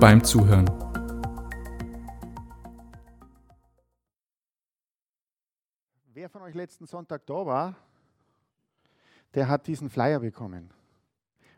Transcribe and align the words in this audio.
beim 0.00 0.24
Zuhören. 0.24 0.64
Wer 6.14 6.30
von 6.30 6.40
euch 6.40 6.54
letzten 6.54 6.86
Sonntag 6.86 7.26
da 7.26 7.44
war, 7.44 7.76
der 9.34 9.46
hat 9.46 9.66
diesen 9.66 9.90
Flyer 9.90 10.20
bekommen. 10.20 10.70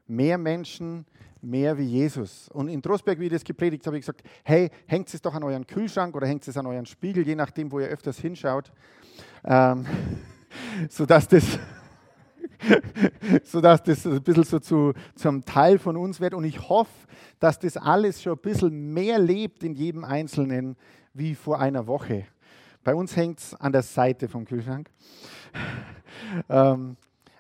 Mehr 0.09 0.39
Menschen, 0.39 1.07
mehr 1.41 1.79
wie 1.79 1.85
Jesus. 1.85 2.49
Und 2.49 2.67
in 2.67 2.83
Trostberg, 2.83 3.21
wie 3.21 3.27
ich 3.27 3.33
das 3.33 3.45
gepredigt 3.45 3.87
habe, 3.87 3.97
ich 3.97 4.03
gesagt, 4.03 4.25
hey, 4.43 4.71
hängt 4.87 5.15
es 5.15 5.23
doch 5.23 5.35
an 5.35 5.45
euren 5.45 5.65
Kühlschrank 5.65 6.17
oder 6.17 6.27
hängt 6.27 6.47
es 6.49 6.57
an 6.57 6.67
euren 6.67 6.87
Spiegel, 6.87 7.25
je 7.25 7.37
nachdem, 7.37 7.71
wo 7.71 7.79
ihr 7.79 7.87
öfters 7.87 8.19
hinschaut, 8.19 8.73
ähm, 9.45 9.87
sodass 10.91 11.29
das 11.29 11.61
sodass 13.45 13.83
das 13.83 14.07
ein 14.07 14.23
bisschen 14.23 14.45
so 14.45 14.59
zu, 14.59 14.93
zum 15.15 15.45
Teil 15.45 15.79
von 15.79 15.97
uns 15.97 16.21
wird. 16.21 16.35
Und 16.35 16.45
ich 16.45 16.69
hoffe, 16.69 16.91
dass 17.39 17.59
das 17.59 17.77
alles 17.77 18.23
schon 18.23 18.35
ein 18.35 18.43
bisschen 18.43 18.93
mehr 18.93 19.19
lebt 19.19 19.63
in 19.63 19.75
jedem 19.75 20.05
Einzelnen 20.05 20.77
wie 21.13 21.35
vor 21.35 21.61
einer 21.61 21.87
Woche. 21.87 22.27
Bei 22.85 22.95
uns 22.95 23.17
hängt 23.17 23.39
es 23.39 23.55
an 23.55 23.73
der 23.73 23.83
Seite 23.83 24.29
vom 24.29 24.45
Kühlschrank. 24.45 24.91
ähm, 26.49 26.97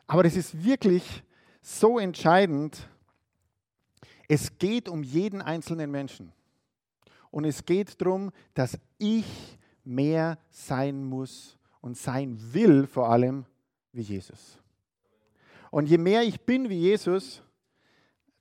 aber 0.07 0.23
das 0.23 0.37
ist 0.37 0.65
wirklich 0.65 1.23
so 1.61 1.99
entscheidend. 1.99 2.89
Es 4.29 4.59
geht 4.59 4.89
um 4.89 5.03
jeden 5.03 5.43
einzelnen 5.43 5.91
Menschen. 5.91 6.33
Und 7.31 7.45
es 7.45 7.65
geht 7.65 8.01
darum, 8.01 8.31
dass 8.55 8.79
ich 8.99 9.59
mehr 9.85 10.39
sein 10.51 11.05
muss 11.05 11.59
und 11.81 11.97
sein 11.97 12.39
will, 12.53 12.87
vor 12.87 13.11
allem 13.11 13.47
wie 13.93 14.03
Jesus. 14.03 14.62
Und 15.73 15.87
je 15.87 15.97
mehr 15.97 16.23
ich 16.23 16.39
bin 16.43 16.69
wie 16.69 16.81
Jesus, 16.81 17.43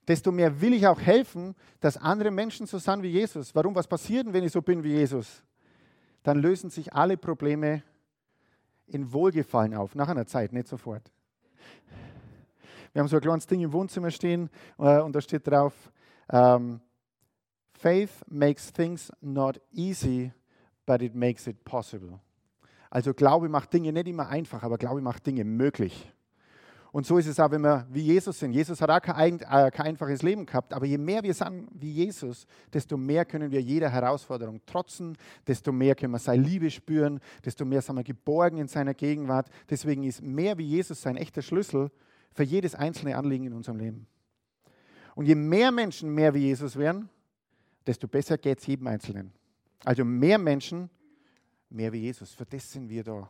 desto 0.05 0.33
mehr 0.33 0.59
will 0.59 0.73
ich 0.73 0.85
auch 0.85 0.99
helfen, 0.99 1.55
dass 1.79 1.95
andere 1.95 2.29
Menschen 2.29 2.67
so 2.67 2.77
sind 2.77 3.03
wie 3.03 3.07
Jesus. 3.07 3.55
Warum? 3.55 3.73
Was 3.73 3.87
passiert 3.87 4.31
wenn 4.33 4.43
ich 4.43 4.51
so 4.51 4.61
bin 4.61 4.83
wie 4.83 4.91
Jesus? 4.91 5.41
Dann 6.23 6.39
lösen 6.39 6.69
sich 6.69 6.91
alle 6.93 7.15
Probleme 7.15 7.83
in 8.85 9.13
Wohlgefallen 9.13 9.73
auf, 9.73 9.95
nach 9.95 10.09
einer 10.09 10.25
Zeit, 10.25 10.51
nicht 10.51 10.67
sofort. 10.67 11.09
Wir 12.91 12.99
haben 12.99 13.07
so 13.07 13.15
ein 13.15 13.21
kleines 13.21 13.47
Ding 13.47 13.61
im 13.61 13.71
Wohnzimmer 13.71 14.11
stehen 14.11 14.49
äh, 14.77 14.99
und 14.99 15.15
da 15.15 15.21
steht 15.21 15.47
drauf, 15.47 15.73
ähm, 16.29 16.81
Faith 17.71 18.11
makes 18.27 18.73
things 18.73 19.09
not 19.21 19.61
easy, 19.71 20.33
but 20.85 21.01
it 21.01 21.15
makes 21.15 21.47
it 21.47 21.63
possible. 21.63 22.19
Also 22.89 23.13
Glaube 23.13 23.47
macht 23.47 23.71
Dinge 23.71 23.93
nicht 23.93 24.09
immer 24.09 24.27
einfach, 24.27 24.63
aber 24.63 24.77
Glaube 24.77 24.99
macht 24.99 25.25
Dinge 25.25 25.45
möglich. 25.45 26.11
Und 26.91 27.05
so 27.05 27.17
ist 27.17 27.27
es 27.27 27.39
auch, 27.39 27.49
wenn 27.51 27.61
wir 27.61 27.87
wie 27.89 28.01
Jesus 28.01 28.39
sind. 28.39 28.51
Jesus 28.51 28.81
hat 28.81 28.89
auch 28.89 29.01
kein, 29.01 29.39
äh, 29.39 29.71
kein, 29.71 29.87
einfaches 29.87 30.23
Leben 30.23 30.45
gehabt, 30.45 30.73
aber 30.73 30.85
je 30.85 30.97
mehr 30.97 31.23
wir 31.23 31.33
sind 31.33 31.69
wie 31.73 31.91
Jesus, 31.91 32.45
desto 32.73 32.97
mehr 32.97 33.23
können 33.23 33.49
wir 33.49 33.61
jeder 33.61 33.89
Herausforderung 33.89 34.59
trotzen, 34.65 35.17
desto 35.47 35.71
mehr 35.71 35.95
können 35.95 36.11
wir 36.11 36.19
seine 36.19 36.43
Liebe 36.43 36.69
spüren, 36.69 37.21
desto 37.45 37.63
mehr 37.63 37.81
sind 37.81 37.95
wir 37.95 38.03
geborgen 38.03 38.57
in 38.57 38.67
seiner 38.67 38.93
Gegenwart. 38.93 39.49
Deswegen 39.69 40.03
ist 40.03 40.21
mehr 40.21 40.57
wie 40.57 40.65
Jesus 40.65 41.01
sein 41.01 41.15
echter 41.15 41.41
Schlüssel 41.41 41.91
für 42.33 42.43
jedes 42.43 42.75
einzelne 42.75 43.15
Anliegen 43.15 43.45
in 43.45 43.53
unserem 43.53 43.77
Leben. 43.77 44.07
Und 45.15 45.27
je 45.27 45.35
mehr 45.35 45.71
Menschen 45.71 46.13
mehr 46.13 46.33
wie 46.33 46.39
Jesus 46.39 46.75
werden, 46.75 47.09
desto 47.87 48.07
besser 48.07 48.37
geht 48.37 48.59
es 48.59 48.67
jedem 48.67 48.87
Einzelnen. 48.87 49.31
Also 49.85 50.03
mehr 50.03 50.37
Menschen, 50.37 50.89
mehr 51.69 51.91
wie 51.93 51.99
Jesus. 51.99 52.33
Für 52.33 52.45
das 52.45 52.69
sind 52.69 52.89
wir 52.89 53.03
da. 53.03 53.29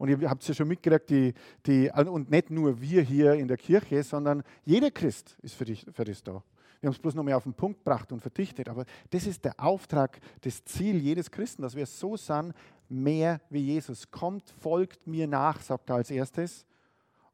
Und 0.00 0.08
ihr 0.08 0.30
habt 0.30 0.40
es 0.40 0.48
ja 0.48 0.54
schon 0.54 0.68
mitgekriegt, 0.68 1.10
die, 1.10 1.34
die, 1.66 1.90
und 1.90 2.30
nicht 2.30 2.48
nur 2.48 2.80
wir 2.80 3.02
hier 3.02 3.34
in 3.34 3.48
der 3.48 3.58
Kirche, 3.58 4.02
sondern 4.02 4.42
jeder 4.64 4.90
Christ 4.90 5.36
ist 5.42 5.54
für, 5.54 5.66
dich, 5.66 5.84
für 5.92 6.04
das 6.04 6.22
da. 6.22 6.42
Wir 6.80 6.86
haben 6.86 6.94
es 6.94 6.98
bloß 6.98 7.14
noch 7.14 7.22
mehr 7.22 7.36
auf 7.36 7.42
den 7.42 7.52
Punkt 7.52 7.80
gebracht 7.80 8.10
und 8.10 8.20
verdichtet. 8.22 8.70
Aber 8.70 8.86
das 9.10 9.26
ist 9.26 9.44
der 9.44 9.60
Auftrag, 9.60 10.18
das 10.40 10.64
Ziel 10.64 10.96
jedes 10.96 11.30
Christen, 11.30 11.60
dass 11.60 11.76
wir 11.76 11.84
so 11.84 12.16
sind, 12.16 12.54
mehr 12.88 13.42
wie 13.50 13.58
Jesus. 13.58 14.10
Kommt, 14.10 14.48
folgt 14.58 15.06
mir 15.06 15.26
nach, 15.26 15.60
sagt 15.60 15.90
er 15.90 15.96
als 15.96 16.10
erstes. 16.10 16.64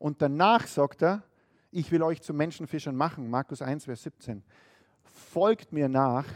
Und 0.01 0.21
danach 0.21 0.67
sagt 0.67 1.05
er, 1.05 1.23
ich 1.71 1.93
will 1.93 2.03
euch 2.03 2.21
zu 2.21 2.35
Menschenfischern 2.35 2.97
machen. 2.97 3.31
Markus 3.31 3.63
1, 3.63 3.85
Vers 3.85 4.03
17. 4.03 4.43
Folgt 5.05 5.73
mir 5.73 5.89
nach. 5.89 6.27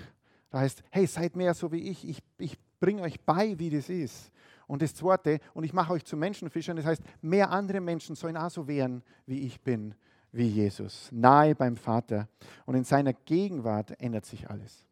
Da 0.51 0.61
heißt, 0.61 0.85
hey, 0.91 1.09
seid 1.09 1.35
mehr 1.35 1.55
so 1.55 1.73
wie 1.73 1.91
ich. 1.91 2.09
Ich, 2.09 2.23
ich 2.39 2.57
bringe 2.79 3.03
euch 3.03 3.21
bei, 3.23 3.59
wie 3.59 3.71
das 3.71 3.89
ist. 3.89 4.31
Und 4.71 4.83
das 4.83 4.95
Zweite, 4.95 5.41
und 5.53 5.65
ich 5.65 5.73
mache 5.73 5.93
euch 5.93 6.05
zu 6.05 6.17
Menschenfischern, 6.17 6.77
das 6.77 6.87
heißt, 6.87 7.03
mehr 7.23 7.51
andere 7.51 7.81
Menschen 7.81 8.15
sollen 8.15 8.37
auch 8.37 8.51
so 8.51 8.69
werden, 8.69 9.03
wie 9.27 9.41
ich 9.41 9.61
bin, 9.61 9.97
wie 10.31 10.47
Jesus, 10.47 11.09
nahe 11.11 11.57
beim 11.57 11.77
Vater. 11.77 12.29
Und 12.67 12.77
in 12.77 12.85
seiner 12.85 13.13
Gegenwart 13.13 14.01
ändert 14.01 14.27
sich 14.27 14.49
alles. 14.49 14.87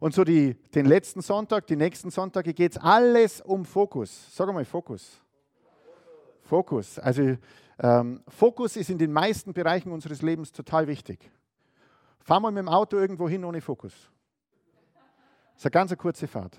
Und 0.00 0.14
so 0.14 0.24
die, 0.24 0.54
den 0.74 0.86
letzten 0.86 1.22
Sonntag, 1.22 1.68
die 1.68 1.76
nächsten 1.76 2.10
Sonntage 2.10 2.54
geht 2.54 2.72
es 2.72 2.78
alles 2.78 3.40
um 3.40 3.64
Fokus. 3.64 4.34
Sag 4.34 4.52
mal 4.52 4.64
Fokus. 4.64 5.22
Fokus. 6.42 6.98
Also 6.98 7.36
ähm, 7.78 8.20
Fokus 8.26 8.74
ist 8.74 8.90
in 8.90 8.98
den 8.98 9.12
meisten 9.12 9.52
Bereichen 9.52 9.92
unseres 9.92 10.22
Lebens 10.22 10.50
total 10.50 10.88
wichtig. 10.88 11.30
Fahr 12.18 12.40
mal 12.40 12.50
mit 12.50 12.62
dem 12.62 12.68
Auto 12.68 12.96
irgendwo 12.96 13.28
hin 13.28 13.44
ohne 13.44 13.60
Fokus. 13.60 13.92
Das 15.52 15.58
ist 15.58 15.66
eine 15.66 15.70
ganz 15.70 15.96
kurze 15.96 16.26
Fahrt. 16.26 16.58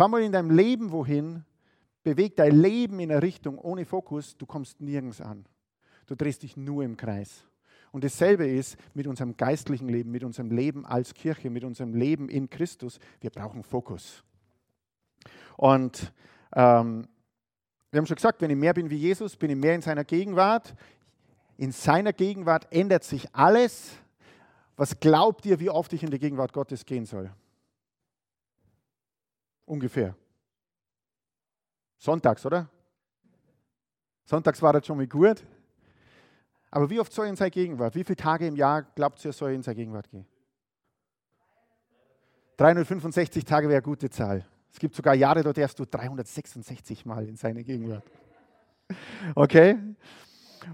Fahr 0.00 0.08
mal 0.08 0.22
in 0.22 0.32
deinem 0.32 0.48
Leben 0.48 0.92
wohin, 0.92 1.44
beweg 2.04 2.34
dein 2.34 2.58
Leben 2.58 3.00
in 3.00 3.12
eine 3.12 3.20
Richtung 3.20 3.58
ohne 3.58 3.84
Fokus, 3.84 4.34
du 4.38 4.46
kommst 4.46 4.80
nirgends 4.80 5.20
an. 5.20 5.44
Du 6.06 6.14
drehst 6.14 6.42
dich 6.42 6.56
nur 6.56 6.82
im 6.82 6.96
Kreis. 6.96 7.44
Und 7.92 8.02
dasselbe 8.02 8.46
ist 8.46 8.78
mit 8.94 9.06
unserem 9.06 9.36
geistlichen 9.36 9.90
Leben, 9.90 10.10
mit 10.10 10.24
unserem 10.24 10.52
Leben 10.52 10.86
als 10.86 11.12
Kirche, 11.12 11.50
mit 11.50 11.64
unserem 11.64 11.92
Leben 11.92 12.30
in 12.30 12.48
Christus. 12.48 12.98
Wir 13.20 13.28
brauchen 13.28 13.62
Fokus. 13.62 14.24
Und 15.58 16.14
ähm, 16.56 17.06
wir 17.90 17.98
haben 17.98 18.06
schon 18.06 18.16
gesagt, 18.16 18.40
wenn 18.40 18.50
ich 18.50 18.56
mehr 18.56 18.72
bin 18.72 18.88
wie 18.88 18.96
Jesus, 18.96 19.36
bin 19.36 19.50
ich 19.50 19.56
mehr 19.58 19.74
in 19.74 19.82
seiner 19.82 20.04
Gegenwart. 20.04 20.74
In 21.58 21.72
seiner 21.72 22.14
Gegenwart 22.14 22.72
ändert 22.72 23.04
sich 23.04 23.28
alles. 23.34 23.98
Was 24.76 24.98
glaubt 24.98 25.44
ihr, 25.44 25.60
wie 25.60 25.68
oft 25.68 25.92
ich 25.92 26.02
in 26.02 26.10
die 26.10 26.18
Gegenwart 26.18 26.54
Gottes 26.54 26.86
gehen 26.86 27.04
soll? 27.04 27.30
Ungefähr. 29.70 30.16
Sonntags, 31.96 32.44
oder? 32.44 32.68
Sonntags 34.24 34.60
war 34.60 34.72
das 34.72 34.84
schon 34.84 34.96
mal 34.96 35.06
gut. 35.06 35.44
Aber 36.72 36.90
wie 36.90 36.98
oft 36.98 37.12
soll 37.12 37.26
er 37.26 37.30
in 37.30 37.36
seine 37.36 37.52
Gegenwart? 37.52 37.94
Wie 37.94 38.02
viele 38.02 38.16
Tage 38.16 38.48
im 38.48 38.56
Jahr 38.56 38.82
glaubt 38.82 39.24
ihr, 39.24 39.32
soll 39.32 39.50
er 39.50 39.54
in 39.54 39.62
seine 39.62 39.76
Gegenwart 39.76 40.10
gehen? 40.10 40.26
365 42.56 43.44
Tage 43.44 43.68
wäre 43.68 43.76
eine 43.76 43.82
gute 43.82 44.10
Zahl. 44.10 44.44
Es 44.72 44.78
gibt 44.80 44.96
sogar 44.96 45.14
Jahre, 45.14 45.44
da 45.44 45.52
darfst 45.52 45.78
du 45.78 45.84
366 45.84 47.06
Mal 47.06 47.28
in 47.28 47.36
seine 47.36 47.62
Gegenwart. 47.62 48.02
Okay? 49.36 49.78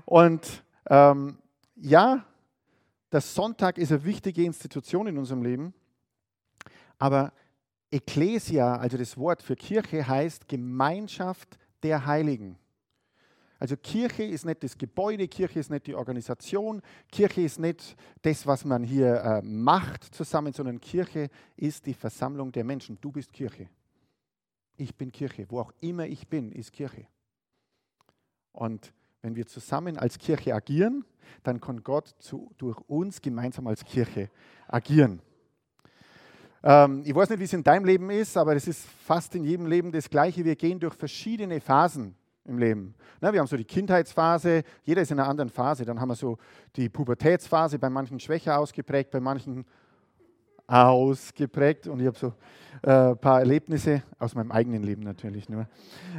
Und 0.07 0.65
ähm, 0.89 1.37
ja, 1.75 2.25
der 3.13 3.21
Sonntag 3.21 3.77
ist 3.77 3.93
eine 3.93 4.03
wichtige 4.07 4.43
Institution 4.43 5.07
in 5.07 5.19
unserem 5.19 5.43
Leben, 5.43 5.75
aber 6.99 7.35
Ecclesia, 7.91 8.77
also 8.77 8.97
das 8.97 9.17
Wort 9.17 9.43
für 9.43 9.57
Kirche, 9.57 10.07
heißt 10.07 10.49
Gemeinschaft 10.49 11.59
der 11.83 12.07
Heiligen. 12.07 12.59
Also 13.59 13.77
Kirche 13.77 14.23
ist 14.23 14.45
nicht 14.45 14.63
das 14.63 14.77
Gebäude, 14.77 15.29
Kirche 15.29 15.61
ist 15.61 15.71
nicht 15.71 15.87
die 15.87 15.95
Organisation, 15.95 16.83
Kirche 17.11 17.41
ist 17.41 17.59
nicht 17.59 17.97
das, 18.23 18.47
was 18.47 18.65
man 18.65 18.85
hier 18.85 19.15
äh, 19.17 19.43
macht 19.43 20.05
zusammen, 20.05 20.53
sondern 20.53 20.81
Kirche 20.81 21.31
ist 21.57 21.87
die 21.87 21.95
Versammlung 21.95 22.53
der 22.53 22.65
Menschen. 22.65 22.99
Du 23.01 23.11
bist 23.11 23.33
Kirche. 23.33 23.69
Ich 24.77 24.95
bin 24.95 25.11
Kirche. 25.11 25.47
Wo 25.49 25.61
auch 25.61 25.73
immer 25.81 26.07
ich 26.07 26.29
bin, 26.29 26.53
ist 26.53 26.73
Kirche. 26.73 27.07
Und 28.53 28.93
wenn 29.23 29.37
wir 29.37 29.47
zusammen 29.47 29.97
als 29.97 30.19
Kirche 30.19 30.55
agieren, 30.55 31.05
dann 31.43 31.61
kann 31.61 31.83
Gott 31.83 32.15
zu, 32.19 32.53
durch 32.59 32.79
uns 32.89 33.23
gemeinsam 33.23 33.67
als 33.67 33.85
Kirche 33.85 34.31
agieren. 34.69 35.23
Ähm, 36.63 37.03
ich 37.05 37.15
weiß 37.15 37.31
nicht, 37.31 37.39
wie 37.39 37.45
es 37.45 37.53
in 37.53 37.63
deinem 37.63 37.85
Leben 37.85 38.11
ist, 38.11 38.37
aber 38.37 38.57
es 38.57 38.67
ist 38.67 38.87
fast 39.05 39.35
in 39.35 39.45
jedem 39.45 39.67
Leben 39.67 39.93
das 39.93 40.09
Gleiche. 40.11 40.45
Wir 40.45 40.57
gehen 40.57 40.81
durch 40.81 40.95
verschiedene 40.95 41.61
Phasen 41.61 42.15
im 42.45 42.59
Leben. 42.59 42.95
Wir 43.21 43.41
haben 43.41 43.47
so 43.47 43.57
die 43.57 43.65
Kindheitsphase, 43.65 44.63
jeder 44.85 45.03
ist 45.03 45.11
in 45.11 45.19
einer 45.19 45.29
anderen 45.29 45.51
Phase. 45.51 45.85
Dann 45.85 46.01
haben 46.01 46.09
wir 46.09 46.15
so 46.15 46.39
die 46.77 46.89
Pubertätsphase, 46.89 47.79
bei 47.79 47.91
manchen 47.91 48.21
schwächer 48.21 48.59
ausgeprägt, 48.59 49.11
bei 49.11 49.21
manchen 49.21 49.65
ausgeprägt 50.67 51.87
und 51.87 52.01
ich 52.01 52.07
habe 52.07 52.19
so 52.19 52.33
ein 52.83 53.13
äh, 53.13 53.17
paar 53.17 53.41
Erlebnisse 53.41 54.03
aus 54.19 54.35
meinem 54.35 54.51
eigenen 54.51 54.83
Leben 54.83 55.03
natürlich 55.03 55.49
nur. 55.49 55.67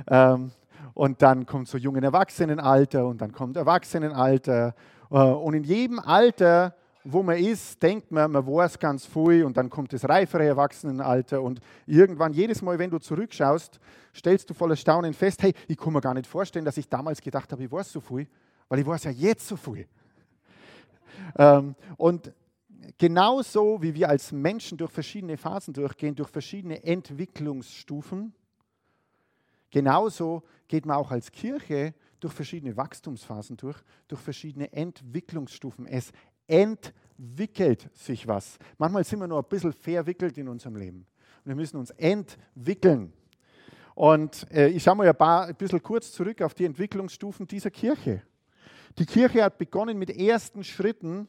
Ähm, 0.09 0.51
und 0.93 1.21
dann 1.21 1.45
kommt 1.45 1.67
so 1.67 1.77
jungen 1.77 2.03
Erwachsenenalter 2.03 3.05
und 3.05 3.21
dann 3.21 3.31
kommt 3.31 3.57
Erwachsenenalter. 3.57 4.73
Äh, 5.11 5.15
und 5.15 5.53
in 5.53 5.63
jedem 5.63 5.99
Alter, 5.99 6.75
wo 7.09 7.23
man 7.23 7.37
ist, 7.37 7.81
denkt 7.81 8.11
man, 8.11 8.31
man 8.31 8.45
weiß 8.45 8.79
ganz 8.79 9.05
viel 9.05 9.45
und 9.45 9.55
dann 9.55 9.69
kommt 9.69 9.93
das 9.93 10.07
reifere 10.07 10.45
Erwachsenenalter 10.45 11.41
und 11.41 11.59
irgendwann, 11.85 12.33
jedes 12.33 12.61
Mal, 12.61 12.77
wenn 12.79 12.89
du 12.89 12.99
zurückschaust, 12.99 13.79
stellst 14.13 14.49
du 14.49 14.53
voller 14.53 14.75
Staunen 14.75 15.13
fest, 15.13 15.41
hey, 15.43 15.53
ich 15.67 15.77
kann 15.77 15.93
mir 15.93 16.01
gar 16.01 16.13
nicht 16.13 16.27
vorstellen, 16.27 16.65
dass 16.65 16.77
ich 16.77 16.89
damals 16.89 17.21
gedacht 17.21 17.51
habe, 17.51 17.63
ich 17.63 17.71
weiß 17.71 17.91
so 17.91 18.01
viel, 18.01 18.27
weil 18.67 18.79
ich 18.79 18.85
weiß 18.85 19.05
ja 19.05 19.11
jetzt 19.11 19.47
so 19.47 19.55
viel. 19.55 19.87
Ähm, 21.37 21.75
und 21.95 22.33
genauso 22.97 23.81
wie 23.81 23.93
wir 23.93 24.09
als 24.09 24.31
Menschen 24.31 24.77
durch 24.77 24.91
verschiedene 24.91 25.37
Phasen 25.37 25.73
durchgehen, 25.73 26.15
durch 26.15 26.29
verschiedene 26.29 26.83
Entwicklungsstufen, 26.83 28.33
genauso 29.71 30.43
geht 30.67 30.85
man 30.85 30.97
auch 30.97 31.11
als 31.11 31.31
Kirche 31.31 31.93
durch 32.19 32.33
verschiedene 32.33 32.75
Wachstumsphasen 32.75 33.57
durch, 33.57 33.77
durch 34.07 34.21
verschiedene 34.21 34.71
Entwicklungsstufen. 34.73 35.85
Es 35.85 36.11
entwickelt 36.47 37.89
sich 37.93 38.27
was. 38.27 38.57
Manchmal 38.77 39.03
sind 39.03 39.19
wir 39.19 39.27
nur 39.27 39.39
ein 39.39 39.49
bisschen 39.49 39.73
verwickelt 39.73 40.37
in 40.37 40.47
unserem 40.47 40.75
Leben. 40.75 41.05
Wir 41.43 41.55
müssen 41.55 41.77
uns 41.77 41.91
entwickeln. 41.91 43.13
Und 43.95 44.49
äh, 44.51 44.67
ich 44.67 44.83
schaue 44.83 44.95
mal 44.95 45.07
ein, 45.07 45.15
paar, 45.15 45.47
ein 45.47 45.55
bisschen 45.55 45.81
kurz 45.81 46.11
zurück 46.11 46.41
auf 46.41 46.53
die 46.53 46.65
Entwicklungsstufen 46.65 47.47
dieser 47.47 47.71
Kirche. 47.71 48.21
Die 48.97 49.05
Kirche 49.05 49.43
hat 49.43 49.57
begonnen 49.57 49.97
mit 49.97 50.09
ersten 50.09 50.63
Schritten, 50.63 51.27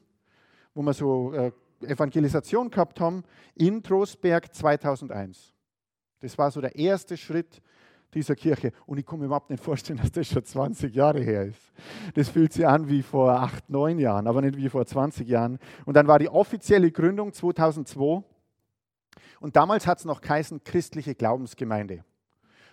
wo 0.75 0.83
wir 0.83 0.93
so 0.93 1.33
äh, 1.33 1.53
Evangelisation 1.83 2.71
gehabt 2.71 3.01
haben, 3.01 3.25
in 3.55 3.83
Trostberg 3.83 4.55
2001. 4.55 5.55
Das 6.21 6.37
war 6.37 6.51
so 6.51 6.61
der 6.61 6.75
erste 6.77 7.17
Schritt 7.17 7.63
dieser 8.15 8.35
Kirche. 8.35 8.73
Und 8.87 8.99
ich 8.99 9.07
kann 9.07 9.19
mir 9.19 9.27
überhaupt 9.27 9.51
nicht 9.51 9.63
vorstellen, 9.63 9.99
dass 9.99 10.11
das 10.11 10.27
schon 10.27 10.45
20 10.45 10.95
Jahre 10.95 11.21
her 11.21 11.45
ist. 11.45 11.73
Das 12.15 12.29
fühlt 12.29 12.53
sich 12.53 12.67
an 12.67 12.89
wie 12.89 13.03
vor 13.03 13.33
acht, 13.33 13.69
neun 13.69 13.99
Jahren, 13.99 14.27
aber 14.27 14.41
nicht 14.41 14.57
wie 14.57 14.69
vor 14.69 14.85
20 14.85 15.29
Jahren. 15.29 15.59
Und 15.85 15.95
dann 15.95 16.07
war 16.07 16.19
die 16.19 16.29
offizielle 16.29 16.91
Gründung 16.91 17.33
2002. 17.33 18.23
Und 19.41 19.57
damals 19.57 19.87
hat 19.87 19.99
es 19.99 20.05
noch 20.05 20.21
geheißen 20.21 20.65
christliche 20.65 21.15
Glaubensgemeinde. 21.15 22.05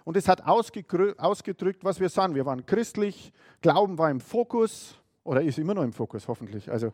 Und 0.03 0.17
es 0.17 0.27
hat 0.27 0.45
ausgedrückt, 0.45 1.83
was 1.83 1.99
wir 1.99 2.09
sind. 2.09 2.35
Wir 2.35 2.45
waren 2.45 2.65
christlich, 2.65 3.33
Glauben 3.61 3.97
war 3.97 4.11
im 4.11 4.19
Fokus 4.19 4.95
oder 5.23 5.41
ist 5.41 5.57
immer 5.57 5.73
noch 5.73 5.83
im 5.83 5.93
Fokus, 5.93 6.27
hoffentlich. 6.27 6.71
Also, 6.71 6.93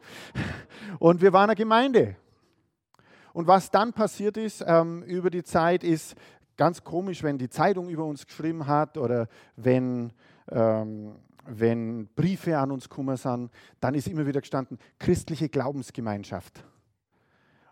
und 0.99 1.21
wir 1.21 1.33
waren 1.33 1.49
eine 1.49 1.55
Gemeinde. 1.55 2.15
Und 3.33 3.47
was 3.47 3.69
dann 3.69 3.93
passiert 3.93 4.38
ist 4.38 4.63
ähm, 4.65 5.03
über 5.03 5.29
die 5.29 5.43
Zeit, 5.43 5.83
ist 5.83 6.15
ganz 6.57 6.83
komisch, 6.83 7.24
wenn 7.24 7.38
die 7.38 7.50
Zeitung 7.50 7.89
über 7.89 8.06
uns 8.06 8.25
geschrieben 8.25 8.68
hat 8.68 8.98
oder 8.98 9.27
wenn, 9.56 10.13
ähm, 10.50 11.15
wenn 11.45 12.07
Briefe 12.15 12.57
an 12.57 12.71
uns 12.71 12.89
gekommen 12.89 13.18
sind, 13.18 13.51
dann 13.80 13.95
ist 13.95 14.07
immer 14.07 14.25
wieder 14.25 14.42
gestanden, 14.42 14.77
christliche 15.00 15.50
Glaubensgemeinschaft. 15.50 16.63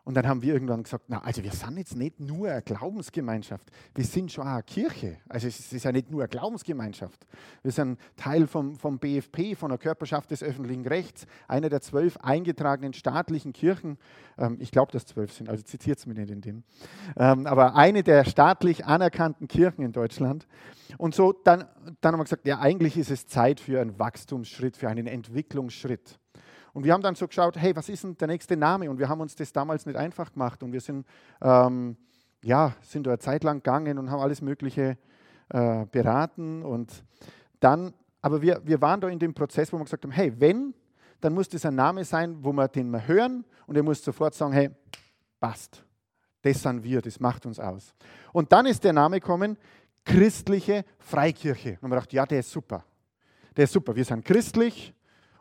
Und 0.03 0.15
dann 0.15 0.27
haben 0.27 0.41
wir 0.41 0.53
irgendwann 0.53 0.83
gesagt, 0.83 1.05
na, 1.07 1.19
also 1.21 1.43
wir 1.43 1.51
sind 1.51 1.77
jetzt 1.77 1.95
nicht 1.95 2.19
nur 2.19 2.49
eine 2.49 2.61
Glaubensgemeinschaft, 2.61 3.69
wir 3.93 4.03
sind 4.03 4.31
schon 4.31 4.45
auch 4.45 4.53
eine 4.53 4.63
Kirche. 4.63 5.17
Also 5.27 5.47
es 5.47 5.71
ist 5.71 5.83
ja 5.83 5.91
nicht 5.91 6.09
nur 6.09 6.21
eine 6.21 6.29
Glaubensgemeinschaft. 6.29 7.27
Wir 7.61 7.71
sind 7.71 7.99
Teil 8.15 8.47
vom, 8.47 8.75
vom 8.75 8.99
BFP, 8.99 9.55
von 9.55 9.69
der 9.69 9.77
Körperschaft 9.77 10.31
des 10.31 10.41
öffentlichen 10.41 10.85
Rechts, 10.85 11.25
einer 11.47 11.69
der 11.69 11.81
zwölf 11.81 12.17
eingetragenen 12.17 12.93
staatlichen 12.93 13.53
Kirchen. 13.53 13.97
Ähm, 14.37 14.57
ich 14.59 14.71
glaube, 14.71 14.91
dass 14.91 15.05
zwölf 15.05 15.33
sind, 15.33 15.49
also 15.49 15.63
zitiert 15.63 15.99
es 15.99 16.05
mir 16.05 16.15
nicht 16.15 16.31
in 16.31 16.41
dem. 16.41 16.63
Ähm, 17.17 17.45
aber 17.45 17.75
eine 17.75 18.03
der 18.03 18.25
staatlich 18.25 18.85
anerkannten 18.85 19.47
Kirchen 19.47 19.83
in 19.83 19.91
Deutschland. 19.91 20.47
Und 20.97 21.13
so, 21.13 21.33
dann, 21.33 21.65
dann 22.01 22.13
haben 22.13 22.19
wir 22.19 22.23
gesagt, 22.23 22.47
ja, 22.47 22.59
eigentlich 22.59 22.97
ist 22.97 23.11
es 23.11 23.27
Zeit 23.27 23.59
für 23.59 23.79
einen 23.79 23.99
Wachstumsschritt, 23.99 24.75
für 24.77 24.89
einen 24.89 25.07
Entwicklungsschritt. 25.07 26.18
Und 26.73 26.83
wir 26.83 26.93
haben 26.93 27.01
dann 27.01 27.15
so 27.15 27.27
geschaut, 27.27 27.57
hey, 27.57 27.75
was 27.75 27.89
ist 27.89 28.03
denn 28.03 28.17
der 28.17 28.27
nächste 28.27 28.55
Name? 28.55 28.89
Und 28.89 28.99
wir 28.99 29.09
haben 29.09 29.21
uns 29.21 29.35
das 29.35 29.51
damals 29.51 29.85
nicht 29.85 29.95
einfach 29.95 30.31
gemacht. 30.31 30.61
Und 30.63 30.71
wir 30.71 30.81
sind, 30.81 31.05
ähm, 31.41 31.97
ja, 32.43 32.73
sind 32.81 33.07
da 33.07 33.11
eine 33.11 33.19
Zeit 33.19 33.43
lang 33.43 33.57
gegangen 33.57 33.97
und 33.97 34.11
haben 34.11 34.21
alles 34.21 34.41
Mögliche 34.41 34.97
äh, 35.49 35.85
beraten. 35.85 36.63
Und 36.63 37.03
dann, 37.59 37.93
aber 38.21 38.41
wir, 38.41 38.61
wir 38.63 38.81
waren 38.81 39.01
da 39.01 39.09
in 39.09 39.19
dem 39.19 39.33
Prozess, 39.33 39.73
wo 39.73 39.77
wir 39.77 39.83
gesagt 39.83 40.03
haben, 40.03 40.11
hey, 40.11 40.33
wenn, 40.39 40.73
dann 41.21 41.33
muss 41.33 41.49
das 41.49 41.65
ein 41.65 41.75
Name 41.75 42.05
sein, 42.05 42.37
wo 42.43 42.53
wir 42.53 42.67
den 42.67 42.89
mal 42.89 43.05
hören 43.07 43.45
und 43.67 43.75
er 43.75 43.83
muss 43.83 44.03
sofort 44.03 44.33
sagen, 44.33 44.53
hey, 44.53 44.69
passt. 45.39 45.83
Das 46.41 46.61
sind 46.61 46.83
wir, 46.83 47.01
das 47.01 47.19
macht 47.19 47.45
uns 47.45 47.59
aus. 47.59 47.93
Und 48.31 48.51
dann 48.51 48.65
ist 48.65 48.83
der 48.83 48.93
Name 48.93 49.19
gekommen, 49.19 49.57
christliche 50.05 50.85
Freikirche. 50.97 51.77
Und 51.81 51.89
wir 51.89 51.95
gedacht, 51.95 52.13
ja, 52.13 52.25
der 52.25 52.39
ist 52.39 52.51
super. 52.51 52.85
Der 53.57 53.65
ist 53.65 53.73
super. 53.73 53.95
Wir 53.95 54.05
sind 54.05 54.23
christlich, 54.23 54.93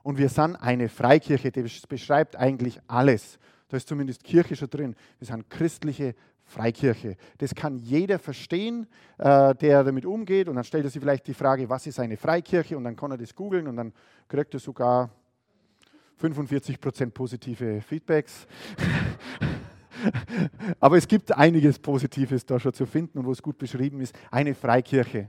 und 0.08 0.16
wir 0.16 0.30
sind 0.30 0.56
eine 0.56 0.88
Freikirche, 0.88 1.52
die 1.52 1.66
beschreibt 1.86 2.34
eigentlich 2.34 2.80
alles. 2.86 3.38
Da 3.68 3.76
ist 3.76 3.86
zumindest 3.86 4.24
Kirche 4.24 4.56
schon 4.56 4.70
drin. 4.70 4.96
Wir 5.18 5.26
sind 5.26 5.50
christliche 5.50 6.14
Freikirche. 6.46 7.18
Das 7.36 7.54
kann 7.54 7.76
jeder 7.76 8.18
verstehen, 8.18 8.86
äh, 9.18 9.54
der 9.56 9.84
damit 9.84 10.06
umgeht. 10.06 10.48
Und 10.48 10.54
dann 10.54 10.64
stellt 10.64 10.84
er 10.84 10.90
sich 10.90 11.02
vielleicht 11.02 11.26
die 11.26 11.34
Frage, 11.34 11.68
was 11.68 11.86
ist 11.86 12.00
eine 12.00 12.16
Freikirche? 12.16 12.74
Und 12.78 12.84
dann 12.84 12.96
kann 12.96 13.10
er 13.10 13.18
das 13.18 13.34
googeln 13.34 13.68
und 13.68 13.76
dann 13.76 13.92
kriegt 14.28 14.54
er 14.54 14.60
sogar 14.60 15.10
45% 16.22 17.10
positive 17.10 17.82
Feedbacks. 17.82 18.46
Aber 20.80 20.96
es 20.96 21.06
gibt 21.06 21.36
einiges 21.36 21.78
Positives 21.78 22.46
da 22.46 22.58
schon 22.58 22.72
zu 22.72 22.86
finden 22.86 23.18
und 23.18 23.26
wo 23.26 23.32
es 23.32 23.42
gut 23.42 23.58
beschrieben 23.58 24.00
ist. 24.00 24.18
Eine 24.30 24.54
Freikirche. 24.54 25.28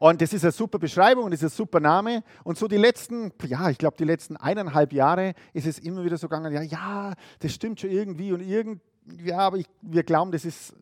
Und 0.00 0.22
das 0.22 0.32
ist 0.32 0.44
eine 0.44 0.52
super 0.52 0.78
Beschreibung 0.78 1.24
und 1.24 1.32
das 1.32 1.42
ist 1.42 1.52
ein 1.52 1.56
super 1.56 1.80
Name. 1.80 2.22
Und 2.44 2.56
so 2.56 2.68
die 2.68 2.76
letzten, 2.76 3.32
ja, 3.44 3.68
ich 3.68 3.78
glaube, 3.78 3.96
die 3.96 4.04
letzten 4.04 4.36
eineinhalb 4.36 4.92
Jahre 4.92 5.34
ist 5.52 5.66
es 5.66 5.80
immer 5.80 6.04
wieder 6.04 6.16
so 6.16 6.28
gegangen, 6.28 6.52
ja, 6.52 6.62
ja, 6.62 7.14
das 7.40 7.52
stimmt 7.52 7.80
schon 7.80 7.90
irgendwie 7.90 8.32
und 8.32 8.40
irgend, 8.40 8.80
ja, 9.24 9.38
aber 9.38 9.56
ich, 9.56 9.66
wir 9.82 10.04
glauben, 10.04 10.30
das 10.30 10.44
ist, 10.44 10.72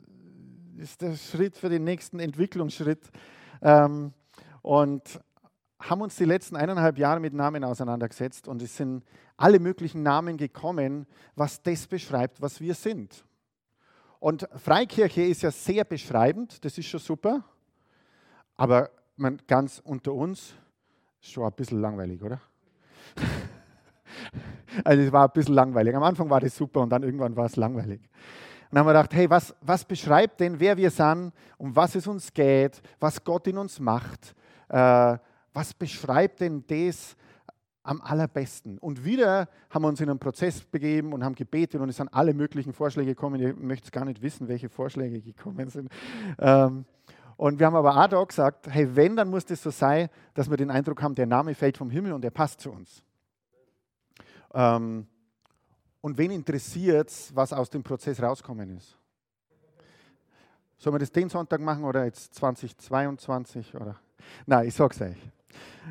ist 0.76 1.00
der 1.00 1.16
Schritt 1.16 1.56
für 1.56 1.70
den 1.70 1.84
nächsten 1.84 2.20
Entwicklungsschritt. 2.20 3.10
Ähm, 3.62 4.12
und 4.60 5.18
haben 5.80 6.02
uns 6.02 6.16
die 6.16 6.26
letzten 6.26 6.56
eineinhalb 6.56 6.98
Jahre 6.98 7.18
mit 7.18 7.32
Namen 7.32 7.64
auseinandergesetzt 7.64 8.46
und 8.48 8.60
es 8.60 8.76
sind 8.76 9.02
alle 9.38 9.60
möglichen 9.60 10.02
Namen 10.02 10.36
gekommen, 10.36 11.06
was 11.36 11.62
das 11.62 11.86
beschreibt, 11.86 12.42
was 12.42 12.60
wir 12.60 12.74
sind. 12.74 13.24
Und 14.20 14.46
Freikirche 14.56 15.22
ist 15.22 15.40
ja 15.40 15.50
sehr 15.50 15.84
beschreibend, 15.84 16.62
das 16.66 16.76
ist 16.76 16.86
schon 16.86 17.00
super. 17.00 17.44
Aber 18.56 18.90
man, 19.16 19.38
ganz 19.46 19.80
unter 19.84 20.12
uns, 20.12 20.54
schon 21.20 21.44
ein 21.44 21.52
bisschen 21.52 21.80
langweilig, 21.80 22.22
oder? 22.22 22.40
also 24.84 25.02
es 25.02 25.12
war 25.12 25.26
ein 25.26 25.32
bisschen 25.32 25.54
langweilig. 25.54 25.94
Am 25.94 26.02
Anfang 26.02 26.30
war 26.30 26.40
das 26.40 26.56
super 26.56 26.80
und 26.80 26.90
dann 26.90 27.02
irgendwann 27.02 27.36
war 27.36 27.46
es 27.46 27.56
langweilig. 27.56 28.00
Und 28.00 28.72
dann 28.72 28.80
haben 28.80 28.86
wir 28.86 28.92
gedacht, 28.92 29.14
hey, 29.14 29.30
was, 29.30 29.54
was 29.60 29.84
beschreibt 29.84 30.40
denn, 30.40 30.58
wer 30.58 30.76
wir 30.76 30.90
sind, 30.90 31.32
um 31.56 31.74
was 31.74 31.94
es 31.94 32.06
uns 32.06 32.32
geht, 32.32 32.82
was 33.00 33.22
Gott 33.22 33.46
in 33.46 33.58
uns 33.58 33.78
macht? 33.78 34.34
Äh, 34.68 35.18
was 35.52 35.72
beschreibt 35.72 36.40
denn 36.40 36.64
das 36.66 37.16
am 37.82 38.00
allerbesten? 38.02 38.78
Und 38.78 39.04
wieder 39.04 39.48
haben 39.70 39.82
wir 39.82 39.88
uns 39.88 40.00
in 40.00 40.10
einen 40.10 40.18
Prozess 40.18 40.62
begeben 40.64 41.12
und 41.12 41.24
haben 41.24 41.34
gebetet 41.34 41.80
und 41.80 41.88
es 41.88 41.96
sind 41.96 42.12
alle 42.12 42.34
möglichen 42.34 42.72
Vorschläge 42.72 43.14
gekommen. 43.14 43.40
Ihr 43.40 43.54
möchtet 43.54 43.92
gar 43.92 44.04
nicht 44.04 44.20
wissen, 44.20 44.48
welche 44.48 44.68
Vorschläge 44.68 45.20
gekommen 45.20 45.70
sind. 45.70 45.90
Ähm, 46.38 46.84
und 47.36 47.58
wir 47.58 47.66
haben 47.66 47.76
aber 47.76 47.96
auch 47.96 48.08
da 48.08 48.24
gesagt, 48.24 48.66
hey, 48.68 48.96
wenn, 48.96 49.16
dann 49.16 49.28
muss 49.28 49.44
das 49.44 49.62
so 49.62 49.70
sein, 49.70 50.08
dass 50.34 50.48
wir 50.48 50.56
den 50.56 50.70
Eindruck 50.70 51.02
haben, 51.02 51.14
der 51.14 51.26
Name 51.26 51.54
fällt 51.54 51.76
vom 51.76 51.90
Himmel 51.90 52.12
und 52.12 52.22
der 52.22 52.30
passt 52.30 52.60
zu 52.60 52.70
uns. 52.70 53.02
Ähm, 54.54 55.06
und 56.00 56.16
wen 56.16 56.30
interessiert 56.30 57.10
es, 57.10 57.34
was 57.34 57.52
aus 57.52 57.68
dem 57.68 57.82
Prozess 57.82 58.22
rauskommen 58.22 58.76
ist? 58.76 58.96
Sollen 60.78 60.94
wir 60.94 60.98
das 60.98 61.12
den 61.12 61.28
Sonntag 61.28 61.60
machen 61.60 61.84
oder 61.84 62.04
jetzt 62.04 62.34
2022? 62.34 63.74
Oder? 63.74 63.96
Nein, 64.46 64.68
ich 64.68 64.74
sag's 64.74 65.00
euch. 65.00 65.16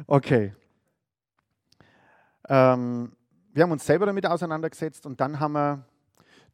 Okay. 0.08 0.54
Ähm, 2.48 3.12
wir 3.54 3.64
haben 3.64 3.72
uns 3.72 3.86
selber 3.86 4.06
damit 4.06 4.26
auseinandergesetzt 4.26 5.06
und 5.06 5.20
dann 5.22 5.40
haben 5.40 5.54
wir, 5.54 5.86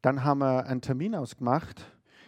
dann 0.02 0.24
haben 0.24 0.40
wir 0.40 0.66
einen 0.66 0.82
Termin 0.82 1.16
ausgemacht 1.16 1.86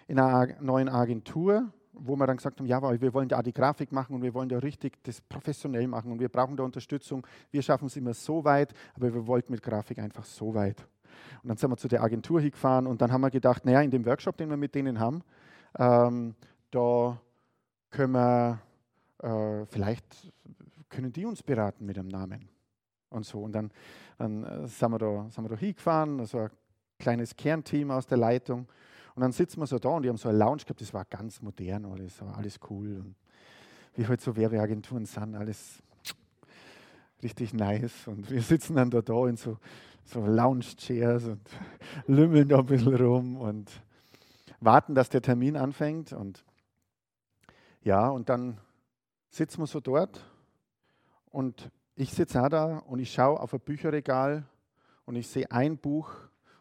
in 0.08 0.20
einer 0.20 0.62
neuen 0.62 0.89
Agentur 0.89 1.72
wo 1.93 2.15
wir 2.15 2.27
dann 2.27 2.38
gesagt 2.38 2.59
haben, 2.59 2.65
ja, 2.65 2.81
wir 2.81 3.13
wollen 3.13 3.29
da 3.29 3.41
die 3.41 3.53
Grafik 3.53 3.91
machen 3.91 4.15
und 4.15 4.21
wir 4.21 4.33
wollen 4.33 4.50
da 4.50 4.57
richtig 4.59 5.01
das 5.03 5.21
professionell 5.21 5.88
machen 5.88 6.12
und 6.12 6.19
wir 6.19 6.29
brauchen 6.29 6.57
da 6.57 6.63
Unterstützung. 6.63 7.25
Wir 7.51 7.62
schaffen 7.62 7.85
es 7.85 7.95
immer 7.95 8.13
so 8.13 8.43
weit, 8.43 8.73
aber 8.95 9.13
wir 9.13 9.27
wollten 9.27 9.51
mit 9.51 9.62
Grafik 9.62 10.00
einfach 10.00 10.25
so 10.25 10.53
weit. 10.53 10.85
Und 11.43 11.50
dann 11.50 11.57
sind 11.57 11.69
wir 11.69 11.77
zu 11.77 11.88
der 11.88 12.01
Agentur 12.01 12.41
hingefahren 12.41 12.88
und 12.88 13.01
dann 13.01 13.12
haben 13.12 13.21
wir 13.21 13.29
gedacht, 13.29 13.65
naja, 13.65 13.81
in 13.81 13.91
dem 13.91 14.05
Workshop, 14.05 14.38
den 14.38 14.50
wir 14.50 14.57
mit 14.57 14.73
denen 14.75 15.00
haben, 15.00 15.21
ähm, 15.77 16.35
da 16.71 17.19
können 17.91 18.13
wir, 18.13 18.59
äh, 19.19 19.65
vielleicht 19.67 20.31
können 20.89 21.12
die 21.12 21.25
uns 21.25 21.43
beraten 21.43 21.85
mit 21.85 21.97
dem 21.97 22.07
Namen 22.07 22.50
und 23.09 23.25
so. 23.25 23.41
Und 23.41 23.53
dann, 23.53 23.71
dann 24.17 24.43
äh, 24.43 24.67
sind, 24.67 24.91
wir 24.91 24.97
da, 24.97 25.29
sind 25.29 25.43
wir 25.43 25.50
da 25.50 25.57
hingefahren, 25.57 26.19
also 26.19 26.50
kleines 27.00 27.35
Kernteam 27.35 27.91
aus 27.91 28.07
der 28.07 28.17
Leitung. 28.17 28.67
Und 29.15 29.22
dann 29.22 29.32
sitzen 29.32 29.60
wir 29.60 29.67
so 29.67 29.77
da 29.77 29.89
und 29.89 30.03
die 30.03 30.10
haben 30.10 30.17
so 30.17 30.29
eine 30.29 30.38
Lounge 30.38 30.63
gehabt, 30.63 30.82
das 30.82 30.93
war 30.93 31.05
ganz 31.05 31.41
modern 31.41 31.86
alles, 31.86 32.20
war 32.22 32.38
alles 32.38 32.60
cool. 32.70 33.00
Und 33.00 33.15
wie 33.96 34.08
halt 34.08 34.22
so 34.22 34.36
Werbeagenturen 34.36 35.05
sind, 35.05 35.36
alles 35.36 35.84
richtig 37.22 37.53
nice. 37.53 38.08
Und 38.08 38.29
wir 38.29 38.41
sitzen 38.41 38.75
dann 38.75 38.89
da, 38.89 39.01
da 39.01 39.27
in 39.27 39.38
so, 39.38 39.58
so 40.03 40.25
Lounge-Chairs 40.25 41.25
und 41.25 41.41
lümmeln 42.08 42.50
da 42.50 42.60
ein 42.60 42.65
bisschen 42.65 42.96
rum 42.96 43.38
und 43.38 43.72
warten, 44.60 44.96
dass 44.96 45.10
der 45.10 45.22
Termin 45.22 45.58
anfängt. 45.58 46.12
Und 46.12 46.43
ja, 47.82 48.10
und 48.10 48.29
dann 48.29 48.58
sitzen 49.29 49.62
wir 49.62 49.67
so 49.67 49.79
dort 49.79 50.24
und 51.29 51.70
ich 51.96 52.12
sitze 52.13 52.41
auch 52.41 52.50
da 52.50 52.77
und 52.79 53.00
ich 53.00 53.12
schaue 53.13 53.39
auf 53.39 53.53
ein 53.53 53.60
Bücherregal 53.60 54.46
und 55.05 55.15
ich 55.15 55.27
sehe 55.27 55.50
ein 55.51 55.77
Buch 55.77 56.10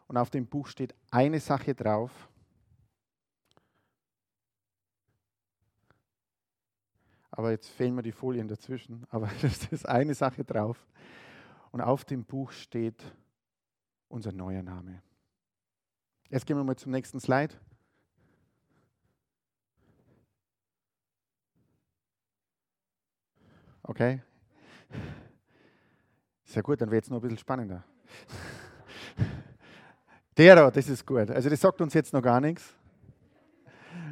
und 0.07 0.17
auf 0.17 0.29
dem 0.29 0.45
Buch 0.45 0.67
steht 0.67 0.93
eine 1.11 1.39
Sache 1.39 1.73
drauf. 1.73 2.11
Aber 7.35 7.49
jetzt 7.49 7.67
fehlen 7.69 7.95
mir 7.95 8.03
die 8.03 8.11
Folien 8.11 8.47
dazwischen. 8.47 9.07
Aber 9.09 9.27
es 9.41 9.65
ist 9.71 9.89
eine 9.89 10.13
Sache 10.13 10.43
drauf. 10.43 10.85
Und 11.71 11.81
auf 11.81 12.05
dem 12.05 12.23
Buch 12.25 12.51
steht 12.51 13.03
unser 14.07 14.31
neuer 14.31 14.61
Name. 14.61 15.01
Jetzt 16.29 16.45
gehen 16.45 16.57
wir 16.57 16.63
mal 16.63 16.75
zum 16.75 16.91
nächsten 16.91 17.19
Slide. 17.19 17.55
Okay. 23.81 24.21
Sehr 26.45 26.61
gut, 26.61 26.81
dann 26.81 26.91
wird 26.91 27.03
es 27.03 27.09
noch 27.09 27.17
ein 27.17 27.21
bisschen 27.21 27.39
spannender. 27.39 27.83
Der 30.37 30.55
da, 30.55 30.69
das 30.69 30.87
ist 30.87 31.05
gut. 31.05 31.31
Also 31.31 31.49
das 31.49 31.59
sagt 31.59 31.81
uns 31.81 31.95
jetzt 31.95 32.13
noch 32.13 32.21
gar 32.21 32.39
nichts. 32.39 32.75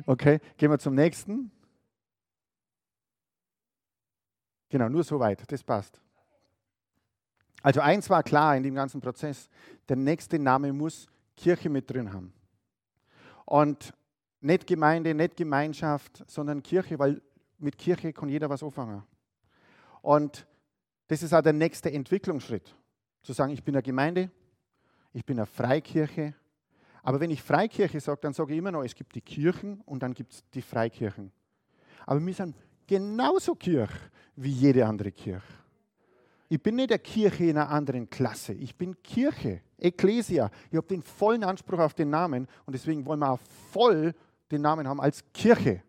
Okay, 0.07 0.39
gehen 0.57 0.71
wir 0.71 0.79
zum 0.79 0.95
nächsten. 0.95 1.51
Genau, 4.71 4.87
nur 4.87 5.03
so 5.03 5.19
weit, 5.19 5.43
das 5.51 5.61
passt. 5.61 5.99
Also 7.61 7.81
eins 7.81 8.09
war 8.09 8.23
klar 8.23 8.55
in 8.55 8.63
dem 8.63 8.73
ganzen 8.73 9.01
Prozess, 9.01 9.49
der 9.89 9.97
nächste 9.97 10.39
Name 10.39 10.71
muss 10.71 11.09
Kirche 11.35 11.69
mit 11.69 11.91
drin 11.91 12.11
haben. 12.11 12.33
Und 13.45 13.93
nicht 14.39 14.65
Gemeinde, 14.65 15.13
nicht 15.13 15.35
Gemeinschaft, 15.35 16.23
sondern 16.25 16.63
Kirche, 16.63 16.97
weil 16.97 17.21
mit 17.59 17.77
Kirche 17.77 18.13
kann 18.13 18.29
jeder 18.29 18.49
was 18.49 18.63
anfangen. 18.63 19.03
Und 20.01 20.47
das 21.07 21.21
ist 21.21 21.33
auch 21.33 21.41
der 21.41 21.53
nächste 21.53 21.91
Entwicklungsschritt. 21.91 22.73
Zu 23.23 23.33
sagen, 23.33 23.51
ich 23.51 23.63
bin 23.65 23.75
eine 23.75 23.83
Gemeinde, 23.83 24.31
ich 25.11 25.25
bin 25.25 25.37
eine 25.37 25.47
Freikirche. 25.47 26.33
Aber 27.03 27.19
wenn 27.19 27.29
ich 27.29 27.43
Freikirche 27.43 27.99
sage, 27.99 28.21
dann 28.21 28.33
sage 28.33 28.53
ich 28.53 28.59
immer 28.59 28.71
noch, 28.71 28.83
es 28.83 28.95
gibt 28.95 29.15
die 29.15 29.21
Kirchen 29.21 29.81
und 29.81 30.01
dann 30.01 30.13
gibt 30.13 30.31
es 30.31 30.49
die 30.51 30.61
Freikirchen. 30.61 31.33
Aber 32.05 32.25
wir 32.25 32.33
sind 32.33 32.55
genauso 32.87 33.55
Kirche 33.55 33.97
wie 34.35 34.51
jede 34.51 34.85
andere 34.85 35.11
Kirche. 35.11 35.41
Ich 36.49 36.61
bin 36.61 36.75
nicht 36.75 36.91
eine 36.91 36.99
Kirche 36.99 37.45
in 37.45 37.57
einer 37.57 37.69
anderen 37.69 38.09
Klasse. 38.09 38.53
Ich 38.53 38.75
bin 38.75 39.01
Kirche, 39.01 39.61
Ecclesia. 39.77 40.51
Ich 40.69 40.75
habe 40.75 40.87
den 40.87 41.01
vollen 41.01 41.43
Anspruch 41.43 41.79
auf 41.79 41.93
den 41.93 42.09
Namen 42.09 42.47
und 42.65 42.73
deswegen 42.73 43.05
wollen 43.05 43.19
wir 43.19 43.31
auch 43.31 43.39
voll 43.71 44.13
den 44.51 44.61
Namen 44.61 44.87
haben 44.87 44.99
als 44.99 45.23
Kirche. 45.33 45.81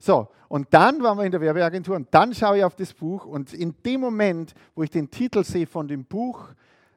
So, 0.00 0.28
und 0.48 0.66
dann 0.74 1.02
waren 1.02 1.16
wir 1.16 1.24
in 1.24 1.30
der 1.30 1.40
Werbeagentur 1.40 1.96
und 1.96 2.08
dann 2.12 2.34
schaue 2.34 2.58
ich 2.58 2.64
auf 2.64 2.74
das 2.74 2.92
Buch 2.92 3.24
und 3.24 3.54
in 3.54 3.74
dem 3.84 4.00
Moment, 4.00 4.52
wo 4.74 4.82
ich 4.82 4.90
den 4.90 5.10
Titel 5.10 5.44
sehe 5.44 5.66
von 5.66 5.86
dem 5.86 6.04
Buch, 6.04 6.48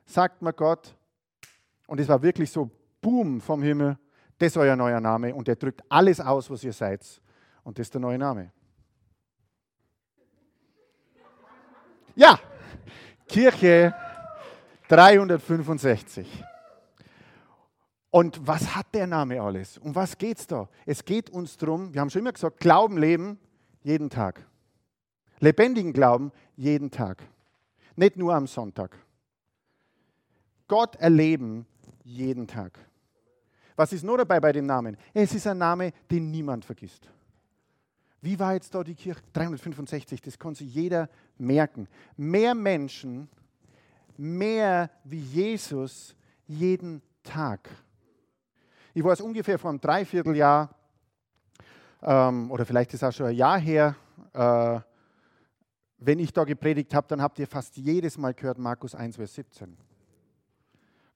sagt 0.06 0.42
mir 0.42 0.54
Gott, 0.54 0.96
und 1.86 2.00
es 2.00 2.08
war 2.08 2.22
wirklich 2.22 2.52
so, 2.52 2.70
boom 3.00 3.40
vom 3.40 3.62
Himmel, 3.62 3.98
das 4.40 4.48
ist 4.48 4.58
euer 4.58 4.76
neuer 4.76 5.00
Name 5.00 5.34
und 5.34 5.48
der 5.48 5.56
drückt 5.56 5.84
alles 5.90 6.20
aus, 6.20 6.50
was 6.50 6.64
ihr 6.64 6.74
seid. 6.74 7.02
Und 7.64 7.78
das 7.80 7.88
ist 7.88 7.94
der 7.94 8.02
neue 8.02 8.18
Name. 8.18 8.52
Ja, 12.18 12.40
Kirche 13.28 13.94
365. 14.88 16.44
Und 18.10 18.48
was 18.48 18.76
hat 18.76 18.88
der 18.96 19.06
Name 19.06 19.40
alles? 19.40 19.78
Um 19.78 19.94
was 19.94 20.18
geht 20.18 20.40
es 20.40 20.48
da? 20.48 20.68
Es 20.88 21.06
geht 21.06 21.30
uns 21.30 21.58
darum, 21.58 21.94
wir 21.94 22.02
haben 22.02 22.10
schon 22.10 22.22
immer 22.22 22.32
gesagt, 22.32 22.60
Glauben 22.60 22.98
leben 22.98 23.38
jeden 23.84 24.10
Tag. 24.10 24.44
Lebendigen 25.40 25.94
Glauben 25.94 26.32
jeden 26.56 26.90
Tag. 26.90 27.22
Nicht 27.96 28.18
nur 28.18 28.34
am 28.34 28.48
Sonntag. 28.48 28.98
Gott 30.68 30.96
erleben 30.96 31.68
jeden 32.04 32.48
Tag. 32.48 32.80
Was 33.76 33.94
ist 33.94 34.04
nur 34.04 34.18
dabei 34.18 34.40
bei 34.40 34.52
dem 34.52 34.66
Namen? 34.66 34.98
Es 35.14 35.36
ist 35.36 35.46
ein 35.46 35.60
Name, 35.60 35.92
den 36.10 36.32
niemand 36.32 36.66
vergisst. 36.66 37.12
Wie 38.28 38.38
war 38.38 38.56
jetzt 38.56 38.76
da 38.76 38.84
die 38.84 38.94
Kirche? 38.94 39.22
365, 39.32 40.22
das 40.22 40.38
konnte 40.38 40.58
sich 40.60 40.76
jeder 40.76 41.08
merken. 41.38 41.88
Mehr 42.18 42.54
Menschen, 42.54 43.30
mehr 44.18 44.92
wie 45.06 45.22
Jesus 45.22 46.14
jeden 46.46 47.02
Tag. 47.24 47.70
Ich 48.94 49.02
war 49.02 49.14
es 49.14 49.22
ungefähr 49.22 49.58
vor 49.58 49.70
einem 49.70 49.80
Dreivierteljahr, 49.80 50.76
ähm, 52.02 52.52
oder 52.52 52.66
vielleicht 52.66 52.94
ist 52.94 53.02
es 53.02 53.08
auch 53.08 53.14
schon 53.14 53.28
ein 53.28 53.36
Jahr 53.36 53.60
her, 53.60 53.96
äh, 54.34 54.82
wenn 56.00 56.20
ich 56.20 56.34
da 56.34 56.44
gepredigt 56.44 56.94
habe, 56.94 57.08
dann 57.08 57.22
habt 57.22 57.40
ihr 57.40 57.48
fast 57.48 57.78
jedes 57.78 58.18
Mal 58.18 58.34
gehört 58.34 58.58
Markus 58.58 58.94
1, 58.94 59.16
Vers 59.16 59.36
17. 59.36 59.78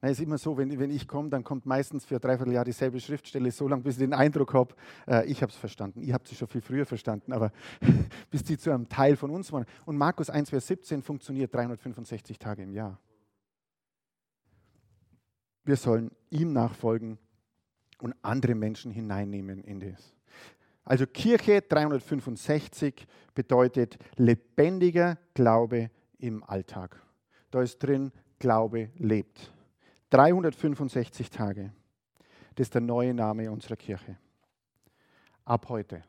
Es 0.04 0.14
ist 0.14 0.22
immer 0.22 0.40
so, 0.40 0.58
wenn, 0.58 0.80
wenn 0.80 0.90
ich 0.90 1.08
komme, 1.08 1.30
dann 1.30 1.44
kommt 1.44 1.68
meistens 1.68 2.06
für 2.06 2.16
ein 2.16 2.22
Dreivierteljahr 2.22 2.66
dieselbe 2.66 3.00
Schriftstelle, 3.00 3.52
so 3.52 3.68
lange, 3.68 3.84
bis 3.84 3.96
ich 3.96 4.00
den 4.00 4.14
Eindruck 4.14 4.56
habe, 4.56 4.74
äh, 5.08 5.28
ich 5.28 5.44
habe 5.44 5.52
es 5.52 5.58
verstanden. 5.58 6.02
Ihr 6.02 6.16
habt 6.16 6.28
sie 6.28 6.36
schon 6.36 6.48
viel 6.48 6.62
früher 6.62 6.88
verstanden, 6.88 7.32
aber 7.32 7.52
bis 8.32 8.42
sie 8.46 8.58
zu 8.58 8.72
einem 8.72 8.90
Teil 8.90 9.16
von 9.16 9.30
uns 9.30 9.52
waren. 9.52 9.66
Und 9.86 9.98
Markus 9.98 10.32
1, 10.32 10.50
Vers 10.50 10.66
17 10.66 11.04
funktioniert 11.04 11.54
365 11.54 12.40
Tage 12.40 12.64
im 12.64 12.74
Jahr. 12.74 13.00
Wir 15.64 15.76
sollen 15.76 16.10
ihm 16.32 16.52
nachfolgen 16.52 17.20
und 18.00 18.16
andere 18.24 18.56
Menschen 18.56 18.92
hineinnehmen 18.92 19.64
in 19.64 19.80
das. 19.80 20.16
Also 20.84 21.06
Kirche 21.06 21.62
365 21.62 23.06
bedeutet 23.36 24.00
lebendiger 24.16 25.20
Glaube 25.36 25.92
im 26.18 26.44
Alltag. 26.44 27.00
Da 27.52 27.62
ist 27.62 27.78
drin, 27.78 28.12
Glaube 28.40 28.90
lebt. 28.98 29.52
365 30.12 31.30
Tage. 31.30 31.72
Das 32.56 32.68
ist 32.68 32.74
der 32.74 32.82
neue 32.82 33.14
Name 33.14 33.50
unserer 33.50 33.78
Kirche. 33.78 34.18
Ab 35.46 35.68
heute. 35.70 36.04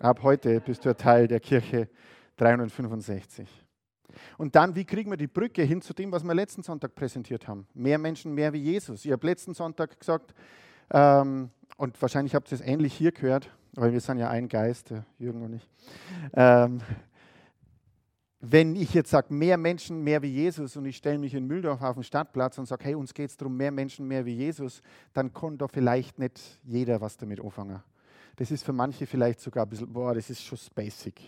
Ab 0.00 0.22
heute 0.22 0.60
bist 0.60 0.84
du 0.84 0.88
ein 0.88 0.96
Teil 0.96 1.28
der 1.28 1.40
Kirche 1.40 1.88
365. 2.36 3.48
Und 4.38 4.56
dann, 4.56 4.74
wie 4.74 4.84
kriegen 4.84 5.10
wir 5.10 5.16
die 5.16 5.26
Brücke 5.26 5.62
hin 5.62 5.82
zu 5.82 5.92
dem, 5.92 6.10
was 6.10 6.24
wir 6.24 6.34
letzten 6.34 6.62
Sonntag 6.62 6.94
präsentiert 6.94 7.46
haben? 7.46 7.66
Mehr 7.74 7.98
Menschen, 7.98 8.32
mehr 8.32 8.52
wie 8.52 8.62
Jesus. 8.62 9.04
Ich 9.04 9.12
habe 9.12 9.26
letzten 9.26 9.54
Sonntag 9.54 9.98
gesagt, 9.98 10.34
ähm, 10.90 11.50
und 11.76 12.00
wahrscheinlich 12.00 12.34
habt 12.34 12.50
ihr 12.50 12.56
es 12.56 12.60
ähnlich 12.60 12.94
hier 12.94 13.12
gehört, 13.12 13.50
weil 13.72 13.92
wir 13.92 14.00
sind 14.00 14.18
ja 14.18 14.30
ein 14.30 14.48
Geist, 14.48 14.92
Jürgen 15.18 15.42
und 15.42 15.54
ich. 15.54 15.68
Ähm, 16.32 16.80
wenn 18.50 18.76
ich 18.76 18.92
jetzt 18.92 19.10
sage, 19.10 19.32
mehr 19.32 19.56
Menschen, 19.56 20.02
mehr 20.02 20.20
wie 20.22 20.28
Jesus 20.28 20.76
und 20.76 20.84
ich 20.84 20.96
stelle 20.96 21.18
mich 21.18 21.34
in 21.34 21.46
Mühldorf 21.46 21.80
auf 21.82 21.94
den 21.94 22.04
Stadtplatz 22.04 22.58
und 22.58 22.66
sage, 22.66 22.84
hey, 22.84 22.94
uns 22.94 23.14
geht 23.14 23.30
es 23.30 23.36
darum, 23.36 23.56
mehr 23.56 23.70
Menschen, 23.70 24.06
mehr 24.06 24.26
wie 24.26 24.34
Jesus, 24.34 24.82
dann 25.12 25.32
kann 25.32 25.56
da 25.56 25.66
vielleicht 25.66 26.18
nicht 26.18 26.40
jeder 26.62 27.00
was 27.00 27.16
damit 27.16 27.40
anfangen. 27.40 27.82
Das 28.36 28.50
ist 28.50 28.64
für 28.64 28.72
manche 28.72 29.06
vielleicht 29.06 29.40
sogar 29.40 29.64
ein 29.64 29.68
bisschen, 29.70 29.92
boah, 29.92 30.14
das 30.14 30.28
ist 30.28 30.42
schon 30.42 30.58
basic. 30.74 31.20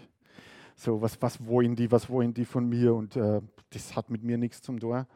So, 0.75 1.01
was, 1.01 1.21
was 1.23 1.45
wollen 1.47 1.75
die, 1.75 1.91
was 1.91 2.11
wollen 2.11 2.35
die 2.35 2.45
von 2.45 2.69
mir 2.69 2.95
und 2.95 3.17
äh, 3.17 3.41
das 3.71 3.97
hat 3.97 4.11
mit 4.11 4.23
mir 4.23 4.37
nichts 4.37 4.61
zum 4.61 4.79
tun. 4.79 5.07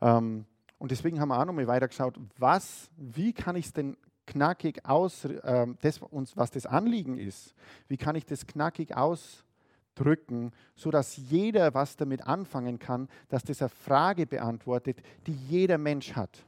Ähm, 0.00 0.44
und 0.78 0.90
deswegen 0.90 1.20
haben 1.20 1.28
wir 1.28 1.38
auch 1.38 1.44
nochmal 1.44 1.66
weitergeschaut, 1.66 2.18
was, 2.36 2.90
wie 2.96 3.32
kann 3.32 3.54
ich 3.54 3.66
es 3.66 3.72
denn 3.72 3.96
knackig 4.26 4.84
aus, 4.84 5.24
äh, 5.24 5.66
das, 5.80 5.98
uns, 5.98 6.36
was 6.36 6.50
das 6.50 6.66
Anliegen 6.66 7.16
ist, 7.16 7.54
wie 7.86 7.96
kann 7.96 8.16
ich 8.16 8.26
das 8.26 8.46
knackig 8.46 8.96
aus 8.96 9.44
drücken, 9.98 10.52
sodass 10.74 11.16
jeder 11.16 11.74
was 11.74 11.96
damit 11.96 12.26
anfangen 12.26 12.78
kann, 12.78 13.08
dass 13.28 13.42
das 13.42 13.60
eine 13.60 13.68
Frage 13.68 14.26
beantwortet, 14.26 15.02
die 15.26 15.32
jeder 15.32 15.78
Mensch 15.78 16.14
hat. 16.14 16.44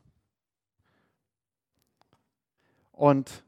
Und 2.92 3.44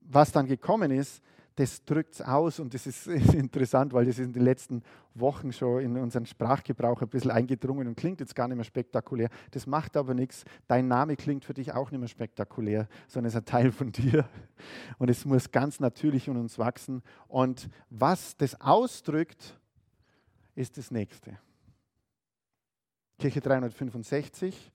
was 0.00 0.32
dann 0.32 0.46
gekommen 0.46 0.90
ist, 0.90 1.22
das 1.56 1.84
drückt 1.84 2.14
es 2.14 2.22
aus 2.22 2.58
und 2.58 2.74
das 2.74 2.86
ist, 2.86 3.06
interessant, 3.06 3.92
weil 3.92 4.06
das 4.06 4.18
ist 4.18 4.26
in 4.26 4.32
den 4.32 4.42
letzten 4.42 4.82
Wochen 5.14 5.52
schon 5.52 5.82
in 5.82 5.96
unseren 5.96 6.26
Sprachgebrauch 6.26 7.02
ein 7.02 7.08
bisschen 7.08 7.30
eingedrungen 7.30 7.86
und 7.86 7.96
klingt 7.96 8.20
jetzt 8.20 8.34
gar 8.34 8.48
nicht 8.48 8.56
mehr 8.56 8.64
spektakulär. 8.64 9.28
Das 9.52 9.66
macht 9.66 9.96
aber 9.96 10.14
nichts. 10.14 10.44
Dein 10.66 10.88
Name 10.88 11.16
klingt 11.16 11.44
für 11.44 11.54
dich 11.54 11.72
auch 11.72 11.90
nicht 11.90 12.00
mehr 12.00 12.08
spektakulär, 12.08 12.88
sondern 13.06 13.28
ist 13.28 13.36
ein 13.36 13.44
Teil 13.44 13.70
von 13.70 13.92
dir 13.92 14.28
und 14.98 15.10
es 15.10 15.24
muss 15.24 15.50
ganz 15.50 15.80
natürlich 15.80 16.28
in 16.28 16.36
uns 16.36 16.58
wachsen. 16.58 17.02
Und 17.28 17.68
was 17.90 18.36
das 18.36 18.60
ausdrückt, 18.60 19.58
ist 20.56 20.76
das 20.78 20.90
nächste. 20.90 21.38
Kirche 23.18 23.40
365 23.40 24.72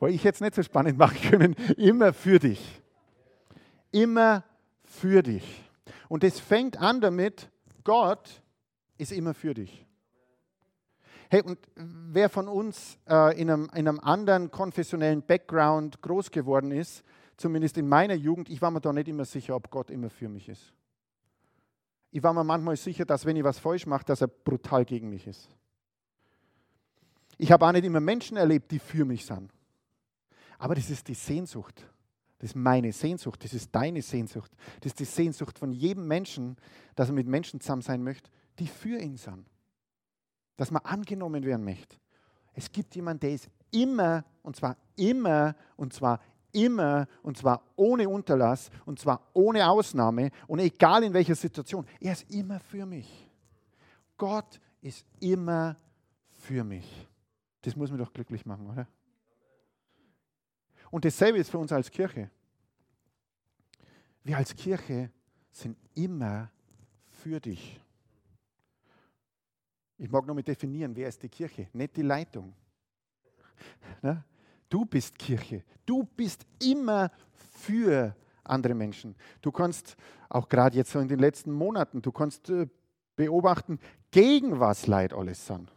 weil 0.00 0.12
ich 0.12 0.24
jetzt 0.24 0.40
nicht 0.40 0.54
so 0.54 0.62
spannend 0.62 0.98
machen 0.98 1.18
können, 1.30 1.54
immer 1.76 2.12
für 2.12 2.40
dich. 2.40 2.82
Immer 3.92 4.44
für 4.82 5.22
dich. 5.22 5.62
Und 6.08 6.24
es 6.24 6.40
fängt 6.40 6.78
an 6.78 7.00
damit, 7.00 7.48
Gott 7.84 8.42
ist 8.98 9.12
immer 9.12 9.34
für 9.34 9.54
dich. 9.54 9.86
Hey, 11.28 11.42
und 11.42 11.58
wer 11.76 12.28
von 12.28 12.48
uns 12.48 12.98
äh, 13.08 13.40
in, 13.40 13.50
einem, 13.50 13.70
in 13.74 13.86
einem 13.86 14.00
anderen 14.00 14.50
konfessionellen 14.50 15.22
Background 15.22 16.02
groß 16.02 16.32
geworden 16.32 16.72
ist, 16.72 17.04
zumindest 17.36 17.78
in 17.78 17.88
meiner 17.88 18.14
Jugend, 18.14 18.50
ich 18.50 18.60
war 18.60 18.72
mir 18.72 18.80
da 18.80 18.92
nicht 18.92 19.06
immer 19.06 19.24
sicher, 19.24 19.54
ob 19.54 19.70
Gott 19.70 19.90
immer 19.90 20.10
für 20.10 20.28
mich 20.28 20.48
ist. 20.48 20.72
Ich 22.10 22.22
war 22.22 22.32
mir 22.32 22.42
manchmal 22.42 22.76
sicher, 22.76 23.04
dass 23.04 23.24
wenn 23.26 23.36
ich 23.36 23.44
was 23.44 23.60
falsch 23.60 23.86
mache, 23.86 24.04
dass 24.04 24.22
er 24.22 24.26
brutal 24.26 24.84
gegen 24.84 25.10
mich 25.10 25.28
ist. 25.28 25.48
Ich 27.38 27.52
habe 27.52 27.64
auch 27.64 27.72
nicht 27.72 27.84
immer 27.84 28.00
Menschen 28.00 28.36
erlebt, 28.36 28.72
die 28.72 28.80
für 28.80 29.04
mich 29.04 29.24
sind. 29.24 29.52
Aber 30.60 30.74
das 30.74 30.90
ist 30.90 31.08
die 31.08 31.14
Sehnsucht. 31.14 31.86
Das 32.38 32.50
ist 32.50 32.54
meine 32.54 32.92
Sehnsucht, 32.92 33.42
das 33.42 33.54
ist 33.54 33.74
deine 33.74 34.02
Sehnsucht. 34.02 34.52
Das 34.80 34.92
ist 34.92 35.00
die 35.00 35.04
Sehnsucht 35.04 35.58
von 35.58 35.72
jedem 35.72 36.06
Menschen, 36.06 36.56
dass 36.94 37.08
er 37.08 37.14
mit 37.14 37.26
Menschen 37.26 37.60
zusammen 37.60 37.82
sein 37.82 38.02
möchte, 38.02 38.30
die 38.58 38.66
für 38.66 38.98
ihn 38.98 39.16
sind. 39.16 39.46
Dass 40.56 40.70
man 40.70 40.82
angenommen 40.84 41.44
werden 41.44 41.64
möchte. 41.64 41.96
Es 42.52 42.70
gibt 42.70 42.94
jemanden, 42.94 43.20
der 43.20 43.32
ist 43.32 43.48
immer, 43.70 44.24
und 44.42 44.56
zwar 44.56 44.76
immer, 44.96 45.54
und 45.76 45.94
zwar 45.94 46.20
immer, 46.52 47.06
und 47.22 47.38
zwar 47.38 47.62
ohne 47.76 48.08
Unterlass, 48.08 48.70
und 48.84 48.98
zwar 48.98 49.30
ohne 49.32 49.66
Ausnahme, 49.66 50.30
und 50.46 50.58
egal 50.58 51.04
in 51.04 51.14
welcher 51.14 51.34
Situation, 51.34 51.86
er 52.00 52.12
ist 52.12 52.30
immer 52.30 52.60
für 52.60 52.84
mich. 52.84 53.28
Gott 54.18 54.60
ist 54.82 55.06
immer 55.20 55.76
für 56.28 56.64
mich. 56.64 57.08
Das 57.62 57.76
muss 57.76 57.90
mich 57.90 58.00
doch 58.00 58.12
glücklich 58.12 58.44
machen, 58.44 58.68
oder? 58.68 58.86
Und 60.90 61.04
dasselbe 61.04 61.38
ist 61.38 61.50
für 61.50 61.58
uns 61.58 61.72
als 61.72 61.90
Kirche. 61.90 62.30
Wir 64.22 64.36
als 64.36 64.54
Kirche 64.54 65.10
sind 65.50 65.76
immer 65.94 66.50
für 67.08 67.40
dich. 67.40 67.80
Ich 69.98 70.10
mag 70.10 70.26
nochmal 70.26 70.42
definieren, 70.42 70.94
wer 70.96 71.08
ist 71.08 71.22
die 71.22 71.28
Kirche, 71.28 71.68
nicht 71.72 71.96
die 71.96 72.02
Leitung. 72.02 72.54
Na? 74.02 74.24
Du 74.68 74.84
bist 74.84 75.18
Kirche. 75.18 75.64
Du 75.84 76.04
bist 76.04 76.46
immer 76.62 77.10
für 77.60 78.14
andere 78.44 78.74
Menschen. 78.74 79.14
Du 79.42 79.50
kannst 79.52 79.96
auch 80.28 80.48
gerade 80.48 80.76
jetzt 80.76 80.92
so 80.92 81.00
in 81.00 81.08
den 81.08 81.18
letzten 81.18 81.52
Monaten, 81.52 82.00
du 82.00 82.12
kannst 82.12 82.48
äh, 82.50 82.66
beobachten, 83.16 83.78
gegen 84.10 84.60
was 84.60 84.86
Leid 84.86 85.12
alles 85.12 85.46
sind. 85.46 85.70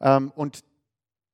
Ähm, 0.00 0.30
und 0.34 0.64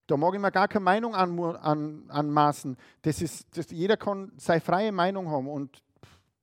da 0.07 0.17
mag 0.17 0.35
ich 0.35 0.41
mir 0.41 0.51
gar 0.51 0.69
keine 0.69 0.85
Meinung 0.85 1.15
an, 1.15 1.39
an, 1.39 2.05
anmaßen. 2.09 2.77
Das 3.03 3.23
ist, 3.23 3.47
das, 3.57 3.71
jeder 3.71 3.97
kann 3.97 4.33
seine 4.37 4.61
freie 4.61 4.93
Meinung 4.93 5.31
haben 5.31 5.49
und 5.49 5.83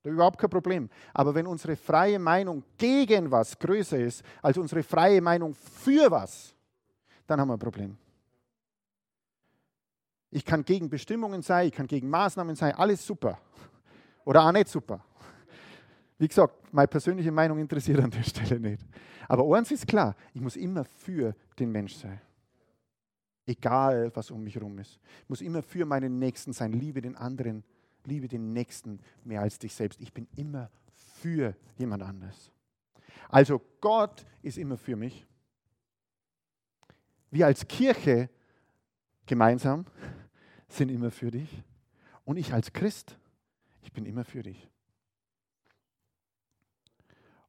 da 0.03 0.09
überhaupt 0.09 0.39
kein 0.39 0.49
Problem. 0.49 0.89
Aber 1.13 1.35
wenn 1.35 1.45
unsere 1.45 1.75
freie 1.75 2.17
Meinung 2.17 2.63
gegen 2.77 3.29
was 3.29 3.57
größer 3.57 3.99
ist 3.99 4.23
als 4.41 4.57
unsere 4.57 4.81
freie 4.81 5.21
Meinung 5.21 5.53
für 5.53 6.09
was, 6.09 6.55
dann 7.27 7.39
haben 7.39 7.49
wir 7.49 7.53
ein 7.53 7.59
Problem. 7.59 7.97
Ich 10.31 10.43
kann 10.43 10.63
gegen 10.63 10.89
Bestimmungen 10.89 11.41
sein, 11.41 11.67
ich 11.67 11.73
kann 11.73 11.87
gegen 11.87 12.09
Maßnahmen 12.09 12.55
sein, 12.55 12.73
alles 12.75 13.05
super. 13.05 13.37
Oder 14.25 14.43
auch 14.43 14.51
nicht 14.51 14.69
super. 14.69 15.03
Wie 16.17 16.27
gesagt, 16.27 16.53
meine 16.71 16.87
persönliche 16.87 17.31
Meinung 17.31 17.59
interessiert 17.59 17.99
an 17.99 18.11
der 18.11 18.23
Stelle 18.23 18.59
nicht. 18.59 18.83
Aber 19.27 19.55
eins 19.55 19.71
ist 19.71 19.87
klar, 19.87 20.15
ich 20.33 20.41
muss 20.41 20.55
immer 20.55 20.83
für 20.83 21.35
den 21.59 21.71
Mensch 21.71 21.95
sein. 21.95 22.21
Egal, 23.51 24.11
was 24.15 24.31
um 24.31 24.41
mich 24.45 24.55
herum 24.55 24.79
ist. 24.79 24.97
Ich 25.23 25.29
muss 25.29 25.41
immer 25.41 25.61
für 25.61 25.85
meinen 25.85 26.19
Nächsten 26.19 26.53
sein. 26.53 26.71
Liebe 26.71 27.01
den 27.01 27.17
anderen, 27.17 27.65
liebe 28.05 28.29
den 28.29 28.53
Nächsten 28.53 29.01
mehr 29.25 29.41
als 29.41 29.59
dich 29.59 29.75
selbst. 29.75 29.99
Ich 29.99 30.13
bin 30.13 30.25
immer 30.37 30.71
für 31.19 31.53
jemand 31.77 32.01
anderes. 32.01 32.49
Also 33.27 33.61
Gott 33.81 34.25
ist 34.41 34.57
immer 34.57 34.77
für 34.77 34.95
mich. 34.95 35.27
Wir 37.29 37.45
als 37.45 37.67
Kirche 37.67 38.29
gemeinsam 39.25 39.85
sind 40.69 40.89
immer 40.89 41.11
für 41.11 41.29
dich. 41.29 41.61
Und 42.23 42.37
ich 42.37 42.53
als 42.53 42.71
Christ, 42.71 43.17
ich 43.81 43.91
bin 43.91 44.05
immer 44.05 44.23
für 44.23 44.43
dich. 44.43 44.69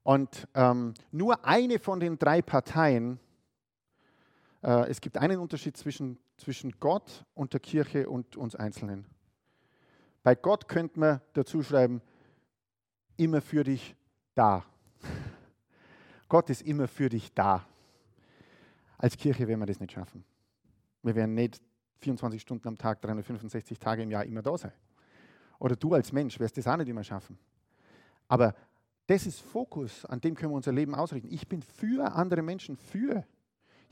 Und 0.02 0.48
ähm, 0.54 0.94
nur 1.12 1.44
eine 1.44 1.78
von 1.78 2.00
den 2.00 2.18
drei 2.18 2.42
Parteien 2.42 3.20
äh, 4.62 4.88
es 4.88 5.00
gibt 5.00 5.18
einen 5.18 5.38
Unterschied 5.38 5.76
zwischen, 5.76 6.18
zwischen 6.36 6.72
Gott 6.80 7.24
und 7.34 7.52
der 7.52 7.60
Kirche 7.60 8.08
und 8.08 8.36
uns 8.36 8.54
Einzelnen. 8.54 9.06
Bei 10.22 10.34
Gott 10.34 10.68
könnte 10.68 11.00
man 11.00 11.20
dazu 11.32 11.62
schreiben, 11.62 12.00
immer 13.16 13.40
für 13.40 13.64
dich 13.64 13.96
da. 14.34 14.64
Gott 16.28 16.48
ist 16.50 16.62
immer 16.62 16.88
für 16.88 17.08
dich 17.08 17.32
da. 17.34 17.66
Als 18.98 19.16
Kirche 19.16 19.48
werden 19.48 19.60
wir 19.60 19.66
das 19.66 19.80
nicht 19.80 19.92
schaffen. 19.92 20.24
Wir 21.02 21.14
werden 21.16 21.34
nicht 21.34 21.60
24 21.98 22.40
Stunden 22.40 22.68
am 22.68 22.78
Tag, 22.78 23.02
365 23.02 23.78
Tage 23.78 24.02
im 24.02 24.10
Jahr 24.10 24.24
immer 24.24 24.42
da 24.42 24.56
sein. 24.56 24.72
Oder 25.58 25.76
du 25.76 25.94
als 25.94 26.12
Mensch 26.12 26.38
wirst 26.38 26.56
das 26.56 26.66
auch 26.66 26.76
nicht 26.76 26.88
immer 26.88 27.04
schaffen. 27.04 27.38
Aber 28.28 28.54
das 29.06 29.26
ist 29.26 29.40
Fokus, 29.40 30.04
an 30.04 30.20
dem 30.20 30.34
können 30.34 30.52
wir 30.52 30.56
unser 30.56 30.72
Leben 30.72 30.94
ausrichten. 30.94 31.28
Ich 31.32 31.48
bin 31.48 31.62
für 31.62 32.12
andere 32.14 32.42
Menschen, 32.42 32.76
für 32.76 33.24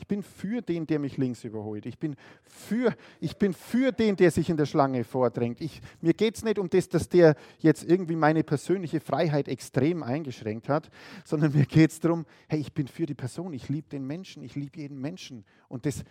ich 0.00 0.06
bin 0.06 0.22
für 0.22 0.62
den, 0.62 0.86
der 0.86 0.98
mich 0.98 1.18
links 1.18 1.44
überholt. 1.44 1.84
Ich 1.84 1.98
bin 1.98 2.16
für, 2.42 2.96
ich 3.20 3.36
bin 3.36 3.52
für 3.52 3.92
den, 3.92 4.16
der 4.16 4.30
sich 4.30 4.48
in 4.48 4.56
der 4.56 4.64
Schlange 4.64 5.04
vordrängt. 5.04 5.60
Ich, 5.60 5.82
mir 6.00 6.14
geht 6.14 6.36
es 6.36 6.42
nicht 6.42 6.58
um 6.58 6.70
das, 6.70 6.88
dass 6.88 7.10
der 7.10 7.36
jetzt 7.58 7.84
irgendwie 7.84 8.16
meine 8.16 8.42
persönliche 8.42 8.98
Freiheit 8.98 9.46
extrem 9.46 10.02
eingeschränkt 10.02 10.70
hat, 10.70 10.88
sondern 11.22 11.52
mir 11.52 11.66
geht 11.66 11.90
es 11.90 12.00
darum, 12.00 12.24
hey, 12.48 12.58
ich 12.58 12.72
bin 12.72 12.88
für 12.88 13.04
die 13.04 13.14
Person, 13.14 13.52
ich 13.52 13.68
liebe 13.68 13.90
den 13.90 14.06
Menschen, 14.06 14.42
ich 14.42 14.54
liebe 14.54 14.80
jeden 14.80 14.98
Menschen. 14.98 15.44
Und 15.68 15.84
das, 15.84 16.02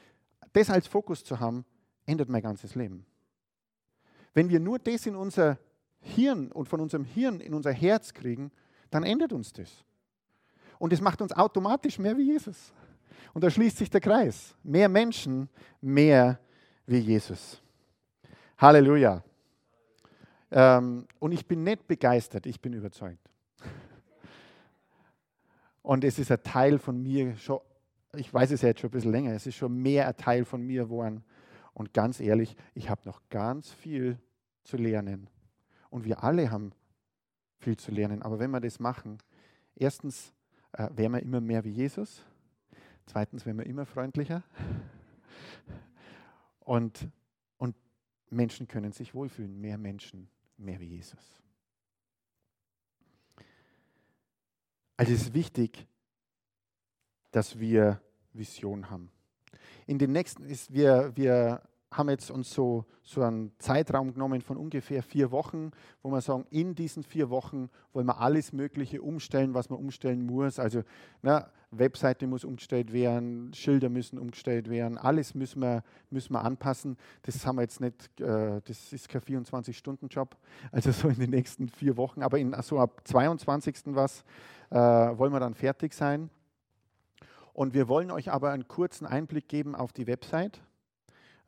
das 0.53 0.69
als 0.69 0.85
Fokus 0.85 1.23
zu 1.23 1.39
haben, 1.39 1.65
ändert 2.05 2.29
mein 2.29 2.43
ganzes 2.43 2.75
Leben. 2.75 3.07
Wenn 4.35 4.49
wir 4.49 4.59
nur 4.59 4.77
das 4.77 5.07
in 5.07 5.15
unser 5.15 5.57
Hirn 5.99 6.51
und 6.51 6.69
von 6.69 6.79
unserem 6.79 7.05
Hirn 7.05 7.39
in 7.39 7.55
unser 7.55 7.71
Herz 7.71 8.13
kriegen, 8.13 8.51
dann 8.91 9.03
ändert 9.03 9.33
uns 9.33 9.51
das. 9.51 9.83
Und 10.77 10.93
es 10.93 11.01
macht 11.01 11.23
uns 11.23 11.31
automatisch 11.31 11.97
mehr 11.97 12.15
wie 12.15 12.33
Jesus. 12.33 12.71
Und 13.33 13.43
da 13.43 13.49
schließt 13.49 13.77
sich 13.77 13.89
der 13.89 14.01
Kreis. 14.01 14.55
Mehr 14.63 14.89
Menschen, 14.89 15.49
mehr 15.81 16.39
wie 16.85 16.99
Jesus. 16.99 17.61
Halleluja. 18.57 19.23
Ähm, 20.51 21.07
und 21.19 21.31
ich 21.31 21.45
bin 21.45 21.63
nicht 21.63 21.87
begeistert, 21.87 22.45
ich 22.45 22.59
bin 22.59 22.73
überzeugt. 22.73 23.29
Und 25.81 26.03
es 26.03 26.19
ist 26.19 26.31
ein 26.31 26.43
Teil 26.43 26.77
von 26.77 27.01
mir, 27.01 27.35
schon, 27.37 27.59
ich 28.15 28.33
weiß 28.33 28.51
es 28.51 28.61
jetzt 28.61 28.81
schon 28.81 28.89
ein 28.89 28.91
bisschen 28.91 29.11
länger, 29.11 29.33
es 29.33 29.47
ist 29.47 29.55
schon 29.55 29.75
mehr 29.75 30.07
ein 30.07 30.17
Teil 30.17 30.45
von 30.45 30.61
mir 30.61 30.83
geworden. 30.83 31.23
Und 31.73 31.93
ganz 31.93 32.19
ehrlich, 32.19 32.55
ich 32.73 32.89
habe 32.89 33.01
noch 33.05 33.21
ganz 33.29 33.71
viel 33.71 34.19
zu 34.63 34.77
lernen. 34.77 35.29
Und 35.89 36.05
wir 36.05 36.23
alle 36.23 36.51
haben 36.51 36.71
viel 37.59 37.77
zu 37.77 37.91
lernen. 37.91 38.21
Aber 38.21 38.39
wenn 38.39 38.51
wir 38.51 38.59
das 38.59 38.79
machen, 38.79 39.19
erstens 39.75 40.33
äh, 40.73 40.89
werden 40.95 41.13
wir 41.13 41.21
immer 41.21 41.41
mehr 41.41 41.63
wie 41.63 41.71
Jesus. 41.71 42.23
Zweitens 43.09 43.43
werden 43.47 43.57
wir 43.57 43.65
immer 43.65 43.87
freundlicher. 43.87 44.43
Und, 46.59 47.09
und 47.57 47.75
Menschen 48.29 48.67
können 48.67 48.91
sich 48.91 49.15
wohlfühlen. 49.15 49.59
Mehr 49.59 49.79
Menschen, 49.79 50.29
mehr 50.57 50.79
wie 50.79 50.89
Jesus. 50.89 51.41
Also 54.95 55.11
es 55.11 55.21
ist 55.23 55.33
wichtig, 55.33 55.87
dass 57.31 57.59
wir 57.59 57.99
Vision 58.33 58.91
haben. 58.91 59.09
In 59.87 59.97
den 59.97 60.11
nächsten 60.11 60.43
ist 60.43 60.71
wir, 60.71 61.11
wir 61.15 61.63
haben 61.89 62.09
jetzt 62.09 62.29
uns 62.29 62.53
so, 62.53 62.85
so 63.01 63.23
einen 63.23 63.53
Zeitraum 63.57 64.13
genommen 64.13 64.41
von 64.41 64.55
ungefähr 64.55 65.01
vier 65.01 65.31
Wochen, 65.31 65.71
wo 66.03 66.11
wir 66.11 66.21
sagen, 66.21 66.45
in 66.51 66.75
diesen 66.75 67.01
vier 67.01 67.31
Wochen 67.31 67.71
wollen 67.91 68.05
wir 68.05 68.19
alles 68.19 68.53
Mögliche 68.53 69.01
umstellen, 69.01 69.55
was 69.55 69.71
man 69.71 69.79
umstellen 69.79 70.23
muss. 70.27 70.59
Also 70.59 70.83
na, 71.23 71.51
Webseite 71.71 72.25
muss 72.27 72.43
umgestellt 72.43 72.91
werden, 72.93 73.53
Schilder 73.53 73.89
müssen 73.89 74.17
umgestellt 74.17 74.69
werden, 74.69 74.97
alles 74.97 75.35
müssen 75.35 75.61
wir, 75.61 75.83
müssen 76.09 76.33
wir 76.33 76.43
anpassen. 76.43 76.97
Das 77.23 77.45
haben 77.45 77.57
wir 77.57 77.61
jetzt 77.61 77.79
nicht, 77.79 78.19
äh, 78.19 78.61
das 78.65 78.91
ist 78.91 79.09
kein 79.09 79.21
24-Stunden-Job, 79.21 80.35
also 80.71 80.91
so 80.91 81.09
in 81.09 81.19
den 81.19 81.29
nächsten 81.29 81.69
vier 81.69 81.97
Wochen, 81.97 82.23
aber 82.23 82.39
in, 82.39 82.55
so 82.61 82.79
ab 82.79 83.01
22. 83.05 83.75
was 83.87 84.23
äh, 84.71 84.75
wollen 84.75 85.31
wir 85.31 85.39
dann 85.39 85.53
fertig 85.53 85.93
sein. 85.93 86.29
Und 87.53 87.73
wir 87.73 87.87
wollen 87.87 88.09
euch 88.11 88.31
aber 88.31 88.51
einen 88.51 88.67
kurzen 88.67 89.05
Einblick 89.05 89.47
geben 89.47 89.75
auf 89.75 89.91
die 89.91 90.07
Website 90.07 90.61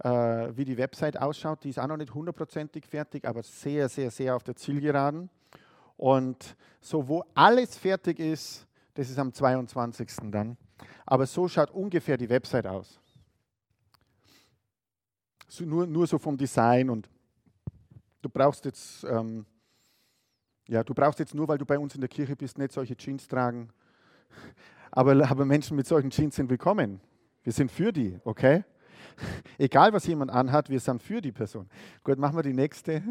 äh, 0.03 0.09
wie 0.55 0.65
die 0.65 0.77
Website 0.77 1.21
ausschaut. 1.21 1.63
Die 1.63 1.69
ist 1.69 1.79
auch 1.79 1.87
noch 1.87 1.97
nicht 1.97 2.13
hundertprozentig 2.13 2.85
fertig, 2.85 3.27
aber 3.27 3.43
sehr, 3.43 3.89
sehr, 3.89 4.11
sehr 4.11 4.35
auf 4.35 4.43
der 4.43 4.55
Zielgeraden. 4.55 5.29
Und 5.97 6.55
so, 6.79 7.07
wo 7.07 7.23
alles 7.35 7.77
fertig 7.77 8.19
ist, 8.19 8.67
das 8.93 9.09
ist 9.09 9.17
am 9.17 9.33
22. 9.33 10.31
dann. 10.31 10.57
Aber 11.05 11.25
so 11.25 11.47
schaut 11.47 11.71
ungefähr 11.71 12.17
die 12.17 12.29
Website 12.29 12.67
aus. 12.67 12.99
So 15.47 15.65
nur, 15.65 15.85
nur 15.85 16.07
so 16.07 16.17
vom 16.17 16.37
Design 16.37 16.89
und 16.89 17.09
du 18.21 18.29
brauchst 18.29 18.65
jetzt, 18.65 19.03
ähm, 19.03 19.45
ja, 20.67 20.83
du 20.83 20.93
brauchst 20.93 21.19
jetzt 21.19 21.35
nur, 21.35 21.47
weil 21.47 21.57
du 21.57 21.65
bei 21.65 21.77
uns 21.77 21.95
in 21.95 22.01
der 22.01 22.09
Kirche 22.09 22.35
bist, 22.35 22.57
nicht 22.57 22.71
solche 22.71 22.95
Jeans 22.95 23.27
tragen. 23.27 23.69
Aber, 24.91 25.11
aber 25.29 25.45
Menschen 25.45 25.77
mit 25.77 25.87
solchen 25.87 26.09
Jeans 26.09 26.35
sind 26.35 26.49
willkommen. 26.49 26.99
Wir 27.43 27.53
sind 27.53 27.71
für 27.71 27.91
die, 27.91 28.19
okay? 28.23 28.63
Egal, 29.57 29.93
was 29.93 30.05
jemand 30.05 30.31
anhat, 30.31 30.69
wir 30.69 30.79
sind 30.79 31.01
für 31.01 31.21
die 31.21 31.31
Person. 31.31 31.69
Gut, 32.03 32.17
machen 32.17 32.35
wir 32.35 32.43
die 32.43 32.53
nächste. 32.53 33.01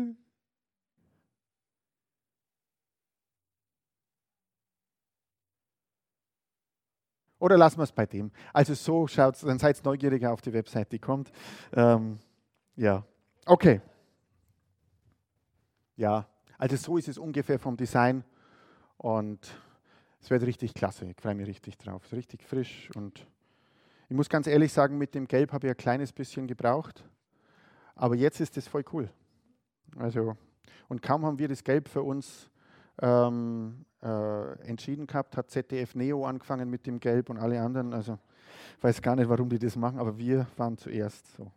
Oder 7.41 7.57
lassen 7.57 7.79
wir 7.79 7.85
es 7.85 7.93
bei 7.93 8.07
dem. 8.07 8.31
Also 8.53 8.75
so 8.75 9.09
schaut 9.09 9.35
es, 9.35 9.41
dann 9.41 9.59
seid 9.59 9.83
neugieriger 9.85 10.33
auf 10.33 10.43
die 10.43 10.53
Website, 10.53 10.93
die 10.93 10.99
kommt. 10.99 11.33
Ähm, 11.73 12.19
ja, 12.77 13.03
okay. 13.47 13.81
Ja, 15.97 16.29
also 16.59 16.77
so 16.77 16.97
ist 16.99 17.09
es 17.09 17.19
ungefähr 17.19 17.59
vom 17.59 17.77
Design 17.77 18.25
und 18.99 19.51
es 20.21 20.29
wird 20.31 20.43
richtig 20.43 20.75
klasse. 20.75 21.07
Ich 21.07 21.17
freue 21.21 21.35
mich 21.35 21.49
richtig 21.49 21.79
drauf. 21.79 22.05
Ist 22.05 22.13
richtig 22.13 22.45
frisch 22.45 22.91
und 22.95 23.27
ich 24.11 24.17
muss 24.17 24.29
ganz 24.29 24.47
ehrlich 24.47 24.73
sagen, 24.73 24.99
mit 24.99 25.15
dem 25.15 25.27
Gelb 25.27 25.53
habe 25.53 25.67
ich 25.67 25.71
ein 25.71 25.77
kleines 25.77 26.13
bisschen 26.13 26.47
gebraucht, 26.47 27.05
aber 27.95 28.17
jetzt 28.17 28.41
ist 28.41 28.57
es 28.59 28.69
voll 28.69 28.85
cool. 28.93 29.09
Also, 29.97 30.37
und 30.89 31.01
kaum 31.01 31.25
haben 31.25 31.39
wir 31.39 31.49
das 31.49 31.65
Gelb 31.65 31.89
für 31.89 32.03
uns 32.03 32.51
ähm, 33.01 33.85
äh, 34.03 34.53
entschieden 34.67 35.07
gehabt, 35.07 35.37
hat 35.37 35.51
ZDF 35.51 35.95
Neo 35.95 36.25
angefangen 36.25 36.71
mit 36.71 36.87
dem 36.87 37.01
Gelb 37.01 37.31
und 37.31 37.39
alle 37.39 37.61
anderen. 37.61 37.93
Also, 37.93 38.19
weiß 38.81 39.03
gar 39.03 39.17
nicht, 39.17 39.29
warum 39.29 39.49
die 39.49 39.59
das 39.59 39.77
machen, 39.77 39.99
aber 39.99 40.17
wir 40.17 40.47
waren 40.57 40.77
zuerst 40.79 41.27
so. 41.37 41.51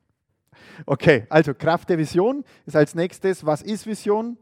Okay, 0.86 1.26
also 1.30 1.54
Kraft 1.54 1.90
der 1.90 1.98
Vision 1.98 2.44
ist 2.66 2.76
als 2.76 2.96
nächstes, 2.96 3.46
was 3.46 3.62
ist 3.62 3.86
Vision? 3.86 4.38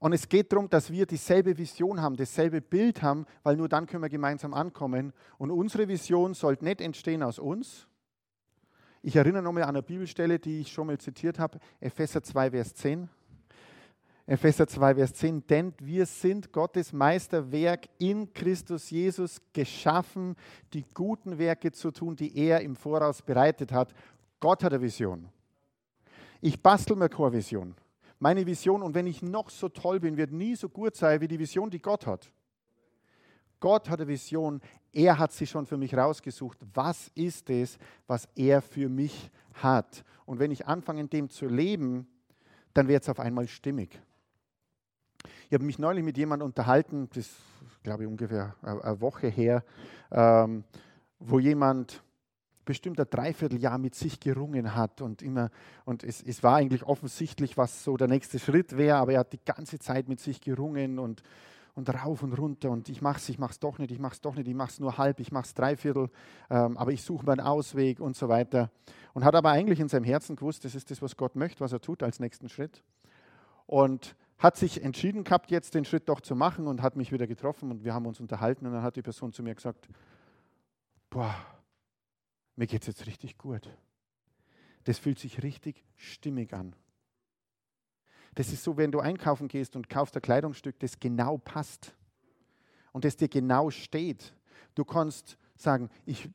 Und 0.00 0.12
es 0.12 0.28
geht 0.28 0.52
darum, 0.52 0.68
dass 0.68 0.90
wir 0.90 1.06
dieselbe 1.06 1.56
Vision 1.56 2.02
haben, 2.02 2.16
dasselbe 2.16 2.60
Bild 2.60 3.02
haben, 3.02 3.24
weil 3.44 3.56
nur 3.56 3.68
dann 3.68 3.86
können 3.86 4.02
wir 4.02 4.08
gemeinsam 4.08 4.52
ankommen. 4.52 5.12
Und 5.38 5.52
unsere 5.52 5.86
Vision 5.86 6.34
sollte 6.34 6.64
nicht 6.64 6.80
entstehen 6.80 7.22
aus 7.22 7.38
uns. 7.38 7.86
Ich 9.00 9.14
erinnere 9.14 9.42
nochmal 9.42 9.62
an 9.62 9.70
eine 9.70 9.82
Bibelstelle, 9.82 10.40
die 10.40 10.62
ich 10.62 10.72
schon 10.72 10.88
mal 10.88 10.98
zitiert 10.98 11.38
habe, 11.38 11.58
Epheser 11.78 12.22
2, 12.22 12.50
Vers 12.50 12.74
10. 12.74 13.08
Epheser 14.24 14.68
2, 14.68 14.94
Vers 14.94 15.14
10, 15.14 15.46
denn 15.48 15.74
wir 15.80 16.06
sind 16.06 16.52
Gottes 16.52 16.92
Meisterwerk 16.92 17.88
in 17.98 18.32
Christus 18.32 18.88
Jesus 18.90 19.40
geschaffen, 19.52 20.36
die 20.72 20.84
guten 20.94 21.38
Werke 21.38 21.72
zu 21.72 21.90
tun, 21.90 22.14
die 22.14 22.36
er 22.38 22.60
im 22.60 22.76
Voraus 22.76 23.20
bereitet 23.20 23.72
hat. 23.72 23.92
Gott 24.38 24.62
hat 24.62 24.72
eine 24.72 24.82
Vision. 24.82 25.28
Ich 26.40 26.60
bastel 26.62 26.96
mir 26.96 27.08
keine 27.08 27.32
Vision. 27.32 27.74
Meine 28.20 28.46
Vision, 28.46 28.82
und 28.82 28.94
wenn 28.94 29.08
ich 29.08 29.22
noch 29.22 29.50
so 29.50 29.68
toll 29.68 29.98
bin, 29.98 30.16
wird 30.16 30.30
nie 30.30 30.54
so 30.54 30.68
gut 30.68 30.94
sein 30.94 31.20
wie 31.20 31.26
die 31.26 31.38
Vision, 31.38 31.68
die 31.68 31.82
Gott 31.82 32.06
hat. 32.06 32.30
Gott 33.58 33.88
hat 33.90 34.00
eine 34.00 34.08
Vision, 34.08 34.60
er 34.92 35.18
hat 35.18 35.32
sie 35.32 35.46
schon 35.46 35.66
für 35.66 35.76
mich 35.76 35.94
rausgesucht. 35.96 36.58
Was 36.74 37.10
ist 37.16 37.50
es, 37.50 37.76
was 38.06 38.28
er 38.36 38.62
für 38.62 38.88
mich 38.88 39.30
hat? 39.54 40.04
Und 40.26 40.38
wenn 40.38 40.52
ich 40.52 40.66
anfange, 40.66 41.00
in 41.00 41.10
dem 41.10 41.28
zu 41.28 41.46
leben, 41.46 42.06
dann 42.74 42.86
wird 42.86 43.02
es 43.02 43.08
auf 43.08 43.18
einmal 43.18 43.48
stimmig. 43.48 44.00
Ich 45.48 45.54
habe 45.54 45.64
mich 45.64 45.78
neulich 45.78 46.04
mit 46.04 46.16
jemandem 46.16 46.46
unterhalten, 46.46 47.08
das 47.10 47.18
ist, 47.18 47.36
glaube 47.82 48.04
ich, 48.04 48.08
ungefähr 48.08 48.54
eine 48.62 49.00
Woche 49.00 49.28
her, 49.28 49.64
ähm, 50.10 50.64
wo 51.18 51.38
jemand 51.38 52.02
bestimmt 52.64 53.00
ein 53.00 53.06
Dreivierteljahr 53.10 53.78
mit 53.78 53.94
sich 53.94 54.20
gerungen 54.20 54.74
hat 54.74 55.00
und 55.00 55.22
immer, 55.22 55.50
und 55.84 56.04
es, 56.04 56.22
es 56.22 56.42
war 56.42 56.56
eigentlich 56.56 56.84
offensichtlich, 56.84 57.56
was 57.56 57.84
so 57.84 57.96
der 57.96 58.08
nächste 58.08 58.38
Schritt 58.38 58.76
wäre, 58.76 58.98
aber 58.98 59.12
er 59.14 59.20
hat 59.20 59.32
die 59.32 59.44
ganze 59.44 59.78
Zeit 59.78 60.08
mit 60.08 60.20
sich 60.20 60.40
gerungen 60.40 60.98
und, 60.98 61.22
und 61.74 61.92
rauf 61.92 62.22
und 62.22 62.32
runter 62.34 62.70
und 62.70 62.88
ich 62.88 63.02
mach's, 63.02 63.28
ich 63.28 63.38
mach's 63.38 63.58
doch 63.58 63.78
nicht, 63.78 63.90
ich 63.90 63.98
mach's 63.98 64.20
doch 64.20 64.36
nicht, 64.36 64.46
ich 64.46 64.54
mach's 64.54 64.78
nur 64.78 64.96
halb, 64.96 65.20
ich 65.20 65.32
mach's 65.32 65.54
dreiviertel, 65.54 66.10
ähm, 66.50 66.76
aber 66.76 66.92
ich 66.92 67.02
suche 67.02 67.26
meinen 67.26 67.40
Ausweg 67.40 68.00
und 68.00 68.16
so 68.16 68.28
weiter. 68.28 68.70
Und 69.14 69.24
hat 69.24 69.34
aber 69.34 69.50
eigentlich 69.50 69.80
in 69.80 69.88
seinem 69.88 70.04
Herzen 70.04 70.36
gewusst, 70.36 70.64
das 70.64 70.74
ist 70.74 70.90
das, 70.90 71.02
was 71.02 71.16
Gott 71.16 71.36
möchte, 71.36 71.60
was 71.60 71.72
er 71.72 71.80
tut 71.80 72.02
als 72.02 72.20
nächsten 72.20 72.48
Schritt. 72.48 72.82
Und 73.66 74.16
hat 74.42 74.56
sich 74.56 74.82
entschieden 74.82 75.22
gehabt, 75.22 75.52
jetzt 75.52 75.74
den 75.74 75.84
Schritt 75.84 76.08
doch 76.08 76.20
zu 76.20 76.34
machen 76.34 76.66
und 76.66 76.82
hat 76.82 76.96
mich 76.96 77.12
wieder 77.12 77.28
getroffen 77.28 77.70
und 77.70 77.84
wir 77.84 77.94
haben 77.94 78.06
uns 78.06 78.18
unterhalten 78.18 78.66
und 78.66 78.72
dann 78.72 78.82
hat 78.82 78.96
die 78.96 79.02
Person 79.02 79.32
zu 79.32 79.40
mir 79.40 79.54
gesagt, 79.54 79.88
boah, 81.10 81.32
mir 82.56 82.66
geht 82.66 82.82
es 82.82 82.88
jetzt 82.88 83.06
richtig 83.06 83.38
gut. 83.38 83.70
Das 84.82 84.98
fühlt 84.98 85.20
sich 85.20 85.44
richtig 85.44 85.84
stimmig 85.94 86.52
an. 86.54 86.74
Das 88.34 88.52
ist 88.52 88.64
so, 88.64 88.76
wenn 88.76 88.90
du 88.90 88.98
einkaufen 88.98 89.46
gehst 89.46 89.76
und 89.76 89.88
kaufst 89.88 90.16
ein 90.16 90.22
Kleidungsstück, 90.22 90.76
das 90.80 90.98
genau 90.98 91.38
passt 91.38 91.94
und 92.90 93.04
das 93.04 93.16
dir 93.16 93.28
genau 93.28 93.70
steht. 93.70 94.34
Du 94.74 94.84
kannst 94.84 95.38
sagen, 95.54 95.88
ich, 96.04 96.28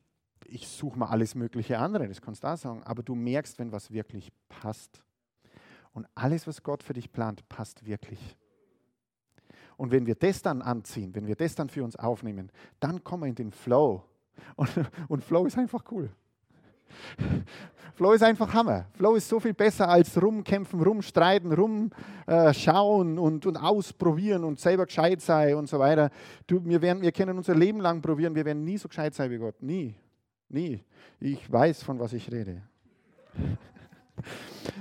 ich 0.46 0.66
suche 0.66 0.98
mal 0.98 1.10
alles 1.10 1.34
mögliche 1.34 1.78
andere, 1.78 2.08
das 2.08 2.22
kannst 2.22 2.42
du 2.42 2.48
auch 2.48 2.56
sagen, 2.56 2.82
aber 2.84 3.02
du 3.02 3.14
merkst, 3.14 3.58
wenn 3.58 3.70
was 3.70 3.90
wirklich 3.90 4.32
passt. 4.48 5.02
Und 5.98 6.06
alles, 6.14 6.46
was 6.46 6.62
Gott 6.62 6.84
für 6.84 6.92
dich 6.92 7.10
plant, 7.10 7.48
passt 7.48 7.84
wirklich. 7.84 8.20
Und 9.76 9.90
wenn 9.90 10.06
wir 10.06 10.14
das 10.14 10.40
dann 10.42 10.62
anziehen, 10.62 11.12
wenn 11.12 11.26
wir 11.26 11.34
das 11.34 11.56
dann 11.56 11.68
für 11.68 11.82
uns 11.82 11.96
aufnehmen, 11.96 12.52
dann 12.78 13.02
kommen 13.02 13.24
wir 13.24 13.28
in 13.28 13.34
den 13.34 13.50
Flow. 13.50 14.04
Und, 14.54 14.70
und 15.08 15.24
Flow 15.24 15.44
ist 15.46 15.58
einfach 15.58 15.82
cool. 15.90 16.08
Flow 17.96 18.12
ist 18.12 18.22
einfach 18.22 18.54
Hammer. 18.54 18.86
Flow 18.92 19.16
ist 19.16 19.28
so 19.28 19.40
viel 19.40 19.54
besser 19.54 19.88
als 19.88 20.22
rumkämpfen, 20.22 20.80
rumstreiten, 20.80 21.52
rumschauen 21.52 23.16
äh, 23.16 23.20
und, 23.20 23.44
und 23.44 23.56
ausprobieren 23.56 24.44
und 24.44 24.60
selber 24.60 24.86
gescheit 24.86 25.20
sein 25.20 25.56
und 25.56 25.68
so 25.68 25.80
weiter. 25.80 26.10
Du, 26.46 26.64
wir, 26.64 26.80
werden, 26.80 27.02
wir 27.02 27.10
können 27.10 27.36
unser 27.36 27.56
Leben 27.56 27.80
lang 27.80 28.00
probieren, 28.00 28.36
wir 28.36 28.44
werden 28.44 28.62
nie 28.62 28.78
so 28.78 28.86
gescheit 28.86 29.16
sein 29.16 29.32
wie 29.32 29.38
Gott. 29.38 29.60
Nie. 29.60 29.96
Nie. 30.48 30.84
Ich 31.18 31.50
weiß, 31.50 31.82
von 31.82 31.98
was 31.98 32.12
ich 32.12 32.30
rede. 32.30 32.62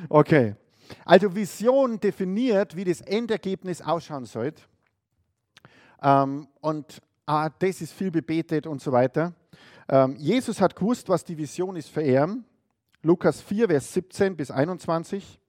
Okay. 0.10 0.56
Also 1.06 1.34
Vision 1.36 2.00
definiert, 2.00 2.76
wie 2.76 2.84
das 2.84 3.02
Endergebnis 3.02 3.82
ausschauen 3.82 4.26
sollte. 4.26 4.64
Ähm, 6.02 6.48
und 6.62 7.02
ah, 7.26 7.50
das 7.60 7.82
ist 7.82 7.94
viel 7.94 8.12
bebetet 8.12 8.68
und 8.68 8.82
so 8.82 8.92
weiter. 8.92 9.34
Ähm, 9.90 10.16
Jesus 10.18 10.62
hat 10.62 10.76
gewusst, 10.76 11.10
was 11.10 11.24
die 11.24 11.38
Vision 11.38 11.76
ist 11.76 11.90
für 11.90 12.04
ihn. 12.04 12.46
Lukas 13.02 13.42
4, 13.42 13.68
Vers 13.68 13.94
17 13.94 14.36
bis 14.36 14.52
21. 14.52 15.40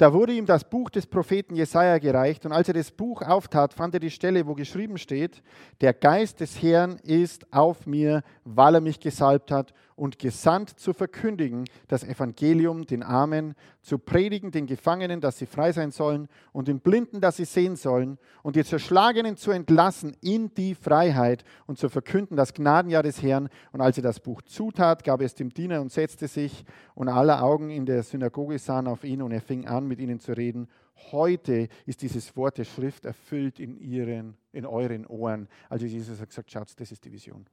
Da 0.00 0.14
wurde 0.14 0.32
ihm 0.32 0.46
das 0.46 0.64
Buch 0.64 0.88
des 0.88 1.06
Propheten 1.06 1.54
Jesaja 1.54 1.98
gereicht 1.98 2.46
und 2.46 2.52
als 2.52 2.68
er 2.68 2.74
das 2.74 2.90
Buch 2.90 3.20
auftat, 3.20 3.74
fand 3.74 3.92
er 3.92 4.00
die 4.00 4.10
Stelle, 4.10 4.46
wo 4.46 4.54
geschrieben 4.54 4.96
steht: 4.96 5.42
Der 5.82 5.92
Geist 5.92 6.40
des 6.40 6.62
Herrn 6.62 6.96
ist 7.02 7.52
auf 7.52 7.86
mir, 7.86 8.22
weil 8.44 8.76
er 8.76 8.80
mich 8.80 8.98
gesalbt 8.98 9.50
hat 9.50 9.74
und 10.00 10.18
gesandt 10.18 10.70
zu 10.80 10.94
verkündigen 10.94 11.66
das 11.86 12.04
Evangelium 12.04 12.86
den 12.86 13.02
Armen, 13.02 13.54
zu 13.82 13.98
predigen 13.98 14.50
den 14.50 14.64
Gefangenen, 14.64 15.20
dass 15.20 15.36
sie 15.36 15.44
frei 15.44 15.72
sein 15.72 15.90
sollen 15.90 16.28
und 16.52 16.68
den 16.68 16.80
Blinden, 16.80 17.20
dass 17.20 17.36
sie 17.36 17.44
sehen 17.44 17.76
sollen 17.76 18.16
und 18.42 18.56
die 18.56 18.64
Zerschlagenen 18.64 19.36
zu 19.36 19.50
entlassen 19.50 20.16
in 20.22 20.54
die 20.54 20.74
Freiheit 20.74 21.44
und 21.66 21.78
zu 21.78 21.90
verkünden 21.90 22.34
das 22.34 22.54
Gnadenjahr 22.54 23.02
des 23.02 23.22
Herrn. 23.22 23.50
Und 23.72 23.82
als 23.82 23.98
er 23.98 24.02
das 24.02 24.20
Buch 24.20 24.40
zutat, 24.40 25.04
gab 25.04 25.20
es 25.20 25.34
dem 25.34 25.50
Diener 25.50 25.82
und 25.82 25.92
setzte 25.92 26.28
sich 26.28 26.64
und 26.94 27.08
alle 27.10 27.42
Augen 27.42 27.68
in 27.68 27.84
der 27.84 28.02
Synagoge 28.02 28.58
sahen 28.58 28.86
auf 28.86 29.04
ihn 29.04 29.20
und 29.20 29.32
er 29.32 29.42
fing 29.42 29.66
an, 29.66 29.86
mit 29.86 30.00
ihnen 30.00 30.18
zu 30.18 30.32
reden. 30.32 30.68
Heute 31.12 31.68
ist 31.84 32.00
dieses 32.00 32.34
Wort 32.36 32.56
der 32.56 32.64
Schrift 32.64 33.04
erfüllt 33.04 33.60
in, 33.60 33.76
ihren, 33.76 34.38
in 34.52 34.64
euren 34.64 35.04
Ohren. 35.04 35.46
Also 35.68 35.84
Jesus 35.84 36.22
hat 36.22 36.30
gesagt, 36.30 36.50
schaut, 36.50 36.72
das 36.80 36.90
ist 36.90 37.04
die 37.04 37.12
Vision. 37.12 37.44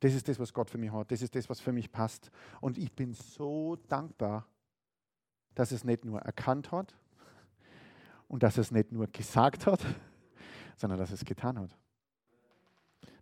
Das 0.00 0.14
ist 0.14 0.28
das, 0.28 0.38
was 0.38 0.52
Gott 0.52 0.70
für 0.70 0.78
mich 0.78 0.92
hat. 0.92 1.10
Das 1.10 1.22
ist 1.22 1.34
das, 1.34 1.48
was 1.48 1.60
für 1.60 1.72
mich 1.72 1.90
passt. 1.90 2.30
Und 2.60 2.78
ich 2.78 2.92
bin 2.92 3.14
so 3.14 3.76
dankbar, 3.88 4.46
dass 5.54 5.72
es 5.72 5.84
nicht 5.84 6.04
nur 6.04 6.20
erkannt 6.20 6.70
hat 6.70 6.94
und 8.28 8.42
dass 8.42 8.58
es 8.58 8.70
nicht 8.70 8.92
nur 8.92 9.08
gesagt 9.08 9.66
hat, 9.66 9.84
sondern 10.76 10.98
dass 10.98 11.10
es 11.10 11.24
getan 11.24 11.58
hat. 11.58 11.76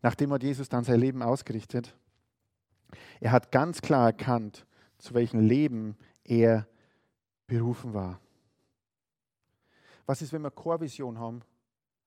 Nachdem 0.02 0.32
hat 0.32 0.42
Jesus 0.42 0.68
dann 0.68 0.84
sein 0.84 1.00
Leben 1.00 1.22
ausgerichtet. 1.22 1.96
Er 3.20 3.32
hat 3.32 3.50
ganz 3.50 3.80
klar 3.80 4.06
erkannt, 4.06 4.66
zu 4.98 5.14
welchem 5.14 5.40
Leben 5.40 5.96
er 6.24 6.68
berufen 7.46 7.94
war. 7.94 8.20
Was 10.04 10.22
ist, 10.22 10.32
wenn 10.32 10.42
wir 10.42 10.50
keine 10.50 10.80
Vision 10.80 11.18
haben 11.18 11.40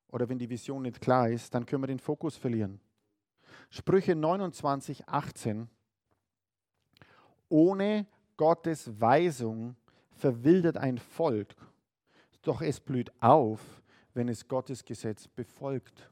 oder 0.08 0.30
wenn 0.30 0.40
die 0.40 0.50
Vision 0.50 0.84
nicht 0.84 1.02
klar 1.02 1.30
ist, 1.30 1.54
dann 1.54 1.66
können 1.66 1.84
wir 1.84 1.88
den 1.88 2.00
Fokus 2.00 2.38
verlieren. 2.38 2.80
Sprüche 3.70 4.16
29, 4.16 5.08
18. 5.08 5.70
Ohne 7.50 8.06
Gottes 8.38 9.00
Weisung 9.00 9.76
verwildert 10.12 10.78
ein 10.78 10.98
Volk, 10.98 11.56
doch 12.42 12.62
es 12.62 12.80
blüht 12.80 13.12
auf, 13.22 13.60
wenn 14.14 14.28
es 14.28 14.48
Gottes 14.48 14.84
Gesetz 14.84 15.28
befolgt. 15.28 16.10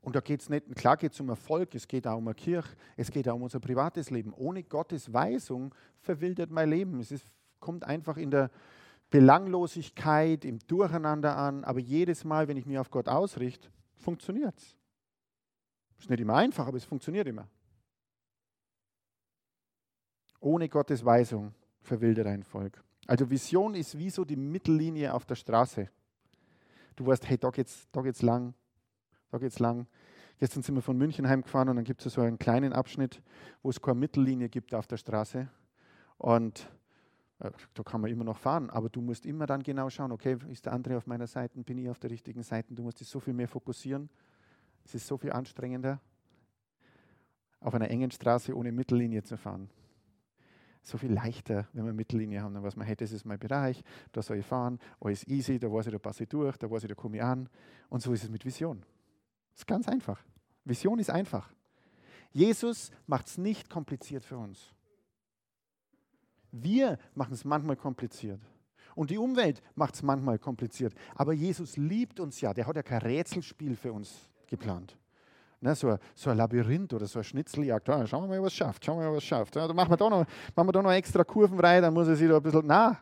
Und 0.00 0.16
da 0.16 0.20
geht 0.20 0.40
es 0.40 0.48
nicht, 0.48 0.74
klar 0.74 0.96
geht 0.96 1.12
es 1.12 1.20
um 1.20 1.28
Erfolg, 1.28 1.74
es 1.74 1.86
geht 1.86 2.06
auch 2.06 2.18
um 2.18 2.26
eine 2.26 2.34
Kirche, 2.34 2.76
es 2.96 3.10
geht 3.10 3.28
auch 3.28 3.36
um 3.36 3.42
unser 3.42 3.60
privates 3.60 4.10
Leben. 4.10 4.32
Ohne 4.34 4.64
Gottes 4.64 5.12
Weisung 5.12 5.74
verwildert 6.00 6.50
mein 6.50 6.70
Leben. 6.70 6.98
Es 6.98 7.12
ist 7.12 7.26
kommt 7.62 7.84
einfach 7.84 8.18
in 8.18 8.30
der 8.30 8.50
Belanglosigkeit, 9.08 10.44
im 10.44 10.58
Durcheinander 10.66 11.36
an, 11.38 11.64
aber 11.64 11.80
jedes 11.80 12.24
Mal, 12.24 12.48
wenn 12.48 12.58
ich 12.58 12.66
mich 12.66 12.78
auf 12.78 12.90
Gott 12.90 13.08
ausrichte, 13.08 13.68
funktioniert 13.94 14.58
es. 14.58 14.76
Ist 16.02 16.10
nicht 16.10 16.18
immer 16.18 16.34
einfach, 16.34 16.66
aber 16.66 16.76
es 16.76 16.84
funktioniert 16.84 17.28
immer. 17.28 17.46
Ohne 20.40 20.68
Gottes 20.68 21.04
Weisung 21.04 21.54
verwildert 21.80 22.26
ein 22.26 22.42
Volk. 22.42 22.82
Also 23.06 23.30
Vision 23.30 23.76
ist 23.76 23.96
wie 23.96 24.10
so 24.10 24.24
die 24.24 24.34
Mittellinie 24.34 25.14
auf 25.14 25.26
der 25.26 25.36
Straße. 25.36 25.88
Du 26.96 27.06
weißt, 27.06 27.28
hey, 27.28 27.38
da 27.38 27.50
geht's, 27.50 27.86
da 27.92 28.02
geht's 28.02 28.20
lang, 28.20 28.52
da 29.30 29.38
geht's 29.38 29.60
lang. 29.60 29.86
Gestern 30.40 30.64
sind 30.64 30.74
wir 30.74 30.82
von 30.82 30.98
München 30.98 31.28
heimgefahren 31.28 31.68
und 31.68 31.76
dann 31.76 31.84
gibt 31.84 32.04
es 32.04 32.14
so 32.14 32.20
einen 32.20 32.36
kleinen 32.36 32.72
Abschnitt, 32.72 33.22
wo 33.62 33.70
es 33.70 33.80
keine 33.80 34.00
Mittellinie 34.00 34.48
gibt 34.48 34.74
auf 34.74 34.88
der 34.88 34.96
Straße. 34.96 35.48
Und 36.18 36.68
äh, 37.38 37.52
da 37.74 37.82
kann 37.84 38.00
man 38.00 38.10
immer 38.10 38.24
noch 38.24 38.38
fahren, 38.38 38.70
aber 38.70 38.88
du 38.88 39.00
musst 39.00 39.24
immer 39.24 39.46
dann 39.46 39.62
genau 39.62 39.88
schauen, 39.88 40.10
okay, 40.10 40.36
ist 40.50 40.66
der 40.66 40.72
andere 40.72 40.96
auf 40.96 41.06
meiner 41.06 41.28
Seite, 41.28 41.62
bin 41.62 41.78
ich 41.78 41.88
auf 41.88 42.00
der 42.00 42.10
richtigen 42.10 42.42
Seite, 42.42 42.74
du 42.74 42.82
musst 42.82 42.98
dich 42.98 43.06
so 43.06 43.20
viel 43.20 43.34
mehr 43.34 43.46
fokussieren. 43.46 44.10
Es 44.84 44.94
ist 44.94 45.06
so 45.06 45.16
viel 45.16 45.32
anstrengender, 45.32 46.00
auf 47.60 47.74
einer 47.74 47.90
engen 47.90 48.10
Straße 48.10 48.54
ohne 48.56 48.72
Mittellinie 48.72 49.22
zu 49.22 49.36
fahren. 49.36 49.70
So 50.82 50.98
viel 50.98 51.12
leichter, 51.12 51.68
wenn 51.72 51.84
wir 51.84 51.92
Mittellinie 51.92 52.42
haben, 52.42 52.54
dann 52.54 52.64
weiß 52.64 52.74
man, 52.74 52.86
hey, 52.86 52.96
das 52.96 53.12
ist 53.12 53.24
mein 53.24 53.38
Bereich, 53.38 53.84
da 54.10 54.20
soll 54.20 54.38
ich 54.38 54.46
fahren, 54.46 54.80
alles 55.00 55.26
easy, 55.28 55.58
da 55.60 55.70
weiß 55.70 55.86
ich, 55.86 55.92
da 55.92 55.98
passe 55.98 56.24
ich 56.24 56.28
durch, 56.28 56.56
da 56.56 56.68
weiß 56.68 56.82
ich, 56.82 56.88
da 56.88 56.94
komme 56.96 57.18
ich 57.18 57.22
an. 57.22 57.48
Und 57.88 58.02
so 58.02 58.12
ist 58.12 58.24
es 58.24 58.30
mit 58.30 58.44
Vision. 58.44 58.84
Das 59.52 59.60
ist 59.60 59.66
ganz 59.66 59.86
einfach. 59.86 60.20
Vision 60.64 60.98
ist 60.98 61.10
einfach. 61.10 61.52
Jesus 62.32 62.90
macht 63.06 63.28
es 63.28 63.38
nicht 63.38 63.70
kompliziert 63.70 64.24
für 64.24 64.38
uns. 64.38 64.74
Wir 66.50 66.98
machen 67.14 67.34
es 67.34 67.44
manchmal 67.44 67.76
kompliziert. 67.76 68.40
Und 68.94 69.10
die 69.10 69.18
Umwelt 69.18 69.62
macht 69.74 69.94
es 69.94 70.02
manchmal 70.02 70.38
kompliziert. 70.38 70.94
Aber 71.14 71.32
Jesus 71.32 71.76
liebt 71.76 72.18
uns 72.18 72.40
ja. 72.40 72.52
Der 72.52 72.66
hat 72.66 72.76
ja 72.76 72.82
kein 72.82 73.00
Rätselspiel 73.02 73.76
für 73.76 73.92
uns 73.92 74.28
geplant. 74.52 74.96
Ne, 75.60 75.74
so, 75.74 75.88
ein, 75.88 75.98
so 76.14 76.30
ein 76.30 76.36
Labyrinth 76.36 76.92
oder 76.92 77.06
so 77.06 77.20
ein 77.20 77.24
Schnitzeljagd. 77.24 77.88
Ja, 77.88 78.06
schauen 78.06 78.28
wir 78.28 78.36
mal, 78.36 78.42
was 78.42 78.52
schafft. 78.52 78.84
Schauen 78.84 78.98
wir 78.98 79.08
mal, 79.08 79.16
was 79.16 79.24
schafft. 79.24 79.56
Ja, 79.56 79.66
dann 79.66 79.76
machen 79.76 79.90
wir, 79.90 79.96
da 79.96 80.10
noch, 80.10 80.26
machen 80.54 80.68
wir 80.68 80.72
da 80.72 80.82
noch 80.82 80.92
extra 80.92 81.24
Kurven 81.24 81.58
rein, 81.58 81.82
dann 81.82 81.94
muss 81.94 82.08
er 82.08 82.16
sich 82.16 82.28
da 82.28 82.36
ein 82.36 82.42
bisschen. 82.42 82.66
Na, 82.66 82.98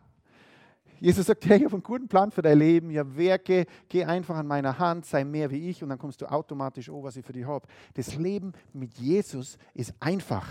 Jesus 1.01 1.27
sagt, 1.27 1.47
hey, 1.47 1.57
ich 1.57 1.65
habe 1.65 1.75
einen 1.75 1.83
guten 1.83 2.07
Plan 2.07 2.31
für 2.31 2.43
dein 2.43 2.59
Leben. 2.59 2.91
Ja, 2.91 3.17
werke, 3.17 3.67
geh 3.89 4.05
einfach 4.05 4.37
an 4.37 4.47
meiner 4.47 4.79
Hand, 4.79 5.07
sei 5.07 5.25
mehr 5.25 5.51
wie 5.51 5.71
ich 5.71 5.83
und 5.83 5.89
dann 5.89 5.99
kommst 5.99 6.21
du 6.21 6.31
automatisch, 6.31 6.91
oh, 6.91 7.03
was 7.03 7.17
ich 7.17 7.25
für 7.25 7.33
dich 7.33 7.47
habe. 7.47 7.67
Das 7.95 8.15
Leben 8.15 8.53
mit 8.75 8.95
Jesus 8.99 9.57
ist 9.73 9.95
einfach. 9.99 10.47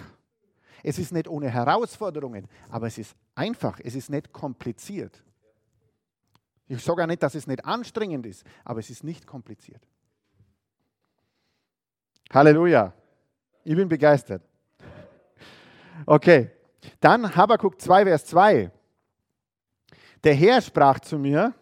Es 0.81 0.97
ist 0.97 1.13
nicht 1.13 1.27
ohne 1.27 1.49
Herausforderungen, 1.49 2.47
aber 2.69 2.87
es 2.87 2.97
ist 2.97 3.15
einfach, 3.35 3.79
es 3.83 3.93
ist 3.93 4.09
nicht 4.09 4.33
kompliziert. 4.33 5.23
Ich 6.67 6.83
sage 6.83 7.03
auch 7.03 7.07
nicht, 7.07 7.21
dass 7.21 7.35
es 7.35 7.45
nicht 7.45 7.63
anstrengend 7.65 8.25
ist, 8.25 8.43
aber 8.65 8.79
es 8.79 8.89
ist 8.89 9.03
nicht 9.03 9.27
kompliziert. 9.27 9.81
Halleluja. 12.31 12.93
Ich 13.63 13.75
bin 13.75 13.89
begeistert. 13.89 14.43
Okay, 16.05 16.51
dann 16.99 17.35
Habakkuk 17.35 17.81
2, 17.81 18.05
Vers 18.05 18.25
2. 18.27 18.71
Der 20.23 20.33
Herr 20.33 20.61
sprach 20.61 20.99
zu 20.99 21.17
mir, 21.17 21.53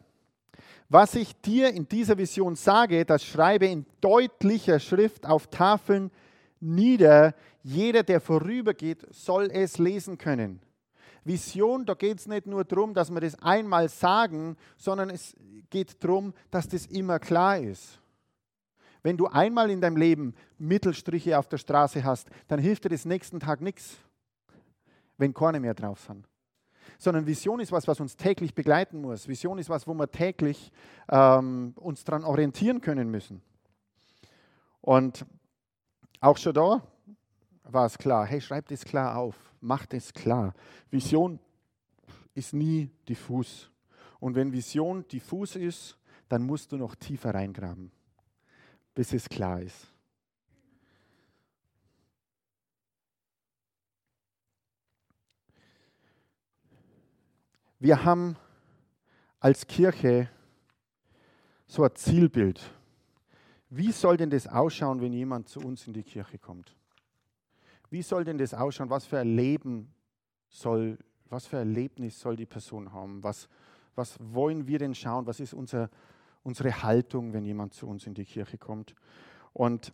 was 0.89 1.15
ich 1.15 1.39
dir 1.41 1.69
in 1.69 1.87
dieser 1.87 2.17
Vision 2.17 2.55
sage, 2.55 3.05
das 3.05 3.23
schreibe 3.23 3.65
in 3.65 3.85
deutlicher 4.01 4.79
Schrift 4.79 5.25
auf 5.25 5.47
Tafeln 5.47 6.11
nieder. 6.59 7.33
Jeder, 7.63 8.03
der 8.03 8.21
vorübergeht, 8.21 9.05
soll 9.11 9.49
es 9.51 9.77
lesen 9.77 10.17
können. 10.17 10.61
Vision, 11.23 11.85
da 11.85 11.93
geht 11.93 12.19
es 12.19 12.27
nicht 12.27 12.47
nur 12.47 12.63
darum, 12.63 12.93
dass 12.93 13.11
wir 13.11 13.19
das 13.19 13.35
einmal 13.41 13.89
sagen, 13.89 14.55
sondern 14.77 15.09
es 15.09 15.35
geht 15.69 16.01
darum, 16.03 16.33
dass 16.49 16.69
das 16.69 16.85
immer 16.85 17.19
klar 17.19 17.57
ist. 17.57 17.99
Wenn 19.03 19.17
du 19.17 19.27
einmal 19.27 19.69
in 19.69 19.81
deinem 19.81 19.97
Leben 19.97 20.33
Mittelstriche 20.57 21.37
auf 21.37 21.47
der 21.47 21.57
Straße 21.57 22.03
hast, 22.03 22.29
dann 22.47 22.59
hilft 22.59 22.85
dir 22.85 22.89
das 22.89 23.05
nächsten 23.05 23.39
Tag 23.39 23.61
nichts, 23.61 23.97
wenn 25.17 25.33
keine 25.33 25.59
mehr 25.59 25.73
drauf 25.73 25.99
sind. 26.01 26.27
Sondern 26.97 27.27
Vision 27.27 27.59
ist 27.59 27.71
was, 27.71 27.87
was 27.87 27.99
uns 27.99 28.15
täglich 28.15 28.55
begleiten 28.55 29.01
muss. 29.01 29.27
Vision 29.27 29.59
ist 29.59 29.69
was, 29.69 29.87
wo 29.87 29.93
wir 29.93 30.09
täglich 30.09 30.71
ähm, 31.09 31.73
uns 31.75 32.03
daran 32.03 32.23
orientieren 32.23 32.81
können 32.81 33.09
müssen. 33.11 33.41
Und 34.81 35.25
auch 36.19 36.37
schon 36.37 36.53
da 36.53 36.81
war 37.63 37.85
es 37.85 37.97
klar, 37.97 38.25
hey, 38.25 38.41
schreib 38.41 38.67
das 38.69 38.83
klar 38.83 39.17
auf, 39.17 39.35
mach 39.59 39.85
das 39.85 40.13
klar. 40.13 40.53
Vision 40.89 41.39
ist 42.33 42.53
nie 42.53 42.89
diffus. 43.07 43.69
Und 44.19 44.35
wenn 44.35 44.51
Vision 44.51 45.07
diffus 45.07 45.55
ist, 45.55 45.97
dann 46.29 46.43
musst 46.43 46.71
du 46.71 46.77
noch 46.77 46.95
tiefer 46.95 47.33
reingraben, 47.33 47.91
bis 48.97 49.13
es 49.13 49.29
klar 49.29 49.61
ist. 49.61 49.93
Wir 57.77 58.03
haben 58.03 58.35
als 59.39 59.67
Kirche 59.67 60.31
so 61.67 61.83
ein 61.83 61.93
Zielbild. 61.93 62.59
Wie 63.69 63.91
soll 63.91 64.17
denn 64.17 64.31
das 64.31 64.47
ausschauen, 64.47 64.99
wenn 64.99 65.13
jemand 65.13 65.47
zu 65.47 65.59
uns 65.59 65.85
in 65.85 65.93
die 65.93 66.01
Kirche 66.01 66.39
kommt? 66.39 66.75
Wie 67.91 68.01
soll 68.01 68.23
denn 68.23 68.39
das 68.39 68.55
ausschauen? 68.55 68.89
Was 68.89 69.05
für 69.05 69.19
ein 69.19 69.35
Leben 69.35 69.93
soll, 70.49 70.97
was 71.29 71.45
für 71.45 71.59
ein 71.59 71.67
Erlebnis 71.67 72.19
soll 72.19 72.35
die 72.35 72.47
Person 72.47 72.91
haben? 72.91 73.21
Was, 73.21 73.47
was 73.93 74.17
wollen 74.19 74.65
wir 74.65 74.79
denn 74.79 74.95
schauen? 74.95 75.27
Was 75.27 75.39
ist 75.39 75.53
unser, 75.53 75.91
unsere 76.43 76.83
Haltung, 76.83 77.33
wenn 77.33 77.45
jemand 77.45 77.73
zu 77.73 77.87
uns 77.87 78.05
in 78.07 78.13
die 78.13 78.25
Kirche 78.25 78.57
kommt? 78.57 78.95
Und 79.53 79.93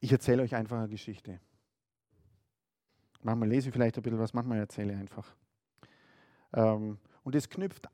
ich 0.00 0.12
erzähle 0.12 0.42
euch 0.42 0.54
einfach 0.54 0.78
eine 0.78 0.88
Geschichte. 0.88 1.40
Manchmal 3.22 3.48
lese 3.48 3.68
ich 3.68 3.72
vielleicht 3.72 3.96
ein 3.96 4.02
bisschen 4.02 4.18
was, 4.18 4.32
manchmal 4.32 4.58
erzähle 4.58 4.92
ich 4.92 4.98
einfach. 4.98 5.34
Ähm, 6.52 6.98
und 7.24 7.34
es 7.34 7.48
knüpft 7.48 7.88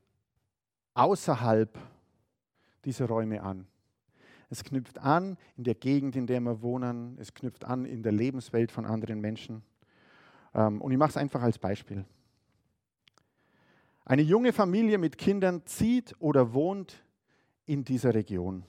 außerhalb 0.93 1.77
dieser 2.85 3.07
Räume 3.07 3.41
an. 3.41 3.67
Es 4.49 4.63
knüpft 4.63 4.99
an 4.99 5.37
in 5.57 5.63
der 5.63 5.75
Gegend, 5.75 6.15
in 6.15 6.27
der 6.27 6.39
wir 6.39 6.61
wohnen. 6.61 7.17
Es 7.19 7.33
knüpft 7.33 7.65
an 7.65 7.85
in 7.85 8.03
der 8.03 8.11
Lebenswelt 8.11 8.71
von 8.71 8.85
anderen 8.85 9.19
Menschen. 9.19 9.63
Ähm, 10.53 10.81
und 10.81 10.91
ich 10.91 10.97
mache 10.97 11.09
es 11.09 11.17
einfach 11.17 11.41
als 11.41 11.57
Beispiel. 11.57 12.05
Eine 14.05 14.21
junge 14.21 14.53
Familie 14.53 14.99
mit 14.99 15.17
Kindern 15.17 15.65
zieht 15.65 16.15
oder 16.19 16.53
wohnt 16.53 17.03
in 17.65 17.83
dieser 17.83 18.13
Region. 18.13 18.63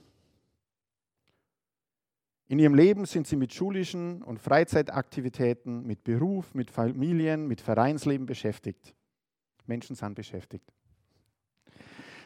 In 2.47 2.59
ihrem 2.59 2.75
Leben 2.75 3.05
sind 3.05 3.27
sie 3.27 3.35
mit 3.35 3.53
schulischen 3.53 4.23
und 4.23 4.39
Freizeitaktivitäten, 4.39 5.85
mit 5.85 6.03
Beruf, 6.03 6.53
mit 6.53 6.71
Familien, 6.71 7.47
mit 7.47 7.59
Vereinsleben 7.59 8.25
beschäftigt. 8.25 8.95
Menschen 9.65 9.95
sind 9.95 10.15
beschäftigt. 10.15 10.71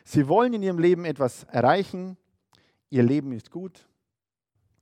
Sie 0.04 0.28
wollen 0.28 0.54
in 0.54 0.64
ihrem 0.64 0.80
Leben 0.80 1.06
etwas 1.06 1.44
erreichen, 1.46 2.18
Ihr 2.92 3.04
Leben 3.04 3.32
ist 3.32 3.50
gut, 3.50 3.88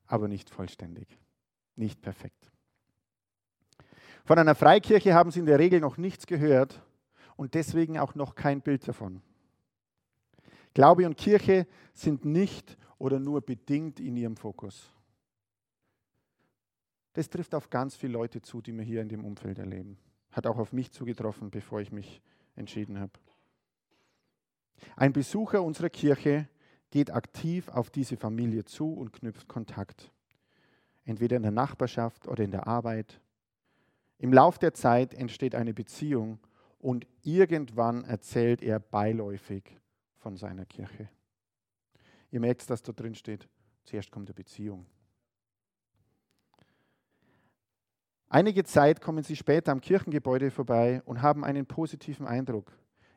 aber 0.08 0.28
nicht 0.28 0.50
vollständig, 0.50 1.08
nicht 1.76 2.02
perfekt. 2.02 2.52
Von 4.26 4.40
einer 4.40 4.56
Freikirche 4.56 5.14
haben 5.14 5.30
sie 5.30 5.40
in 5.40 5.46
der 5.46 5.60
Regel 5.60 5.80
noch 5.80 5.98
nichts 5.98 6.26
gehört 6.26 6.82
und 7.36 7.54
deswegen 7.54 8.00
auch 8.00 8.16
noch 8.16 8.34
kein 8.34 8.62
Bild 8.62 8.88
davon. 8.88 9.22
Glaube 10.80 11.06
und 11.06 11.18
Kirche 11.18 11.68
sind 11.94 12.24
nicht 12.24 12.78
oder 13.00 13.20
nur 13.20 13.42
bedingt 13.42 14.00
in 14.00 14.16
ihrem 14.16 14.38
Fokus. 14.38 14.94
Das 17.12 17.30
trifft 17.30 17.54
auf 17.54 17.70
ganz 17.70 17.98
viele 17.98 18.14
Leute 18.14 18.42
zu, 18.42 18.62
die 18.62 18.72
wir 18.72 18.86
hier 18.86 19.02
in 19.02 19.10
dem 19.10 19.26
Umfeld 19.26 19.60
erleben. 19.60 19.98
Hat 20.32 20.48
auch 20.48 20.58
auf 20.58 20.72
mich 20.72 20.90
zugetroffen, 20.94 21.52
bevor 21.52 21.82
ich 21.82 21.92
mich 21.92 22.22
entschieden 22.56 22.98
habe. 22.98 23.12
Ein 24.96 25.12
Besucher 25.12 25.62
unserer 25.64 25.90
Kirche 25.90 26.48
geht 26.92 27.12
aktiv 27.12 27.68
auf 27.68 27.90
diese 27.90 28.16
Familie 28.16 28.64
zu 28.64 28.94
und 28.94 29.12
knüpft 29.12 29.50
Kontakt. 29.50 30.14
Entweder 31.04 31.36
in 31.36 31.44
der 31.44 31.52
Nachbarschaft 31.52 32.26
oder 32.26 32.46
in 32.46 32.52
der 32.52 32.68
Arbeit. 32.68 33.20
Im 34.18 34.32
Lauf 34.32 34.58
der 34.58 34.74
Zeit 34.74 35.14
entsteht 35.14 35.56
eine 35.56 35.74
Beziehung 35.74 36.40
und 36.80 37.06
irgendwann 37.24 38.06
erzählt 38.06 38.62
er 38.62 38.80
beiläufig 38.80 39.78
von 40.20 40.38
seiner 40.38 40.66
Kirche. 40.66 41.10
Ihr 42.32 42.40
merkt, 42.40 42.70
dass 42.70 42.84
da 42.84 42.92
drin 42.92 43.16
steht, 43.16 43.48
zuerst 43.84 44.12
kommt 44.12 44.30
eine 44.30 44.36
Beziehung. 44.36 44.86
Einige 48.32 48.64
Zeit 48.64 49.02
kommen 49.02 49.24
sie 49.24 49.36
später 49.36 49.72
am 49.72 49.82
Kirchengebäude 49.82 50.52
vorbei 50.52 51.02
und 51.06 51.24
haben 51.24 51.44
einen 51.44 51.66
positiven 51.66 52.28
Eindruck. 52.28 52.72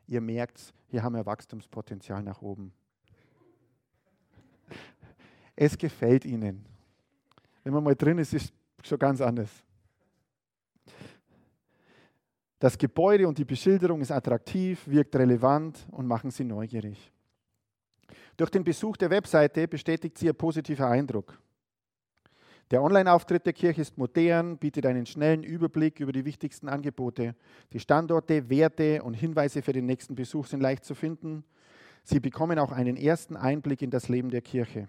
Ihr 0.07 0.21
merkt, 0.21 0.73
hier 0.87 1.03
haben 1.03 1.13
wir 1.13 1.25
Wachstumspotenzial 1.25 2.23
nach 2.23 2.41
oben. 2.41 2.73
Es 5.55 5.77
gefällt 5.77 6.25
ihnen. 6.25 6.65
Wenn 7.63 7.73
man 7.73 7.83
mal 7.83 7.95
drin 7.95 8.17
ist, 8.17 8.33
ist 8.33 8.51
es 8.81 8.87
schon 8.89 8.97
ganz 8.97 9.21
anders. 9.21 9.63
Das 12.63 12.77
Gebäude 12.77 13.27
und 13.27 13.37
die 13.37 13.43
Beschilderung 13.43 13.99
ist 13.99 14.11
attraktiv, 14.11 14.87
wirkt 14.87 15.17
relevant 15.17 15.85
und 15.91 16.07
machen 16.07 16.31
sie 16.31 16.45
neugierig. 16.45 17.11
Durch 18.37 18.49
den 18.51 18.63
Besuch 18.63 18.95
der 18.95 19.09
Webseite 19.09 19.67
bestätigt 19.67 20.17
sie 20.17 20.27
ihr 20.27 20.33
positiver 20.33 20.87
Eindruck. 20.87 21.37
Der 22.71 22.81
Online-Auftritt 22.81 23.45
der 23.45 23.51
Kirche 23.51 23.81
ist 23.81 23.97
modern, 23.97 24.57
bietet 24.57 24.85
einen 24.85 25.05
schnellen 25.05 25.43
Überblick 25.43 25.99
über 25.99 26.13
die 26.13 26.23
wichtigsten 26.23 26.69
Angebote. 26.69 27.35
Die 27.73 27.81
Standorte, 27.81 28.49
Werte 28.49 29.03
und 29.03 29.15
Hinweise 29.15 29.61
für 29.61 29.73
den 29.73 29.85
nächsten 29.85 30.15
Besuch 30.15 30.47
sind 30.47 30.61
leicht 30.61 30.85
zu 30.85 30.95
finden. 30.95 31.43
Sie 32.05 32.21
bekommen 32.21 32.57
auch 32.59 32.71
einen 32.71 32.95
ersten 32.95 33.35
Einblick 33.35 33.81
in 33.81 33.89
das 33.89 34.07
Leben 34.07 34.29
der 34.29 34.41
Kirche. 34.41 34.87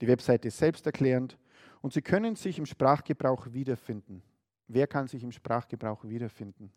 Die 0.00 0.06
Webseite 0.06 0.46
ist 0.46 0.58
selbsterklärend 0.58 1.36
und 1.80 1.92
Sie 1.92 2.00
können 2.00 2.36
sich 2.36 2.60
im 2.60 2.66
Sprachgebrauch 2.66 3.48
wiederfinden. 3.52 4.22
Wer 4.68 4.86
kann 4.86 5.08
sich 5.08 5.24
im 5.24 5.32
Sprachgebrauch 5.32 6.04
wiederfinden? 6.04 6.70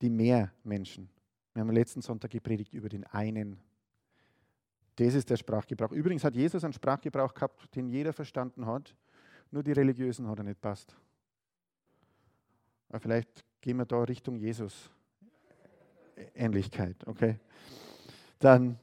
Die 0.00 0.10
Mehrmenschen. 0.10 1.08
Wir 1.52 1.60
haben 1.60 1.70
letzten 1.70 2.00
Sonntag 2.00 2.30
gepredigt 2.30 2.72
über 2.74 2.88
den 2.88 3.04
einen. 3.04 3.58
Das 4.96 5.14
ist 5.14 5.30
der 5.30 5.36
Sprachgebrauch. 5.36 5.92
Übrigens 5.92 6.24
hat 6.24 6.34
Jesus 6.34 6.62
einen 6.64 6.72
Sprachgebrauch 6.72 7.34
gehabt, 7.34 7.74
den 7.74 7.88
jeder 7.88 8.12
verstanden 8.12 8.66
hat, 8.66 8.94
nur 9.50 9.62
die 9.62 9.72
Religiösen 9.72 10.28
hat 10.28 10.38
er 10.38 10.44
nicht 10.44 10.60
passt. 10.60 10.94
Aber 12.88 13.00
vielleicht 13.00 13.44
gehen 13.60 13.76
wir 13.76 13.86
da 13.86 14.02
Richtung 14.02 14.36
Jesus. 14.36 14.90
Ähnlichkeit, 16.34 16.96
okay? 17.06 17.38
Dann 18.38 18.78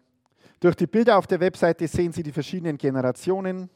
durch 0.60 0.76
die 0.76 0.88
Bilder 0.88 1.18
auf 1.18 1.28
der 1.28 1.40
Webseite 1.40 1.88
sehen 1.88 2.12
Sie 2.12 2.24
die 2.24 2.32
verschiedenen 2.32 2.78
Generationen, 2.78 3.70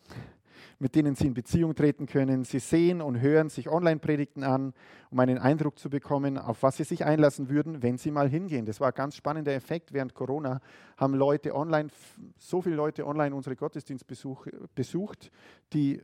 mit 0.81 0.95
denen 0.95 1.13
Sie 1.13 1.27
in 1.27 1.35
Beziehung 1.35 1.75
treten 1.75 2.07
können. 2.07 2.43
Sie 2.43 2.57
sehen 2.57 3.03
und 3.03 3.21
hören 3.21 3.49
sich 3.49 3.69
Online-Predigten 3.69 4.43
an, 4.43 4.73
um 5.11 5.19
einen 5.19 5.37
Eindruck 5.37 5.77
zu 5.77 5.91
bekommen, 5.91 6.39
auf 6.39 6.63
was 6.63 6.77
Sie 6.77 6.83
sich 6.83 7.05
einlassen 7.05 7.49
würden, 7.49 7.83
wenn 7.83 7.99
Sie 7.99 8.09
mal 8.09 8.27
hingehen. 8.27 8.65
Das 8.65 8.79
war 8.79 8.87
ein 8.87 8.95
ganz 8.95 9.15
spannender 9.15 9.53
Effekt. 9.53 9.93
Während 9.93 10.15
Corona 10.15 10.59
haben 10.97 11.13
Leute 11.13 11.53
online, 11.53 11.89
so 12.35 12.63
viele 12.63 12.75
Leute 12.75 13.05
online 13.05 13.35
unsere 13.35 13.55
Gottesdienstbesuche 13.55 14.69
besucht, 14.73 15.29
die 15.71 16.01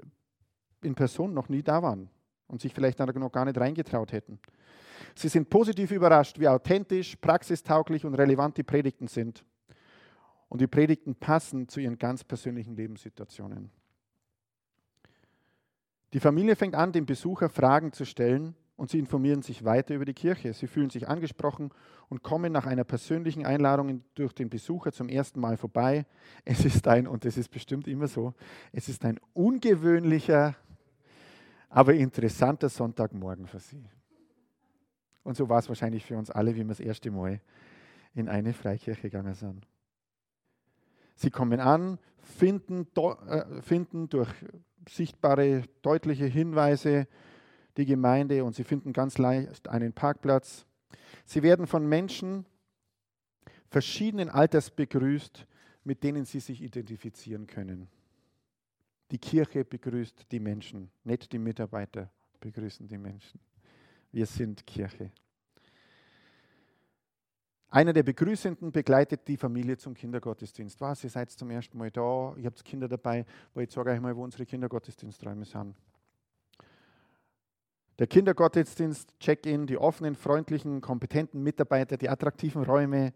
in 0.84 0.94
Person 0.94 1.34
noch 1.34 1.50
nie 1.50 1.64
da 1.64 1.82
waren 1.82 2.08
und 2.46 2.62
sich 2.62 2.72
vielleicht 2.72 3.00
noch 3.00 3.32
gar 3.32 3.46
nicht 3.46 3.60
reingetraut 3.60 4.12
hätten. 4.12 4.40
Sie 5.16 5.28
sind 5.28 5.50
positiv 5.50 5.90
überrascht, 5.90 6.40
wie 6.40 6.48
authentisch, 6.48 7.16
praxistauglich 7.16 8.06
und 8.06 8.14
relevant 8.14 8.58
die 8.58 8.64
Predigten 8.64 9.08
sind. 9.08 9.44
Und 10.50 10.62
die 10.62 10.68
Predigten 10.68 11.16
passen 11.16 11.68
zu 11.68 11.80
ihren 11.80 11.98
ganz 11.98 12.24
persönlichen 12.24 12.76
Lebenssituationen. 12.76 13.72
Die 16.14 16.20
Familie 16.20 16.56
fängt 16.56 16.76
an, 16.76 16.92
dem 16.92 17.06
Besucher 17.06 17.50
Fragen 17.50 17.92
zu 17.92 18.06
stellen 18.06 18.56
und 18.78 18.90
sie 18.90 19.00
informieren 19.00 19.42
sich 19.42 19.66
weiter 19.66 19.96
über 19.96 20.06
die 20.06 20.14
Kirche. 20.14 20.54
Sie 20.54 20.68
fühlen 20.68 20.90
sich 20.90 21.08
angesprochen 21.08 21.72
und 22.10 22.24
kommen 22.24 22.54
nach 22.54 22.66
einer 22.66 22.84
persönlichen 22.84 23.46
Einladung 23.46 24.04
durch 24.16 24.34
den 24.34 24.50
Besucher 24.50 24.92
zum 24.92 25.10
ersten 25.10 25.40
Mal 25.40 25.58
vorbei. 25.58 26.06
Es 26.46 26.64
ist 26.64 26.88
ein, 26.88 27.08
und 27.08 27.26
das 27.26 27.38
ist 27.38 27.50
bestimmt 27.50 27.88
immer 27.88 28.08
so, 28.08 28.34
es 28.72 28.88
ist 28.88 29.04
ein 29.04 29.20
ungewöhnlicher, 29.34 30.56
aber 31.70 31.96
interessanter 31.96 32.70
Sonntagmorgen 32.70 33.48
für 33.48 33.60
sie. 33.60 33.84
Und 35.24 35.36
so 35.36 35.50
war 35.50 35.60
es 35.60 35.68
wahrscheinlich 35.68 36.06
für 36.06 36.18
uns 36.18 36.32
alle, 36.32 36.56
wie 36.56 36.60
wir 36.60 36.68
das 36.68 36.80
erste 36.80 37.12
Mal 37.12 37.42
in 38.14 38.30
eine 38.30 38.54
Freikirche 38.54 39.02
gegangen 39.02 39.34
sind. 39.34 39.68
Sie 41.16 41.32
kommen 41.32 41.60
an, 41.60 42.00
finden, 42.22 42.88
äh, 42.96 43.62
finden 43.62 44.08
durch 44.08 44.30
sichtbare, 44.88 45.64
deutliche 45.82 46.26
Hinweise 46.26 47.08
die 47.78 47.86
Gemeinde 47.86 48.44
und 48.44 48.56
sie 48.56 48.64
finden 48.64 48.94
ganz 48.94 49.18
leicht 49.18 49.68
einen 49.68 49.94
Parkplatz. 49.94 50.66
Sie 51.26 51.44
werden 51.44 51.68
von 51.68 51.88
Menschen 51.88 52.46
verschiedenen 53.70 54.30
Alters 54.30 54.72
begrüßt, 54.72 55.46
mit 55.84 56.04
denen 56.04 56.26
sie 56.26 56.40
sich 56.40 56.62
identifizieren 56.62 57.48
können. 57.48 57.88
Die 59.12 59.20
Kirche 59.20 59.64
begrüßt 59.64 60.32
die 60.32 60.40
Menschen, 60.40 60.90
nicht 61.04 61.32
die 61.32 61.40
Mitarbeiter 61.40 62.12
begrüßen 62.40 62.88
die 62.88 62.98
Menschen. 62.98 63.40
Wir 64.12 64.26
sind 64.26 64.66
Kirche. 64.66 65.12
Einer 67.70 67.92
der 67.92 68.04
Begrüßenden 68.04 68.72
begleitet 68.72 69.28
die 69.28 69.36
Familie 69.36 69.78
zum 69.78 69.94
Kindergottesdienst. 69.94 70.80
Was, 70.80 71.04
ihr 71.04 71.10
seid 71.10 71.32
zum 71.32 71.50
ersten 71.50 71.78
Mal 71.78 71.92
da, 71.92 72.34
ihr 72.38 72.46
habt 72.46 72.64
Kinder 72.64 72.88
dabei, 72.88 73.26
wo 73.54 73.60
ich 73.60 73.72
sage 73.72 73.92
euch 73.92 74.00
mal, 74.00 74.16
wo 74.16 74.24
unsere 74.24 74.46
Kindergottesdiensträume 74.46 75.44
sind. 75.44 75.76
Der 78.00 78.08
Kindergottesdienst, 78.08 79.20
Check-in, 79.20 79.68
die 79.68 79.78
offenen, 79.78 80.16
freundlichen, 80.16 80.82
kompetenten 80.82 81.44
Mitarbeiter, 81.44 81.98
die 81.98 82.10
attraktiven 82.10 82.64
Räume 82.64 83.12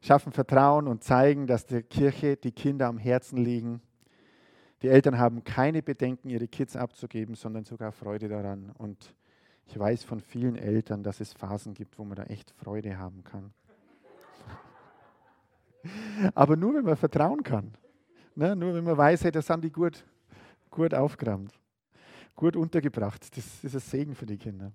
schaffen 0.00 0.32
Vertrauen 0.32 0.88
und 0.88 1.04
zeigen, 1.04 1.46
dass 1.46 1.66
der 1.66 1.82
Kirche 1.82 2.36
die 2.36 2.52
Kinder 2.52 2.86
am 2.86 2.98
Herzen 2.98 3.36
liegen. 3.36 3.82
Die 4.82 4.88
Eltern 4.88 5.18
haben 5.18 5.44
keine 5.44 5.82
Bedenken, 5.82 6.28
ihre 6.28 6.48
Kids 6.48 6.76
abzugeben, 6.76 7.34
sondern 7.34 7.64
sogar 7.64 7.92
Freude 7.92 8.28
daran. 8.28 8.72
Und 8.78 9.14
ich 9.66 9.78
weiß 9.78 10.04
von 10.04 10.20
vielen 10.20 10.56
Eltern, 10.56 11.02
dass 11.02 11.20
es 11.20 11.32
Phasen 11.32 11.74
gibt, 11.74 11.98
wo 11.98 12.04
man 12.04 12.16
da 12.16 12.24
echt 12.24 12.50
Freude 12.50 12.98
haben 12.98 13.22
kann. 13.22 13.52
Aber 16.34 16.56
nur, 16.56 16.74
wenn 16.74 16.84
man 16.84 16.96
vertrauen 16.96 17.42
kann. 17.42 17.72
Ne? 18.34 18.54
Nur, 18.54 18.74
wenn 18.74 18.84
man 18.84 18.96
weiß, 18.96 19.24
hey, 19.24 19.32
da 19.32 19.42
sind 19.42 19.64
die 19.64 19.70
gut, 19.70 20.04
gut 20.70 20.94
aufgeräumt, 20.94 21.52
gut 22.34 22.56
untergebracht. 22.56 23.36
Das 23.36 23.64
ist 23.64 23.74
ein 23.74 23.80
Segen 23.80 24.14
für 24.14 24.26
die 24.26 24.38
Kinder. 24.38 24.72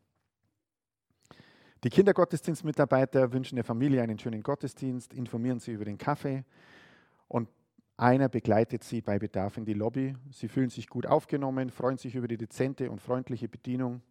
Die 1.83 1.89
Kindergottesdienstmitarbeiter 1.89 3.33
wünschen 3.33 3.55
der 3.55 3.63
Familie 3.63 4.03
einen 4.03 4.19
schönen 4.19 4.43
Gottesdienst, 4.43 5.13
informieren 5.13 5.59
sie 5.59 5.71
über 5.71 5.85
den 5.85 5.97
Kaffee 5.97 6.43
und 7.27 7.49
einer 7.97 8.29
begleitet 8.29 8.83
sie 8.83 9.01
bei 9.01 9.19
Bedarf 9.19 9.57
in 9.57 9.65
die 9.65 9.73
Lobby. 9.73 10.15
Sie 10.31 10.47
fühlen 10.47 10.69
sich 10.69 10.87
gut 10.87 11.05
aufgenommen, 11.05 11.69
freuen 11.69 11.97
sich 11.97 12.15
über 12.15 12.27
die 12.27 12.37
dezente 12.37 12.89
und 12.89 13.01
freundliche 13.01 13.47
Bedienung. 13.47 14.01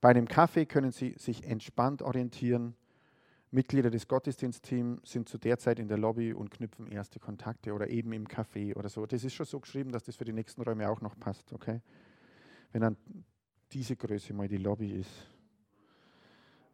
Bei 0.00 0.10
einem 0.10 0.28
Kaffee 0.28 0.66
können 0.66 0.92
sie 0.92 1.14
sich 1.18 1.44
entspannt 1.44 2.02
orientieren 2.02 2.74
Mitglieder 3.56 3.88
des 3.88 4.06
Gottesdienstteams 4.06 5.00
sind 5.10 5.30
zu 5.30 5.38
der 5.38 5.58
Zeit 5.58 5.78
in 5.78 5.88
der 5.88 5.96
Lobby 5.96 6.34
und 6.34 6.50
knüpfen 6.50 6.88
erste 6.88 7.18
Kontakte 7.18 7.72
oder 7.72 7.88
eben 7.88 8.12
im 8.12 8.28
Café 8.28 8.76
oder 8.76 8.90
so. 8.90 9.06
Das 9.06 9.24
ist 9.24 9.32
schon 9.32 9.46
so 9.46 9.58
geschrieben, 9.58 9.92
dass 9.92 10.04
das 10.04 10.14
für 10.14 10.26
die 10.26 10.34
nächsten 10.34 10.60
Räume 10.60 10.88
auch 10.90 11.00
noch 11.00 11.18
passt, 11.18 11.54
okay? 11.54 11.80
Wenn 12.72 12.82
dann 12.82 12.96
diese 13.72 13.96
Größe 13.96 14.34
mal 14.34 14.46
die 14.46 14.58
Lobby 14.58 14.90
ist. 14.92 15.10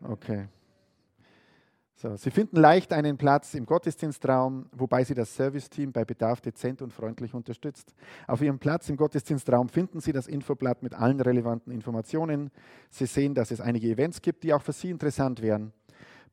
Okay. 0.02 0.48
So, 1.94 2.16
Sie 2.16 2.32
finden 2.32 2.56
leicht 2.56 2.92
einen 2.92 3.16
Platz 3.16 3.54
im 3.54 3.64
Gottesdienstraum, 3.64 4.66
wobei 4.72 5.04
Sie 5.04 5.14
das 5.14 5.36
Serviceteam 5.36 5.92
bei 5.92 6.04
Bedarf 6.04 6.40
dezent 6.40 6.82
und 6.82 6.92
freundlich 6.92 7.32
unterstützt. 7.32 7.94
Auf 8.26 8.42
Ihrem 8.42 8.58
Platz 8.58 8.88
im 8.88 8.96
Gottesdienstraum 8.96 9.68
finden 9.68 10.00
Sie 10.00 10.10
das 10.10 10.26
Infoblatt 10.26 10.82
mit 10.82 10.94
allen 10.94 11.20
relevanten 11.20 11.72
Informationen. 11.72 12.50
Sie 12.90 13.06
sehen, 13.06 13.36
dass 13.36 13.52
es 13.52 13.60
einige 13.60 13.86
Events 13.86 14.20
gibt, 14.20 14.42
die 14.42 14.52
auch 14.52 14.62
für 14.62 14.72
Sie 14.72 14.90
interessant 14.90 15.40
wären. 15.42 15.72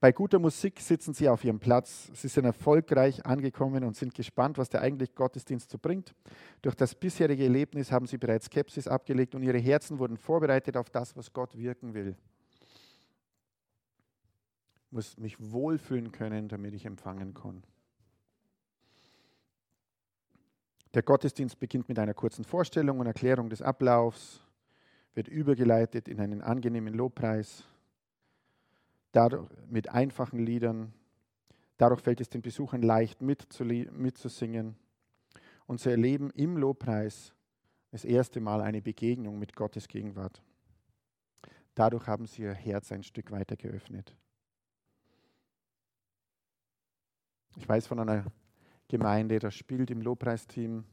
Bei 0.01 0.13
guter 0.13 0.39
Musik 0.39 0.79
sitzen 0.79 1.13
sie 1.13 1.27
auf 1.27 1.43
ihrem 1.43 1.59
Platz. 1.59 2.09
Sie 2.13 2.29
sind 2.29 2.45
erfolgreich 2.45 3.25
angekommen 3.25 3.83
und 3.83 3.97
sind 3.97 4.13
gespannt, 4.13 4.57
was 4.57 4.69
der 4.69 4.81
eigentliche 4.81 5.11
Gottesdienst 5.13 5.69
so 5.69 5.77
bringt. 5.77 6.15
Durch 6.61 6.75
das 6.75 6.95
bisherige 6.95 7.43
Erlebnis 7.43 7.91
haben 7.91 8.07
sie 8.07 8.17
bereits 8.17 8.45
Skepsis 8.45 8.87
abgelegt 8.87 9.35
und 9.35 9.43
ihre 9.43 9.57
Herzen 9.57 9.99
wurden 9.99 10.15
vorbereitet 10.15 10.77
auf 10.77 10.89
das, 10.89 11.17
was 11.17 11.33
Gott 11.33 11.57
wirken 11.57 11.93
will. 11.93 12.15
Ich 14.85 14.91
muss 14.91 15.17
mich 15.17 15.37
wohlfühlen 15.51 16.13
können, 16.13 16.47
damit 16.47 16.73
ich 16.73 16.85
empfangen 16.85 17.33
kann. 17.33 17.63
Der 20.93 21.03
Gottesdienst 21.03 21.59
beginnt 21.59 21.89
mit 21.89 21.99
einer 21.99 22.13
kurzen 22.13 22.45
Vorstellung 22.45 22.99
und 22.99 23.05
Erklärung 23.05 23.49
des 23.49 23.61
Ablaufs, 23.61 24.41
wird 25.13 25.27
übergeleitet 25.27 26.07
in 26.07 26.21
einen 26.21 26.41
angenehmen 26.41 26.93
Lobpreis 26.93 27.65
dadurch, 29.11 29.49
mit 29.69 29.89
einfachen 29.89 30.39
Liedern. 30.39 30.93
Dadurch 31.77 32.01
fällt 32.01 32.21
es 32.21 32.29
den 32.29 32.41
Besuchern 32.41 32.81
leicht 32.81 33.21
mitzusingen. 33.21 34.75
Und 35.65 35.79
sie 35.79 35.91
erleben 35.91 36.29
im 36.31 36.57
Lobpreis 36.57 37.33
das 37.91 38.05
erste 38.05 38.39
Mal 38.39 38.61
eine 38.61 38.81
Begegnung 38.81 39.39
mit 39.39 39.55
Gottes 39.55 39.87
Gegenwart. 39.87 40.41
Dadurch 41.75 42.07
haben 42.07 42.25
sie 42.25 42.43
ihr 42.43 42.53
Herz 42.53 42.91
ein 42.91 43.03
Stück 43.03 43.31
weiter 43.31 43.55
geöffnet. 43.55 44.15
Ich 47.55 47.67
weiß 47.67 47.87
von 47.87 47.99
einer 47.99 48.25
Gemeinde, 48.87 49.39
da 49.39 49.51
spielt 49.51 49.91
im 49.91 50.01
Lobpreisteam 50.01 50.83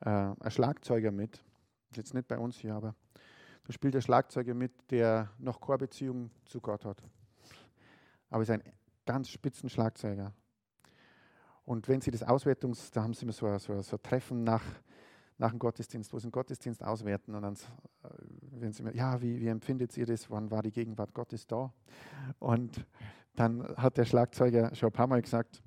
äh, 0.00 0.10
ein 0.10 0.50
Schlagzeuger 0.50 1.10
mit. 1.10 1.42
Jetzt 1.94 2.14
nicht 2.14 2.28
bei 2.28 2.38
uns 2.38 2.58
hier, 2.58 2.74
aber 2.74 2.94
da 3.64 3.72
spielt 3.72 3.94
der 3.94 4.00
Schlagzeuger 4.00 4.54
mit, 4.54 4.72
der 4.90 5.30
noch 5.38 5.60
keine 5.60 5.78
Beziehung 5.78 6.30
zu 6.44 6.60
Gott 6.60 6.84
hat 6.84 7.02
aber 8.30 8.42
ist 8.42 8.50
ein 8.50 8.62
ganz 9.04 9.28
spitzen 9.30 9.68
Schlagzeuger. 9.68 10.32
Und 11.64 11.88
wenn 11.88 12.00
Sie 12.00 12.10
das 12.10 12.22
Auswertungs, 12.22 12.90
da 12.90 13.02
haben 13.02 13.14
Sie 13.14 13.24
immer 13.24 13.32
so, 13.32 13.58
so, 13.58 13.82
so 13.82 13.96
Treffen 13.98 14.44
nach, 14.44 14.62
nach 15.38 15.50
dem 15.50 15.58
Gottesdienst, 15.58 16.12
wo 16.12 16.18
Sie 16.18 16.28
den 16.28 16.32
Gottesdienst 16.32 16.82
auswerten 16.82 17.34
und 17.34 17.42
dann, 17.42 17.56
wenn 18.52 18.72
sie 18.72 18.82
mir, 18.82 18.94
ja, 18.94 19.20
wie, 19.20 19.40
wie 19.40 19.48
empfindet 19.48 19.96
ihr 19.96 20.06
das? 20.06 20.30
Wann 20.30 20.50
war 20.50 20.62
die 20.62 20.70
Gegenwart 20.70 21.12
Gottes 21.12 21.46
da? 21.46 21.72
Und 22.38 22.86
dann 23.34 23.62
hat 23.76 23.96
der 23.96 24.04
Schlagzeuger 24.04 24.74
schon 24.74 24.90
ein 24.90 24.92
paar 24.92 25.08
Mal 25.08 25.22
gesagt, 25.22 25.62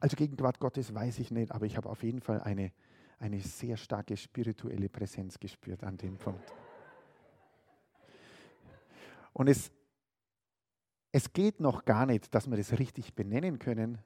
also 0.00 0.16
Gegenwart 0.16 0.58
Gottes 0.58 0.94
weiß 0.94 1.18
ich 1.18 1.30
nicht, 1.30 1.52
aber 1.52 1.66
ich 1.66 1.76
habe 1.76 1.88
auf 1.88 2.02
jeden 2.02 2.20
Fall 2.20 2.40
eine, 2.40 2.72
eine 3.18 3.40
sehr 3.40 3.76
starke 3.76 4.16
spirituelle 4.16 4.88
Präsenz 4.88 5.38
gespürt 5.38 5.84
an 5.84 5.98
dem 5.98 6.16
Punkt. 6.16 6.54
Und 9.32 9.48
es, 9.48 9.70
es 11.12 11.32
geht 11.32 11.60
noch 11.60 11.84
gar 11.84 12.06
nicht, 12.06 12.34
dass 12.34 12.48
wir 12.48 12.56
das 12.56 12.78
richtig 12.78 13.14
benennen 13.14 13.58
können. 13.58 13.98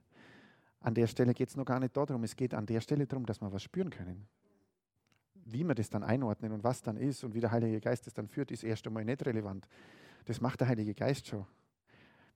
An 0.80 0.94
der 0.94 1.06
Stelle 1.06 1.34
geht 1.34 1.48
es 1.48 1.56
noch 1.56 1.64
gar 1.64 1.80
nicht 1.80 1.96
darum. 1.96 2.24
Es 2.24 2.36
geht 2.36 2.54
an 2.54 2.66
der 2.66 2.80
Stelle 2.80 3.06
darum, 3.06 3.26
dass 3.26 3.40
wir 3.40 3.52
was 3.52 3.62
spüren 3.62 3.90
können. 3.90 4.26
Wie 5.46 5.64
wir 5.64 5.74
das 5.74 5.90
dann 5.90 6.02
einordnen 6.02 6.52
und 6.52 6.64
was 6.64 6.82
dann 6.82 6.96
ist 6.96 7.22
und 7.24 7.34
wie 7.34 7.40
der 7.40 7.50
Heilige 7.50 7.80
Geist 7.80 8.06
das 8.06 8.14
dann 8.14 8.28
führt, 8.28 8.50
ist 8.50 8.64
erst 8.64 8.86
einmal 8.86 9.04
nicht 9.04 9.24
relevant. 9.26 9.68
Das 10.24 10.40
macht 10.40 10.60
der 10.60 10.68
Heilige 10.68 10.94
Geist 10.94 11.26
schon. 11.26 11.46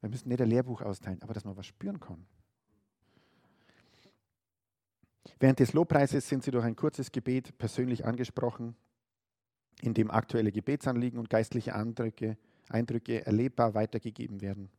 Wir 0.00 0.10
müssen 0.10 0.28
nicht 0.28 0.40
ein 0.40 0.48
Lehrbuch 0.48 0.82
austeilen, 0.82 1.22
aber 1.22 1.32
dass 1.32 1.44
man 1.44 1.56
was 1.56 1.66
spüren 1.66 1.98
kann. 1.98 2.26
Während 5.40 5.60
des 5.60 5.72
Lobpreises 5.72 6.28
sind 6.28 6.42
sie 6.42 6.50
durch 6.50 6.64
ein 6.64 6.76
kurzes 6.76 7.12
Gebet 7.12 7.56
persönlich 7.58 8.04
angesprochen, 8.04 8.76
in 9.80 9.94
dem 9.94 10.10
aktuelle 10.10 10.52
Gebetsanliegen 10.52 11.18
und 11.18 11.30
geistliche 11.30 11.74
Eindrücke, 11.74 12.36
Eindrücke 12.68 13.24
erlebbar 13.24 13.74
weitergegeben 13.74 14.40
werden. 14.40 14.70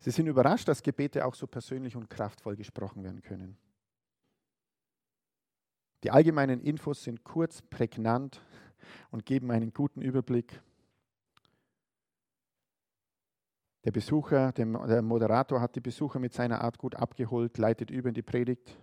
Sie 0.00 0.10
sind 0.10 0.26
überrascht, 0.26 0.68
dass 0.68 0.82
Gebete 0.82 1.24
auch 1.24 1.34
so 1.34 1.46
persönlich 1.46 1.96
und 1.96 2.10
kraftvoll 2.10 2.56
gesprochen 2.56 3.02
werden 3.02 3.22
können. 3.22 3.56
Die 6.02 6.10
allgemeinen 6.10 6.60
Infos 6.60 7.02
sind 7.02 7.24
kurz, 7.24 7.62
prägnant 7.62 8.42
und 9.10 9.24
geben 9.24 9.50
einen 9.50 9.72
guten 9.72 10.02
Überblick. 10.02 10.60
Der 13.84 13.90
Besucher, 13.92 14.52
der 14.52 15.02
Moderator 15.02 15.60
hat 15.60 15.76
die 15.76 15.80
Besucher 15.80 16.18
mit 16.18 16.32
seiner 16.32 16.60
Art 16.62 16.78
gut 16.78 16.94
abgeholt, 16.94 17.56
leitet 17.58 17.90
über 17.90 18.08
in 18.08 18.14
die 18.14 18.22
Predigt. 18.22 18.78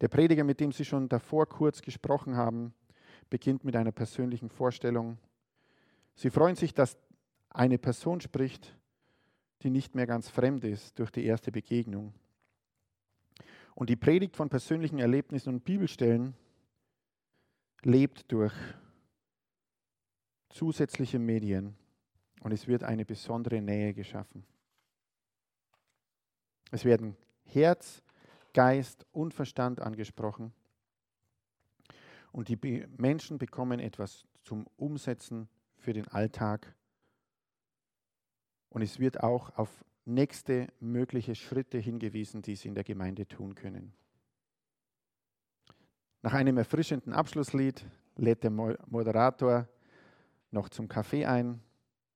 Der 0.00 0.08
Prediger, 0.08 0.44
mit 0.44 0.60
dem 0.60 0.72
Sie 0.72 0.84
schon 0.84 1.08
davor 1.08 1.46
kurz 1.46 1.80
gesprochen 1.82 2.36
haben, 2.36 2.74
beginnt 3.30 3.64
mit 3.64 3.74
einer 3.76 3.92
persönlichen 3.92 4.50
Vorstellung. 4.50 5.18
Sie 6.16 6.30
freuen 6.30 6.56
sich, 6.56 6.72
dass 6.72 6.96
eine 7.50 7.78
Person 7.78 8.20
spricht, 8.20 8.76
die 9.62 9.70
nicht 9.70 9.94
mehr 9.94 10.06
ganz 10.06 10.28
fremd 10.28 10.64
ist 10.64 10.98
durch 10.98 11.10
die 11.10 11.24
erste 11.24 11.52
Begegnung. 11.52 12.14
Und 13.74 13.90
die 13.90 13.96
Predigt 13.96 14.36
von 14.36 14.48
persönlichen 14.48 14.98
Erlebnissen 14.98 15.50
und 15.50 15.64
Bibelstellen 15.64 16.34
lebt 17.82 18.32
durch 18.32 18.54
zusätzliche 20.48 21.18
Medien 21.18 21.76
und 22.40 22.52
es 22.52 22.66
wird 22.66 22.82
eine 22.82 23.04
besondere 23.04 23.60
Nähe 23.60 23.92
geschaffen. 23.92 24.46
Es 26.70 26.86
werden 26.86 27.16
Herz, 27.44 28.02
Geist 28.54 29.04
und 29.12 29.34
Verstand 29.34 29.80
angesprochen. 29.80 30.54
Und 32.32 32.48
die 32.48 32.86
Menschen 32.96 33.36
bekommen 33.36 33.80
etwas 33.80 34.26
zum 34.42 34.66
Umsetzen 34.76 35.48
für 35.86 35.92
den 35.92 36.08
Alltag. 36.08 36.74
Und 38.70 38.82
es 38.82 38.98
wird 38.98 39.22
auch 39.22 39.56
auf 39.56 39.84
nächste 40.04 40.66
mögliche 40.80 41.36
Schritte 41.36 41.78
hingewiesen, 41.78 42.42
die 42.42 42.56
sie 42.56 42.66
in 42.66 42.74
der 42.74 42.82
Gemeinde 42.82 43.28
tun 43.28 43.54
können. 43.54 43.92
Nach 46.22 46.32
einem 46.32 46.58
erfrischenden 46.58 47.12
Abschlusslied 47.12 47.86
lädt 48.16 48.42
der 48.42 48.50
Moderator 48.50 49.68
noch 50.50 50.70
zum 50.70 50.88
Kaffee 50.88 51.24
ein 51.24 51.62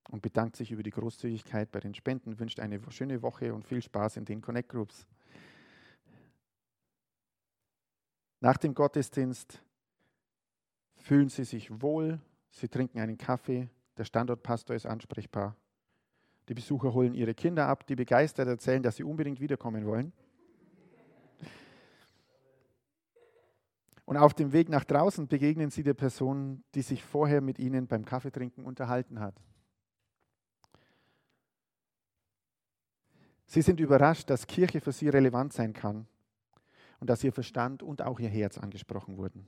und 0.09 0.21
bedankt 0.21 0.57
sich 0.57 0.73
über 0.73 0.83
die 0.83 0.91
Großzügigkeit 0.91 1.71
bei 1.71 1.79
den 1.79 1.95
Spenden, 1.95 2.41
wünscht 2.41 2.59
eine 2.59 2.81
schöne 2.91 3.23
Woche 3.23 3.55
und 3.55 3.64
viel 3.64 3.83
Spaß 3.83 4.16
in 4.16 4.25
den 4.25 4.41
Connect 4.41 4.71
Groups. 4.71 5.07
Nach 8.41 8.57
dem 8.57 8.75
Gottesdienst 8.75 9.62
fühlen 10.97 11.29
sie 11.29 11.45
sich 11.45 11.81
wohl, 11.81 12.21
sie 12.51 12.69
trinken 12.69 13.01
einen 13.01 13.19
Kaffee, 13.19 13.69
der 13.97 14.05
Standortpastor 14.05 14.77
ist 14.77 14.87
ansprechbar. 14.87 15.57
Die 16.49 16.55
Besucher 16.55 16.93
holen 16.93 17.15
ihre 17.15 17.35
Kinder 17.35 17.67
ab, 17.67 17.87
die 17.87 17.95
begeistert 17.95 18.49
erzählen, 18.49 18.83
dass 18.83 18.97
sie 18.97 19.05
unbedingt 19.05 19.41
wiederkommen 19.41 19.87
wollen. 19.87 20.13
Und 24.05 24.17
auf 24.17 24.35
dem 24.35 24.53
Weg 24.53 24.69
nach 24.69 24.83
draußen 24.83 25.29
begegnen 25.29 25.71
sie 25.71 25.85
der 25.85 25.95
Person, 25.95 26.65
die 26.75 26.83
sich 26.83 27.05
vorher 27.05 27.41
mit 27.41 27.61
ihnen 27.61 27.87
beim 27.87 28.05
Kaffeetrinken 28.05 28.65
unterhalten 28.65 29.21
hat. 29.21 29.41
Sie 33.47 33.63
sind 33.63 33.79
überrascht, 33.79 34.29
dass 34.29 34.49
Kirche 34.49 34.81
für 34.81 34.91
sie 34.91 35.09
relevant 35.09 35.53
sein 35.53 35.73
kann 35.73 36.09
und 36.99 37.09
dass 37.09 37.23
ihr 37.23 37.33
Verstand 37.33 37.85
und 37.85 38.03
auch 38.03 38.19
ihr 38.19 38.29
Herz 38.29 38.59
angesprochen 38.59 39.17
wurden. 39.17 39.47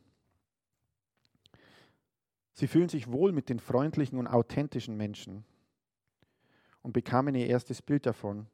Sie 2.55 2.67
fühlen 2.67 2.89
sich 2.89 3.11
wohl 3.11 3.33
mit 3.33 3.49
den 3.49 3.59
freundlichen 3.59 4.19
und 4.19 4.27
authentischen 4.27 4.97
Menschen 4.97 5.45
und 6.83 6.93
bekamen 6.93 7.35
ihr 7.35 7.47
erstes 7.47 7.81
Bild 7.81 8.07
davon, 8.07 8.47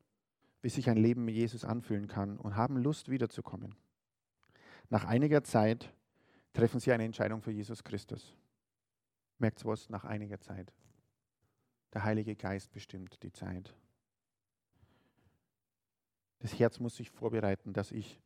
wie 0.63 0.69
sich 0.69 0.89
ein 0.89 0.97
Leben 0.97 1.25
mit 1.25 1.35
Jesus 1.35 1.65
anfühlen 1.65 2.09
kann 2.09 2.39
und 2.39 2.57
haben 2.57 2.77
Lust 2.77 3.09
wiederzukommen. 3.09 3.75
Nach 4.91 5.05
einiger 5.05 5.43
Zeit 5.43 5.93
treffen 6.53 6.81
sie 6.81 6.93
eine 6.93 7.05
Entscheidung 7.05 7.43
für 7.43 7.51
Jesus 7.51 7.85
Christus. 7.85 8.35
Merkt 9.39 9.65
was? 9.65 9.89
Nach 9.89 10.05
einiger 10.05 10.41
Zeit. 10.41 10.73
Der 11.93 12.05
Heilige 12.05 12.37
Geist 12.37 12.73
bestimmt 12.73 13.23
die 13.23 13.33
Zeit. 13.33 13.75
Das 16.41 16.59
Herz 16.59 16.79
muss 16.79 16.97
sich 16.97 17.11
vorbereiten, 17.11 17.73
dass 17.73 17.93
ich 17.93 18.21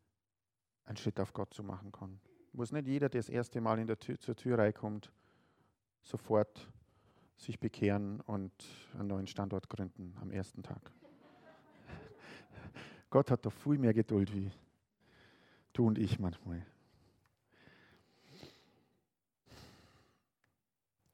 einen 0.84 0.96
Schritt 0.96 1.20
auf 1.20 1.32
Gott 1.32 1.54
zu 1.54 1.62
machen 1.62 1.92
kann. 1.92 2.20
Muss 2.52 2.72
nicht 2.72 2.86
jeder, 2.86 3.08
der 3.08 3.20
das 3.20 3.28
erste 3.28 3.60
Mal 3.60 3.78
in 3.78 3.86
der 3.86 3.98
Tür, 3.98 4.18
zur 4.18 4.36
Tür 4.36 4.58
reinkommt, 4.58 5.12
sofort 6.02 6.68
sich 7.36 7.58
bekehren 7.58 8.20
und 8.20 8.52
einen 8.98 9.08
neuen 9.08 9.26
Standort 9.26 9.68
gründen 9.68 10.14
am 10.20 10.30
ersten 10.30 10.62
Tag. 10.62 10.92
Gott 13.10 13.30
hat 13.30 13.44
doch 13.44 13.52
viel 13.52 13.78
mehr 13.78 13.94
Geduld 13.94 14.34
wie 14.34 14.50
du 15.72 15.86
und 15.86 15.98
ich 15.98 16.18
manchmal. 16.18 16.64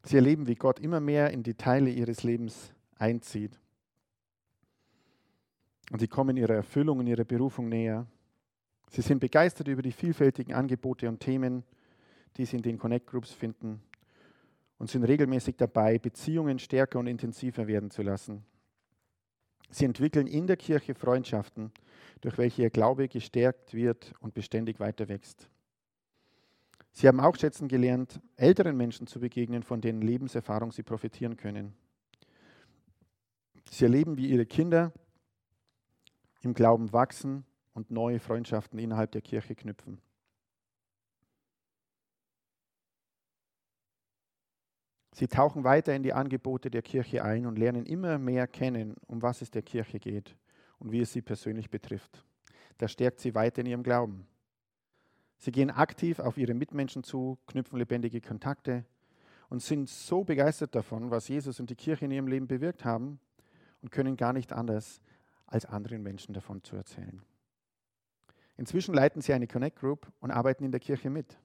Sie 0.05 0.17
erleben, 0.17 0.47
wie 0.47 0.55
Gott 0.55 0.81
immer 0.81 1.01
mehr 1.01 1.31
in 1.33 1.43
die 1.43 1.55
Teile 1.55 1.91
ihres 1.91 2.23
Lebens 2.23 2.73
einzieht. 2.97 3.59
Und 5.91 6.01
sie 6.01 6.09
kommen 6.09 6.37
ihrer 6.37 6.55
Erfüllung 6.55 6.99
und 7.01 7.07
ihrer 7.07 7.25
Berufung 7.25 7.69
näher. 7.69 8.07
Sie 8.91 9.03
sind 9.03 9.19
begeistert 9.19 9.69
über 9.69 9.83
die 9.83 9.93
vielfältigen 9.93 10.55
Angebote 10.55 11.09
und 11.09 11.21
Themen, 11.21 11.65
die 12.37 12.47
Sie 12.47 12.57
in 12.57 12.63
den 12.63 12.79
Connect 12.79 13.07
Groups 13.07 13.33
finden 13.33 13.83
und 14.79 14.91
sind 14.91 15.05
regelmäßig 15.05 15.57
dabei, 15.57 15.99
Beziehungen 15.99 16.59
stärker 16.59 16.99
und 16.99 17.07
intensiver 17.07 17.67
werden 17.67 17.91
zu 17.91 18.03
lassen. 18.03 18.45
Sie 19.71 19.85
entwickeln 19.85 20.27
in 20.27 20.47
der 20.47 20.57
Kirche 20.57 20.95
Freundschaften, 20.95 21.73
durch 22.21 22.39
welche 22.39 22.63
ihr 22.63 22.71
Glaube 22.71 23.09
gestärkt 23.09 23.75
wird 23.75 24.15
und 24.21 24.35
beständig 24.35 24.81
weiter 24.81 25.09
wächst. 25.09 25.51
Sie 26.93 27.07
haben 27.07 27.21
auch 27.21 27.37
schätzen 27.37 27.69
gelernt, 27.69 28.21
älteren 28.37 28.77
Menschen 28.77 29.07
zu 29.07 29.21
begegnen, 29.21 29.63
von 29.63 29.81
deren 29.81 30.01
Lebenserfahrung 30.01 30.73
sie 30.73 30.83
profitieren 30.83 31.37
können. 31.37 31.75
Sie 33.71 33.85
erleben, 33.85 34.17
wie 34.17 34.29
ihre 34.29 34.47
Kinder 34.47 34.93
im 36.41 36.55
Glauben 36.55 36.93
wachsen 36.93 37.45
und 37.75 37.91
neue 37.91 38.19
Freundschaften 38.19 38.79
innerhalb 38.79 39.13
der 39.13 39.21
Kirche 39.21 39.55
knüpfen. 39.55 40.01
Sie 45.19 45.27
tauchen 45.27 45.65
weiter 45.65 45.97
in 45.97 46.05
die 46.05 46.13
Angebote 46.13 46.71
der 46.71 46.83
Kirche 46.83 47.25
ein 47.25 47.45
und 47.45 47.59
lernen 47.59 47.87
immer 47.87 48.19
mehr 48.19 48.47
kennen, 48.47 48.95
um 49.09 49.21
was 49.21 49.43
es 49.43 49.51
der 49.51 49.63
Kirche 49.63 49.99
geht 49.99 50.37
und 50.79 50.93
wie 50.93 51.01
es 51.01 51.13
sie 51.13 51.23
persönlich 51.23 51.71
betrifft. 51.71 52.25
Das 52.77 52.93
stärkt 52.93 53.19
sie 53.19 53.35
weiter 53.35 53.63
in 53.63 53.67
ihrem 53.67 53.83
Glauben. 53.83 54.29
Sie 55.37 55.51
gehen 55.51 55.73
aktiv 55.73 56.21
auf 56.21 56.39
ihre 56.39 56.55
Mitmenschen 56.55 57.03
zu, 57.03 57.37
knüpfen 57.49 57.81
lebendige 57.81 58.21
Kontakte 58.21 58.85
und 59.49 59.61
sind 59.61 59.89
so 59.89 60.23
begeistert 60.23 60.77
davon, 60.77 61.11
was 61.11 61.27
Jesus 61.27 61.59
und 61.59 61.69
die 61.69 61.75
Kirche 61.75 62.05
in 62.05 62.13
ihrem 62.13 62.29
Leben 62.29 62.47
bewirkt 62.47 62.85
haben 62.85 63.19
und 63.83 63.91
können 63.91 64.17
gar 64.17 64.33
nicht 64.33 64.53
anders, 64.53 65.01
als 65.49 65.67
anderen 65.67 66.05
Menschen 66.05 66.33
davon 66.33 66.63
zu 66.63 66.77
erzählen. 66.77 67.23
Inzwischen 68.57 68.95
leiten 68.95 69.21
sie 69.21 69.33
eine 69.33 69.49
Connect 69.49 69.81
Group 69.81 70.13
und 70.21 70.31
arbeiten 70.31 70.63
in 70.63 70.71
der 70.71 70.79
Kirche 70.79 71.11
mit, 71.11 71.41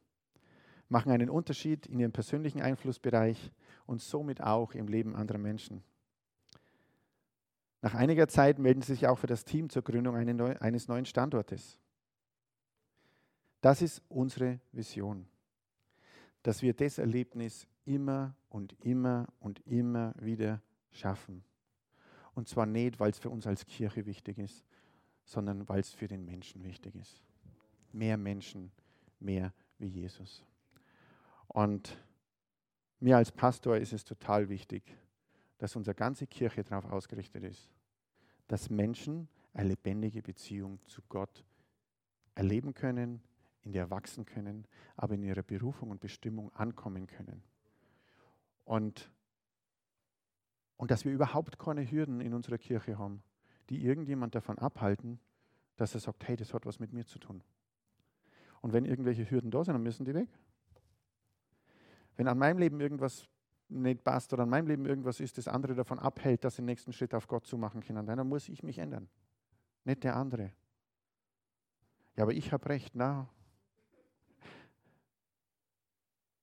machen 0.89 1.11
einen 1.11 1.29
Unterschied 1.29 1.86
in 1.88 1.99
ihrem 1.99 2.11
persönlichen 2.11 2.61
Einflussbereich 2.61 3.51
und 3.86 4.01
somit 4.01 4.41
auch 4.41 4.73
im 4.73 4.88
Leben 4.88 5.15
anderer 5.15 5.39
Menschen. 5.39 5.84
Nach 7.81 7.95
einiger 7.95 8.27
Zeit 8.27 8.59
melden 8.59 8.81
sie 8.81 8.93
sich 8.93 9.07
auch 9.07 9.17
für 9.17 9.27
das 9.27 9.43
Team 9.43 9.69
zur 9.69 9.81
Gründung 9.81 10.15
eines 10.15 10.88
neuen 10.88 11.05
Standortes. 11.05 11.77
Das 13.61 13.81
ist 13.81 14.01
unsere 14.09 14.59
Vision. 14.71 15.27
dass 16.43 16.61
wir 16.61 16.73
das 16.73 16.97
Erlebnis 16.97 17.67
immer 17.86 18.36
und 18.49 18.73
immer 18.81 19.27
und 19.39 19.65
immer 19.65 20.13
wieder 20.19 20.61
schaffen. 20.91 21.43
Und 22.36 22.47
zwar 22.47 22.65
nicht, 22.65 22.99
weil 22.99 23.11
es 23.11 23.19
für 23.19 23.29
uns 23.29 23.47
als 23.47 23.65
Kirche 23.65 24.05
wichtig 24.05 24.38
ist, 24.38 24.65
sondern 25.23 25.67
weil 25.69 25.79
es 25.79 25.91
für 25.91 26.07
den 26.07 26.25
Menschen 26.25 26.63
wichtig 26.63 26.95
ist. 26.95 27.23
Mehr 27.93 28.17
Menschen, 28.17 28.71
mehr 29.19 29.53
wie 29.79 29.88
Jesus. 29.88 30.43
Und 31.47 31.97
mir 32.99 33.17
als 33.17 33.31
Pastor 33.31 33.77
ist 33.77 33.93
es 33.93 34.03
total 34.03 34.49
wichtig, 34.49 34.83
dass 35.57 35.75
unsere 35.75 35.95
ganze 35.95 36.27
Kirche 36.27 36.63
darauf 36.63 36.91
ausgerichtet 36.91 37.43
ist, 37.43 37.69
dass 38.47 38.69
Menschen 38.69 39.27
eine 39.53 39.69
lebendige 39.69 40.21
Beziehung 40.21 40.79
zu 40.85 41.01
Gott 41.09 41.45
erleben 42.35 42.73
können, 42.73 43.21
in 43.61 43.71
der 43.71 43.89
wachsen 43.89 44.25
können, 44.25 44.67
aber 44.95 45.15
in 45.15 45.23
ihrer 45.23 45.43
Berufung 45.43 45.91
und 45.91 46.01
Bestimmung 46.01 46.51
ankommen 46.53 47.07
können. 47.07 47.43
Und, 48.65 49.11
und 50.77 50.91
dass 50.91 51.05
wir 51.05 51.13
überhaupt 51.13 51.59
keine 51.59 51.89
Hürden 51.89 52.19
in 52.21 52.33
unserer 52.33 52.57
Kirche 52.57 52.97
haben, 52.97 53.23
die 53.69 53.83
irgendjemand 53.83 54.35
davon 54.35 54.57
abhalten, 54.57 55.19
dass 55.77 55.93
er 55.93 56.01
sagt, 56.01 56.27
hey, 56.27 56.35
das 56.35 56.53
hat 56.53 56.65
was 56.65 56.79
mit 56.79 56.93
mir 56.93 57.05
zu 57.05 57.19
tun. 57.19 57.43
Und 58.61 58.73
wenn 58.73 58.85
irgendwelche 58.85 59.29
Hürden 59.29 59.51
da 59.51 59.63
sind, 59.63 59.73
dann 59.73 59.83
müssen 59.83 60.05
die 60.05 60.13
weg. 60.13 60.29
Wenn 62.16 62.28
an 62.28 62.38
meinem 62.38 62.57
Leben 62.57 62.80
irgendwas 62.80 63.28
nicht 63.70 64.03
passt 64.03 64.34
oder 64.34 64.43
an 64.43 64.49
meinem 64.49 64.68
Leben 64.68 64.86
irgendwas 64.86 65.20
ist, 65.20 65.38
das 65.38 65.47
andere 65.47 65.74
davon 65.74 65.99
abhält, 65.99 66.43
dass 66.43 66.57
den 66.57 66.66
nächsten 66.66 66.93
Schritt 66.93 67.14
auf 67.14 67.28
Gott 67.28 67.45
zu 67.45 67.57
machen 67.57 67.82
können, 67.82 68.05
dann 68.05 68.28
muss 68.28 68.49
ich 68.49 68.64
mich 68.64 68.78
ändern. 68.78 69.09
Nicht 69.84 70.03
der 70.03 70.16
andere. 70.16 70.51
Ja, 72.16 72.24
aber 72.24 72.34
ich 72.34 72.51
habe 72.51 72.70
recht. 72.70 72.93
Na, 72.95 73.28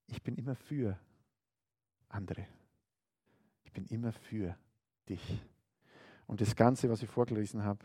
ich 0.07 0.23
bin 0.23 0.35
immer 0.35 0.57
für 0.57 0.99
andere. 2.09 2.47
Ich 3.65 3.73
bin 3.73 3.87
immer 3.87 4.13
für 4.13 4.57
dich. 5.09 5.43
Und 6.27 6.41
das 6.41 6.57
Ganze, 6.57 6.91
was 6.91 7.03
ich 7.03 7.09
vorgelesen 7.09 7.65
habe, 7.65 7.85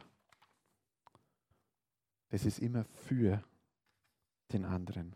das 2.29 2.45
ist 2.45 2.59
immer 2.59 2.83
für 2.83 3.43
den 4.51 4.65
anderen. 4.65 5.15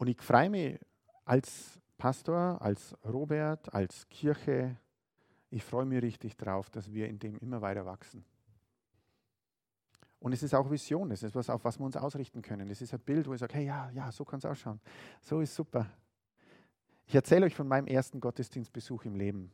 Und 0.00 0.06
ich 0.06 0.18
freue 0.22 0.48
mich 0.48 0.80
als 1.26 1.78
Pastor, 1.98 2.62
als 2.62 2.96
Robert, 3.04 3.74
als 3.74 4.08
Kirche, 4.08 4.78
ich 5.50 5.62
freue 5.62 5.84
mich 5.84 6.00
richtig 6.00 6.38
drauf, 6.38 6.70
dass 6.70 6.90
wir 6.90 7.06
in 7.06 7.18
dem 7.18 7.36
immer 7.36 7.60
weiter 7.60 7.84
wachsen. 7.84 8.24
Und 10.18 10.32
es 10.32 10.42
ist 10.42 10.54
auch 10.54 10.70
Vision, 10.70 11.10
es 11.10 11.22
ist 11.22 11.34
was, 11.34 11.50
auf 11.50 11.66
was 11.66 11.78
wir 11.78 11.84
uns 11.84 11.98
ausrichten 11.98 12.40
können. 12.40 12.70
Es 12.70 12.80
ist 12.80 12.94
ein 12.94 13.00
Bild, 13.00 13.28
wo 13.28 13.34
ich 13.34 13.40
sage, 13.40 13.52
hey, 13.52 13.66
ja, 13.66 13.90
ja, 13.90 14.10
so 14.10 14.24
kann 14.24 14.38
es 14.38 14.46
ausschauen. 14.46 14.80
So 15.20 15.42
ist 15.42 15.54
super. 15.54 15.86
Ich 17.04 17.14
erzähle 17.14 17.44
euch 17.44 17.54
von 17.54 17.68
meinem 17.68 17.86
ersten 17.86 18.22
Gottesdienstbesuch 18.22 19.04
im 19.04 19.16
Leben. 19.16 19.52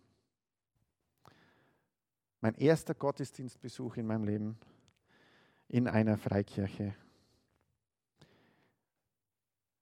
Mein 2.41 2.55
erster 2.55 2.95
Gottesdienstbesuch 2.95 3.97
in 3.97 4.07
meinem 4.07 4.23
Leben 4.23 4.59
in 5.67 5.89
einer 5.89 6.17
Freikirche. 6.17 6.95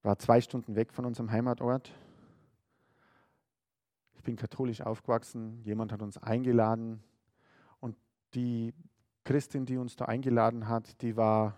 War 0.05 0.18
zwei 0.18 0.42
Stunden 0.42 0.76
weg 0.76 0.92
von 0.92 1.07
unserem 1.07 1.30
Heimatort. 1.32 1.90
Ich 4.16 4.22
bin 4.22 4.36
katholisch 4.36 4.82
aufgewachsen. 4.82 5.62
Jemand 5.64 5.92
hat 5.92 6.02
uns 6.02 6.18
eingeladen. 6.18 7.02
Und 7.80 7.96
die 8.34 8.74
Christin, 9.24 9.64
die 9.64 9.78
uns 9.78 9.96
da 9.96 10.05
eingeladen 10.05 10.68
hat, 10.68 11.00
die 11.00 11.16
war, 11.16 11.57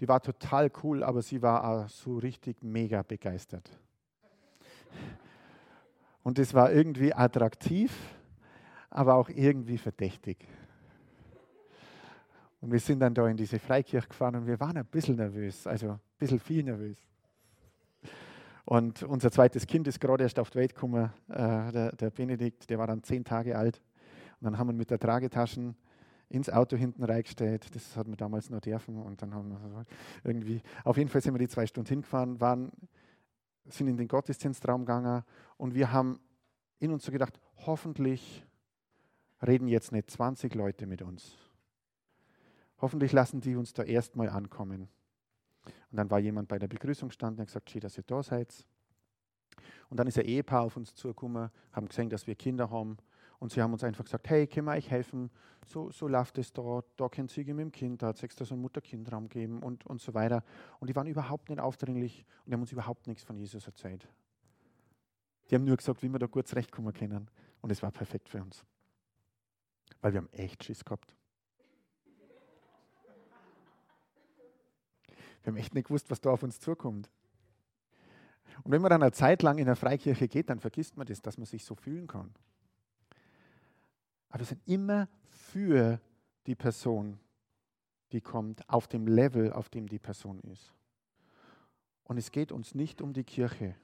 die 0.00 0.06
war 0.06 0.20
total 0.20 0.70
cool, 0.82 1.02
aber 1.02 1.22
sie 1.22 1.40
war 1.40 1.64
auch 1.64 1.88
so 1.88 2.18
richtig 2.18 2.62
mega 2.62 3.00
begeistert. 3.02 3.70
Und 6.22 6.38
es 6.38 6.52
war 6.52 6.70
irgendwie 6.70 7.14
attraktiv, 7.14 7.90
aber 8.90 9.14
auch 9.14 9.30
irgendwie 9.30 9.78
verdächtig. 9.78 10.46
Und 12.60 12.70
wir 12.70 12.80
sind 12.80 13.00
dann 13.00 13.14
da 13.14 13.26
in 13.28 13.36
diese 13.38 13.58
Freikirche 13.58 14.08
gefahren 14.08 14.36
und 14.36 14.46
wir 14.46 14.60
waren 14.60 14.76
ein 14.76 14.84
bisschen 14.84 15.16
nervös, 15.16 15.66
also 15.66 15.98
bisschen 16.18 16.40
viel 16.40 16.64
nervös. 16.64 16.98
Und 18.64 19.02
unser 19.02 19.30
zweites 19.30 19.66
Kind 19.66 19.88
ist 19.88 19.98
gerade 19.98 20.24
erst 20.24 20.38
auf 20.38 20.50
die 20.50 20.58
Welt 20.58 20.74
gekommen, 20.74 21.10
äh, 21.28 21.72
der, 21.72 21.92
der 21.92 22.10
Benedikt, 22.10 22.68
der 22.68 22.78
war 22.78 22.86
dann 22.86 23.02
zehn 23.02 23.24
Tage 23.24 23.56
alt. 23.56 23.80
Und 24.40 24.44
dann 24.44 24.58
haben 24.58 24.68
wir 24.68 24.74
mit 24.74 24.90
der 24.90 24.98
Tragetaschen 24.98 25.74
ins 26.28 26.50
Auto 26.50 26.76
hinten 26.76 27.02
reingestellt. 27.02 27.74
Das 27.74 27.96
hat 27.96 28.06
man 28.06 28.16
damals 28.16 28.50
noch 28.50 28.60
dürfen. 28.60 29.00
Und 29.00 29.22
dann 29.22 29.34
haben 29.34 29.50
wir 29.50 29.86
irgendwie, 30.22 30.60
auf 30.84 30.96
jeden 30.98 31.08
Fall 31.08 31.22
sind 31.22 31.34
wir 31.34 31.38
die 31.38 31.48
zwei 31.48 31.66
Stunden 31.66 31.88
hingefahren, 31.88 32.40
waren, 32.40 32.70
sind 33.64 33.88
in 33.88 33.96
den 33.96 34.08
Gottesdienstraum 34.08 34.82
gegangen 34.82 35.24
und 35.56 35.74
wir 35.74 35.92
haben 35.92 36.18
in 36.78 36.92
uns 36.92 37.04
so 37.04 37.12
gedacht, 37.12 37.38
hoffentlich 37.66 38.46
reden 39.46 39.68
jetzt 39.68 39.92
nicht 39.92 40.10
20 40.10 40.54
Leute 40.54 40.86
mit 40.86 41.02
uns. 41.02 41.36
Hoffentlich 42.80 43.12
lassen 43.12 43.40
die 43.40 43.56
uns 43.56 43.72
da 43.72 43.82
erstmal 43.82 44.28
ankommen. 44.28 44.88
Und 45.90 45.96
dann 45.96 46.10
war 46.10 46.18
jemand 46.18 46.48
bei 46.48 46.58
der 46.58 46.68
Begrüßung 46.68 47.10
stand 47.10 47.36
und 47.36 47.40
hat 47.40 47.48
gesagt, 47.48 47.70
schön, 47.70 47.80
dass 47.80 47.96
ihr 47.96 48.04
da 48.04 48.22
seid. 48.22 48.66
Und 49.88 49.98
dann 49.98 50.06
ist 50.06 50.18
ein 50.18 50.26
Ehepaar 50.26 50.62
auf 50.62 50.76
uns 50.76 50.94
zugekommen, 50.94 51.50
haben 51.72 51.88
gesehen, 51.88 52.10
dass 52.10 52.26
wir 52.26 52.34
Kinder 52.34 52.70
haben 52.70 52.98
und 53.38 53.52
sie 53.52 53.62
haben 53.62 53.72
uns 53.72 53.84
einfach 53.84 54.04
gesagt, 54.04 54.28
hey, 54.28 54.46
können 54.46 54.66
wir 54.66 54.72
euch 54.72 54.90
helfen? 54.90 55.30
So, 55.64 55.90
so 55.90 56.08
läuft 56.08 56.38
es 56.38 56.52
da, 56.52 56.82
da 56.96 57.08
können 57.08 57.28
Sie 57.28 57.44
mit 57.44 57.58
dem 57.58 57.72
Kind, 57.72 58.02
da 58.02 58.08
hat 58.08 58.22
es 58.22 58.48
so 58.48 58.54
einen 58.54 58.62
Mutter-Kind-Raum 58.62 59.28
geben 59.28 59.62
und, 59.62 59.86
und 59.86 60.00
so 60.00 60.12
weiter. 60.14 60.42
Und 60.80 60.90
die 60.90 60.96
waren 60.96 61.06
überhaupt 61.06 61.48
nicht 61.48 61.60
aufdringlich 61.60 62.24
und 62.44 62.52
haben 62.52 62.60
uns 62.60 62.72
überhaupt 62.72 63.06
nichts 63.06 63.22
von 63.22 63.36
Jesus 63.36 63.66
erzählt. 63.66 64.08
Die 65.50 65.54
haben 65.54 65.64
nur 65.64 65.76
gesagt, 65.76 66.02
wie 66.02 66.08
wir 66.08 66.18
da 66.18 66.26
gut 66.26 66.48
zurechtkommen 66.48 66.92
können. 66.92 67.30
Und 67.60 67.70
es 67.70 67.82
war 67.82 67.90
perfekt 67.90 68.28
für 68.28 68.42
uns. 68.42 68.64
Weil 70.00 70.12
wir 70.12 70.18
haben 70.18 70.32
echt 70.32 70.64
Schiss 70.64 70.84
gehabt. 70.84 71.17
Wir 75.42 75.52
haben 75.52 75.56
echt 75.56 75.74
nicht 75.74 75.88
gewusst, 75.88 76.10
was 76.10 76.20
da 76.20 76.30
auf 76.30 76.42
uns 76.42 76.60
zukommt. 76.60 77.10
Und 78.64 78.72
wenn 78.72 78.82
man 78.82 78.90
dann 78.90 79.02
eine 79.02 79.12
Zeit 79.12 79.42
lang 79.42 79.58
in 79.58 79.66
der 79.66 79.76
Freikirche 79.76 80.28
geht, 80.28 80.50
dann 80.50 80.60
vergisst 80.60 80.96
man 80.96 81.06
das, 81.06 81.22
dass 81.22 81.38
man 81.38 81.46
sich 81.46 81.64
so 81.64 81.74
fühlen 81.74 82.06
kann. 82.06 82.34
Aber 84.30 84.40
wir 84.40 84.46
sind 84.46 84.60
immer 84.66 85.08
für 85.28 86.00
die 86.46 86.54
Person, 86.54 87.18
die 88.12 88.20
kommt, 88.20 88.68
auf 88.68 88.88
dem 88.88 89.06
Level, 89.06 89.52
auf 89.52 89.68
dem 89.68 89.88
die 89.88 89.98
Person 89.98 90.40
ist. 90.40 90.74
Und 92.04 92.16
es 92.16 92.30
geht 92.30 92.52
uns 92.52 92.74
nicht 92.74 93.02
um 93.02 93.12
die 93.12 93.24
Kirche. 93.24 93.74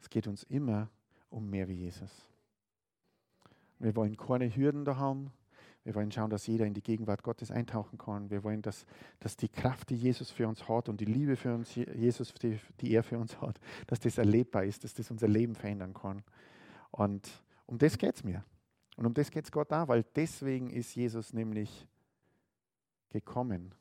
Es 0.00 0.08
geht 0.08 0.26
uns 0.26 0.44
immer 0.44 0.88
um 1.30 1.48
mehr 1.48 1.68
wie 1.68 1.74
Jesus. 1.74 2.10
Wir 3.78 3.96
wollen 3.96 4.16
keine 4.16 4.54
Hürden 4.54 4.84
da 4.84 4.96
haben. 4.96 5.32
Wir 5.84 5.94
wollen 5.94 6.12
schauen, 6.12 6.28
dass 6.28 6.46
jeder 6.46 6.66
in 6.66 6.74
die 6.74 6.82
Gegenwart 6.82 7.22
Gottes 7.22 7.50
eintauchen 7.50 7.96
kann. 7.96 8.28
Wir 8.30 8.44
wollen, 8.44 8.60
dass, 8.60 8.84
dass 9.18 9.36
die 9.36 9.48
Kraft, 9.48 9.88
die 9.88 9.96
Jesus 9.96 10.30
für 10.30 10.46
uns 10.46 10.68
hat 10.68 10.88
und 10.88 11.00
die 11.00 11.06
Liebe 11.06 11.36
für 11.36 11.54
uns, 11.54 11.74
Jesus, 11.74 12.34
die, 12.34 12.60
die 12.80 12.92
er 12.92 13.02
für 13.02 13.18
uns 13.18 13.40
hat, 13.40 13.58
dass 13.86 14.00
das 14.00 14.18
erlebbar 14.18 14.64
ist, 14.64 14.84
dass 14.84 14.92
das 14.92 15.10
unser 15.10 15.28
Leben 15.28 15.54
verändern 15.54 15.94
kann. 15.94 16.22
Und 16.90 17.28
um 17.66 17.78
das 17.78 17.96
geht 17.96 18.16
es 18.16 18.24
mir. 18.24 18.44
Und 18.96 19.06
um 19.06 19.14
das 19.14 19.30
geht 19.30 19.44
es 19.44 19.52
Gott 19.52 19.72
da, 19.72 19.88
weil 19.88 20.04
deswegen 20.14 20.68
ist 20.68 20.94
Jesus 20.94 21.32
nämlich 21.32 21.86
gekommen. 23.08 23.74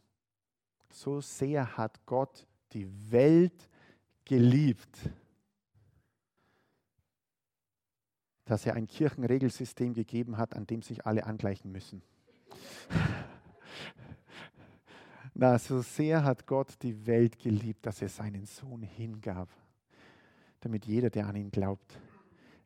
So 0.92 1.20
sehr 1.20 1.76
hat 1.76 2.06
Gott 2.06 2.48
die 2.72 2.88
Welt 3.12 3.70
geliebt, 4.24 4.98
dass 8.50 8.66
er 8.66 8.74
ein 8.74 8.88
Kirchenregelsystem 8.88 9.94
gegeben 9.94 10.38
hat, 10.38 10.56
an 10.56 10.66
dem 10.66 10.82
sich 10.82 11.06
alle 11.06 11.24
angleichen 11.24 11.72
müssen. 11.72 12.02
Na, 15.36 15.60
so 15.60 15.82
sehr 15.82 16.24
hat 16.24 16.48
Gott 16.48 16.82
die 16.82 17.06
Welt 17.06 17.38
geliebt, 17.38 17.86
dass 17.86 18.02
er 18.02 18.10
seinen 18.10 18.48
Sohn 18.48 18.82
hingab, 18.82 19.50
damit 20.62 20.88
jeder, 20.88 21.12
der 21.12 21.28
an 21.28 21.36
ihn 21.36 21.52
glaubt, 21.52 22.00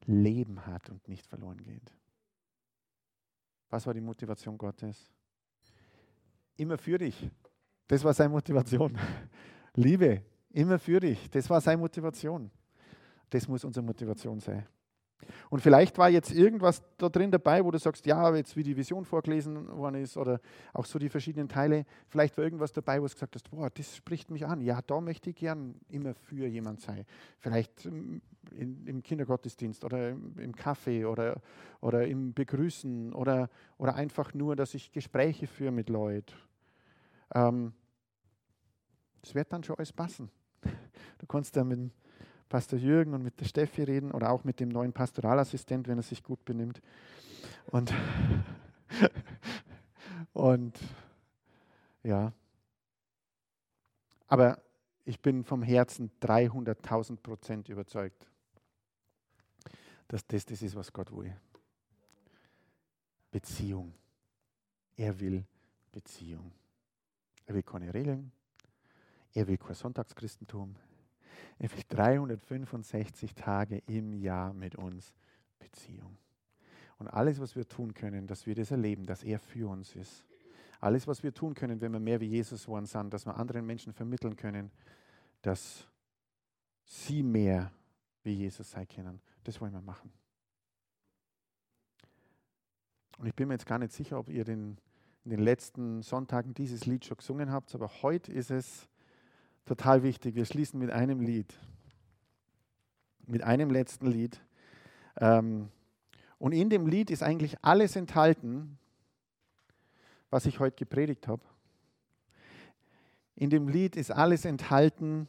Leben 0.05 0.65
hat 0.65 0.89
und 0.89 1.05
nicht 1.09 1.27
verloren 1.27 1.61
geht. 1.61 1.91
Was 3.69 3.85
war 3.85 3.93
die 3.93 3.99
Motivation 3.99 4.57
Gottes? 4.57 5.11
Immer 6.55 6.77
für 6.77 6.97
dich. 6.97 7.29
Das 7.87 8.05
war 8.05 8.13
seine 8.13 8.29
Motivation. 8.29 8.97
Liebe, 9.75 10.23
immer 10.49 10.79
für 10.79 11.01
dich. 11.01 11.29
Das 11.29 11.49
war 11.49 11.59
seine 11.59 11.81
Motivation. 11.81 12.49
Das 13.29 13.49
muss 13.49 13.65
unsere 13.65 13.85
Motivation 13.85 14.39
sein. 14.39 14.65
Und 15.49 15.61
vielleicht 15.61 15.97
war 15.97 16.09
jetzt 16.09 16.31
irgendwas 16.31 16.81
da 16.97 17.09
drin 17.09 17.31
dabei, 17.31 17.63
wo 17.63 17.71
du 17.71 17.77
sagst, 17.77 18.05
ja, 18.05 18.35
jetzt 18.35 18.55
wie 18.55 18.63
die 18.63 18.75
Vision 18.75 19.05
vorgelesen 19.05 19.67
worden 19.77 20.01
ist 20.01 20.17
oder 20.17 20.39
auch 20.73 20.85
so 20.85 20.99
die 20.99 21.09
verschiedenen 21.09 21.49
Teile, 21.49 21.85
vielleicht 22.07 22.37
war 22.37 22.43
irgendwas 22.43 22.73
dabei, 22.73 23.01
wo 23.01 23.07
du 23.07 23.13
gesagt 23.13 23.35
hast, 23.35 23.49
boah, 23.49 23.69
das 23.69 23.95
spricht 23.95 24.31
mich 24.31 24.45
an. 24.45 24.61
Ja, 24.61 24.81
da 24.81 25.01
möchte 25.01 25.29
ich 25.29 25.35
gern 25.35 25.75
immer 25.89 26.13
für 26.13 26.47
jemand 26.47 26.81
sein. 26.81 27.05
Vielleicht 27.39 27.85
im 27.85 29.01
Kindergottesdienst 29.03 29.83
oder 29.83 30.09
im, 30.09 30.55
Kaffee 30.55 31.05
oder, 31.05 31.41
oder 31.81 32.05
im 32.07 32.33
Begrüßen 32.33 33.13
oder, 33.13 33.49
oder 33.77 33.95
einfach 33.95 34.33
nur, 34.33 34.55
dass 34.55 34.73
ich 34.73 34.91
Gespräche 34.91 35.47
führe 35.47 35.71
mit 35.71 35.89
Leuten. 35.89 36.33
Ähm, 37.33 37.73
das 39.21 39.33
wird 39.35 39.51
dann 39.51 39.63
schon 39.63 39.77
alles 39.77 39.93
passen. 39.93 40.29
Du 41.17 41.25
kannst 41.25 41.55
da 41.55 41.63
mit 41.63 41.91
Pastor 42.53 42.77
Jürgen 42.77 43.15
und 43.15 43.23
mit 43.23 43.39
der 43.39 43.45
Steffi 43.45 43.81
reden 43.81 44.11
oder 44.11 44.29
auch 44.29 44.43
mit 44.43 44.59
dem 44.59 44.69
neuen 44.69 44.93
Pastoralassistent, 44.93 45.87
wenn 45.87 45.97
er 45.97 46.03
sich 46.03 46.21
gut 46.21 46.45
benimmt. 46.45 46.83
Und, 47.65 47.91
und 50.33 50.79
ja, 52.03 52.31
aber 54.27 54.61
ich 55.03 55.19
bin 55.19 55.43
vom 55.43 55.63
Herzen 55.63 56.11
300.000 56.21 57.17
Prozent 57.23 57.69
überzeugt, 57.69 58.29
dass 60.07 60.23
das 60.27 60.45
das 60.45 60.61
ist, 60.61 60.75
was 60.75 60.93
Gott 60.93 61.11
will. 61.11 61.35
Beziehung. 63.31 63.95
Er 64.95 65.19
will 65.19 65.43
Beziehung. 65.91 66.51
Er 67.47 67.55
will 67.55 67.63
keine 67.63 67.91
Regeln. 67.95 68.31
Er 69.33 69.47
will 69.47 69.57
kein 69.57 69.73
Sonntagschristentum. 69.73 70.75
Will 71.71 71.83
365 71.87 73.35
Tage 73.35 73.81
im 73.87 74.13
Jahr 74.13 74.53
mit 74.53 74.75
uns 74.75 75.13
Beziehung. 75.59 76.17
Und 76.99 77.07
alles, 77.07 77.39
was 77.39 77.55
wir 77.55 77.67
tun 77.67 77.93
können, 77.93 78.27
dass 78.27 78.45
wir 78.45 78.55
das 78.55 78.71
erleben, 78.71 79.05
dass 79.05 79.23
er 79.23 79.39
für 79.39 79.69
uns 79.69 79.95
ist. 79.95 80.25
Alles, 80.79 81.07
was 81.07 81.23
wir 81.23 81.33
tun 81.33 81.53
können, 81.53 81.79
wenn 81.79 81.93
wir 81.93 81.99
mehr 81.99 82.19
wie 82.19 82.27
Jesus 82.27 82.67
waren 82.67 82.85
sind, 82.85 83.13
dass 83.13 83.25
wir 83.25 83.37
anderen 83.37 83.65
Menschen 83.65 83.93
vermitteln 83.93 84.35
können, 84.35 84.71
dass 85.41 85.87
sie 86.85 87.23
mehr 87.23 87.71
wie 88.23 88.33
Jesus 88.33 88.71
sein 88.71 88.87
können. 88.87 89.21
Das 89.43 89.59
wollen 89.61 89.73
wir 89.73 89.81
machen. 89.81 90.11
Und 93.17 93.27
ich 93.27 93.35
bin 93.35 93.47
mir 93.47 93.53
jetzt 93.53 93.65
gar 93.65 93.79
nicht 93.79 93.93
sicher, 93.93 94.19
ob 94.19 94.29
ihr 94.29 94.43
den, 94.43 94.77
in 95.23 95.31
den 95.31 95.39
letzten 95.39 96.01
Sonntagen 96.01 96.53
dieses 96.53 96.85
Lied 96.85 97.05
schon 97.05 97.17
gesungen 97.17 97.51
habt, 97.51 97.73
aber 97.75 97.89
heute 98.01 98.31
ist 98.31 98.51
es 98.51 98.89
total 99.65 100.03
wichtig. 100.03 100.35
Wir 100.35 100.45
schließen 100.45 100.79
mit 100.79 100.91
einem 100.91 101.19
Lied, 101.19 101.53
mit 103.25 103.43
einem 103.43 103.69
letzten 103.69 104.07
Lied. 104.07 104.41
Ähm, 105.17 105.69
und 106.37 106.51
in 106.51 106.69
dem 106.69 106.87
Lied 106.87 107.09
ist 107.09 107.23
eigentlich 107.23 107.55
alles 107.61 107.95
enthalten, 107.95 108.77
was 110.29 110.45
ich 110.45 110.59
heute 110.59 110.75
gepredigt 110.75 111.27
habe. 111.27 111.43
In 113.35 113.49
dem 113.49 113.67
Lied 113.67 113.95
ist 113.95 114.11
alles 114.11 114.45
enthalten, 114.45 115.27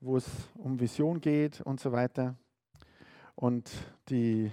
wo 0.00 0.16
es 0.16 0.26
um 0.54 0.78
Vision 0.80 1.20
geht 1.20 1.60
und 1.60 1.80
so 1.80 1.92
weiter. 1.92 2.36
Und 3.34 3.70
die 4.08 4.50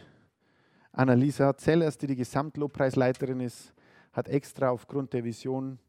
Annalisa 0.92 1.58
Zellers, 1.58 1.98
die 1.98 2.08
die 2.08 2.16
Gesamtlobpreisleiterin 2.16 3.40
ist, 3.40 3.74
hat 4.12 4.28
extra 4.28 4.70
aufgrund 4.70 5.14
der 5.14 5.24
Vision 5.24 5.80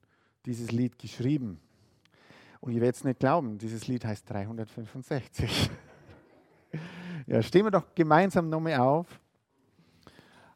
dieses 0.47 0.73
Lied 0.73 0.99
geschrieben. 0.99 1.61
Und 2.65 2.73
ihr 2.73 2.81
werdet 2.81 2.97
es 2.97 3.05
nicht 3.05 3.21
glauben, 3.21 3.59
dieses 3.59 3.89
Lied 3.89 4.07
heißt 4.07 4.31
365. 4.31 5.71
ja, 7.27 7.43
stehen 7.43 7.67
wir 7.67 7.71
doch 7.71 7.95
gemeinsam 7.95 8.49
nochmal 8.49 8.77
auf. 8.77 9.21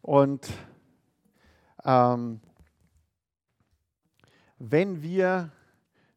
Und 0.01 0.49
ähm, 1.85 2.41
wenn 4.59 5.03
wir 5.03 5.53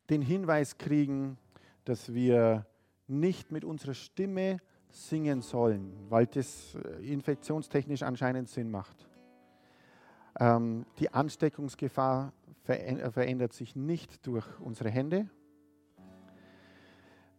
den 0.09 0.21
Hinweis 0.21 0.77
kriegen, 0.77 1.37
dass 1.83 2.13
wir 2.13 2.65
nicht 3.07 3.51
mit 3.51 3.65
unserer 3.65 3.93
Stimme 3.93 4.61
singen 4.91 5.41
sollen, 5.41 5.91
weil 6.07 6.25
das 6.25 6.73
äh, 6.73 7.11
infektionstechnisch 7.11 8.03
anscheinend 8.03 8.47
Sinn 8.47 8.71
macht. 8.71 9.09
Ähm, 10.39 10.85
die 10.99 11.13
Ansteckungsgefahr 11.13 12.31
verändert 12.63 13.51
sich 13.51 13.75
nicht 13.75 14.25
durch 14.25 14.47
unsere 14.61 14.89
Hände. 14.89 15.29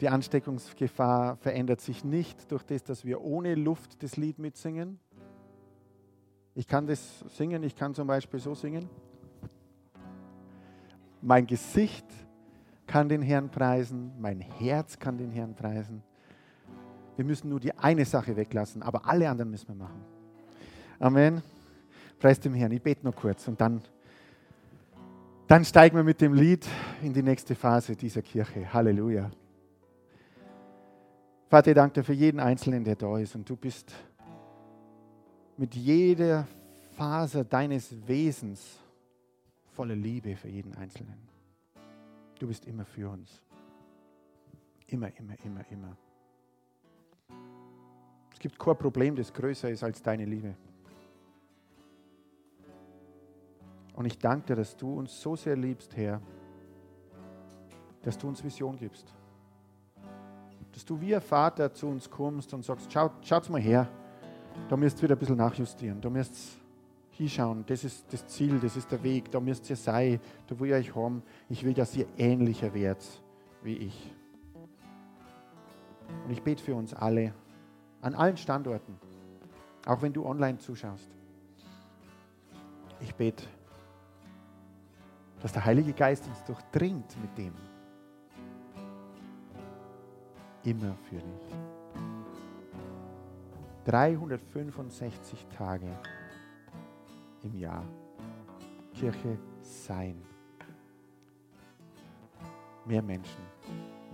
Die 0.02 0.08
Ansteckungsgefahr 0.08 1.36
verändert 1.36 1.80
sich 1.80 2.02
nicht 2.02 2.50
durch 2.50 2.64
das, 2.64 2.82
dass 2.82 3.04
wir 3.04 3.20
ohne 3.20 3.54
Luft 3.54 4.02
das 4.02 4.16
Lied 4.16 4.40
mitsingen. 4.40 4.98
Ich 6.56 6.66
kann 6.66 6.88
das 6.88 7.20
singen, 7.28 7.62
ich 7.62 7.76
kann 7.76 7.94
zum 7.94 8.08
Beispiel 8.08 8.40
so 8.40 8.52
singen. 8.52 8.90
Mein 11.20 11.46
Gesicht 11.46 12.04
kann 12.84 13.08
den 13.08 13.22
Herrn 13.22 13.48
preisen, 13.48 14.10
mein 14.18 14.40
Herz 14.40 14.98
kann 14.98 15.18
den 15.18 15.30
Herrn 15.30 15.54
preisen. 15.54 16.02
Wir 17.14 17.24
müssen 17.24 17.48
nur 17.48 17.60
die 17.60 17.72
eine 17.78 18.04
Sache 18.04 18.34
weglassen, 18.34 18.82
aber 18.82 19.06
alle 19.06 19.30
anderen 19.30 19.52
müssen 19.52 19.68
wir 19.68 19.76
machen. 19.76 20.04
Amen. 20.98 21.42
Preis 22.18 22.40
dem 22.40 22.54
Herrn. 22.54 22.72
Ich 22.72 22.82
bete 22.82 23.06
noch 23.06 23.14
kurz 23.14 23.46
und 23.46 23.60
dann, 23.60 23.80
dann 25.46 25.64
steigen 25.64 25.94
wir 25.94 26.02
mit 26.02 26.20
dem 26.20 26.34
Lied 26.34 26.66
in 27.02 27.12
die 27.12 27.22
nächste 27.22 27.54
Phase 27.54 27.94
dieser 27.94 28.22
Kirche. 28.22 28.74
Halleluja. 28.74 29.30
Vater, 31.52 31.72
ich 31.72 31.74
danke 31.74 32.00
dir 32.00 32.04
für 32.04 32.14
jeden 32.14 32.40
Einzelnen, 32.40 32.82
der 32.82 32.96
da 32.96 33.18
ist 33.18 33.34
und 33.34 33.46
du 33.46 33.56
bist 33.56 33.92
mit 35.58 35.74
jeder 35.74 36.48
Phase 36.96 37.44
deines 37.44 37.94
Wesens 38.08 38.78
voller 39.66 39.94
Liebe 39.94 40.34
für 40.34 40.48
jeden 40.48 40.74
Einzelnen. 40.76 41.28
Du 42.38 42.48
bist 42.48 42.64
immer 42.64 42.86
für 42.86 43.10
uns. 43.10 43.42
Immer, 44.86 45.14
immer, 45.18 45.34
immer, 45.44 45.62
immer. 45.70 45.94
Es 48.32 48.38
gibt 48.38 48.58
kein 48.58 48.78
Problem, 48.78 49.14
das 49.14 49.30
größer 49.30 49.68
ist 49.68 49.84
als 49.84 50.00
deine 50.00 50.24
Liebe. 50.24 50.54
Und 53.92 54.06
ich 54.06 54.18
danke 54.18 54.46
dir, 54.46 54.56
dass 54.56 54.74
du 54.74 55.00
uns 55.00 55.20
so 55.20 55.36
sehr 55.36 55.56
liebst, 55.56 55.94
Herr, 55.98 56.22
dass 58.00 58.16
du 58.16 58.26
uns 58.26 58.42
Vision 58.42 58.74
gibst. 58.74 59.14
Dass 60.72 60.84
du 60.84 61.00
wie 61.00 61.14
ein 61.14 61.20
Vater 61.20 61.72
zu 61.72 61.86
uns 61.86 62.08
kommst 62.08 62.52
und 62.54 62.64
sagst, 62.64 62.92
schaut, 62.92 63.12
schaut's 63.22 63.48
mal 63.48 63.60
her, 63.60 63.88
da 64.68 64.76
müsst 64.76 64.98
ihr 64.98 65.04
wieder 65.04 65.16
ein 65.16 65.18
bisschen 65.18 65.36
nachjustieren, 65.36 66.00
da 66.00 66.08
müsst 66.08 66.34
hinschauen, 67.10 67.64
das 67.66 67.84
ist 67.84 68.12
das 68.12 68.26
Ziel, 68.26 68.58
das 68.58 68.76
ist 68.76 68.90
der 68.90 69.02
Weg, 69.02 69.30
da 69.30 69.40
müsst 69.40 69.68
ihr 69.68 69.76
sein, 69.76 70.18
da 70.46 70.58
will 70.58 70.70
ich 70.70 70.88
euch 70.88 70.96
haben. 70.96 71.22
Ich 71.48 71.62
will, 71.64 71.74
dass 71.74 71.94
ihr 71.94 72.06
ähnlicher 72.16 72.72
werdet 72.74 73.22
wie 73.62 73.76
ich. 73.76 74.12
Und 76.24 76.30
ich 76.30 76.42
bete 76.42 76.62
für 76.62 76.74
uns 76.74 76.94
alle, 76.94 77.32
an 78.00 78.14
allen 78.14 78.36
Standorten, 78.36 78.98
auch 79.86 80.02
wenn 80.02 80.12
du 80.12 80.24
online 80.24 80.58
zuschaust. 80.58 81.08
Ich 83.00 83.14
bete, 83.14 83.44
dass 85.40 85.52
der 85.52 85.64
Heilige 85.64 85.92
Geist 85.92 86.26
uns 86.26 86.42
durchdringt 86.44 87.16
mit 87.20 87.36
dem. 87.36 87.52
Immer 90.64 90.94
für 91.08 91.16
dich. 91.16 91.56
365 93.84 95.46
Tage 95.56 95.88
im 97.42 97.56
Jahr. 97.56 97.84
Kirche 98.94 99.36
sein. 99.60 100.22
Mehr 102.84 103.02
Menschen, 103.02 103.42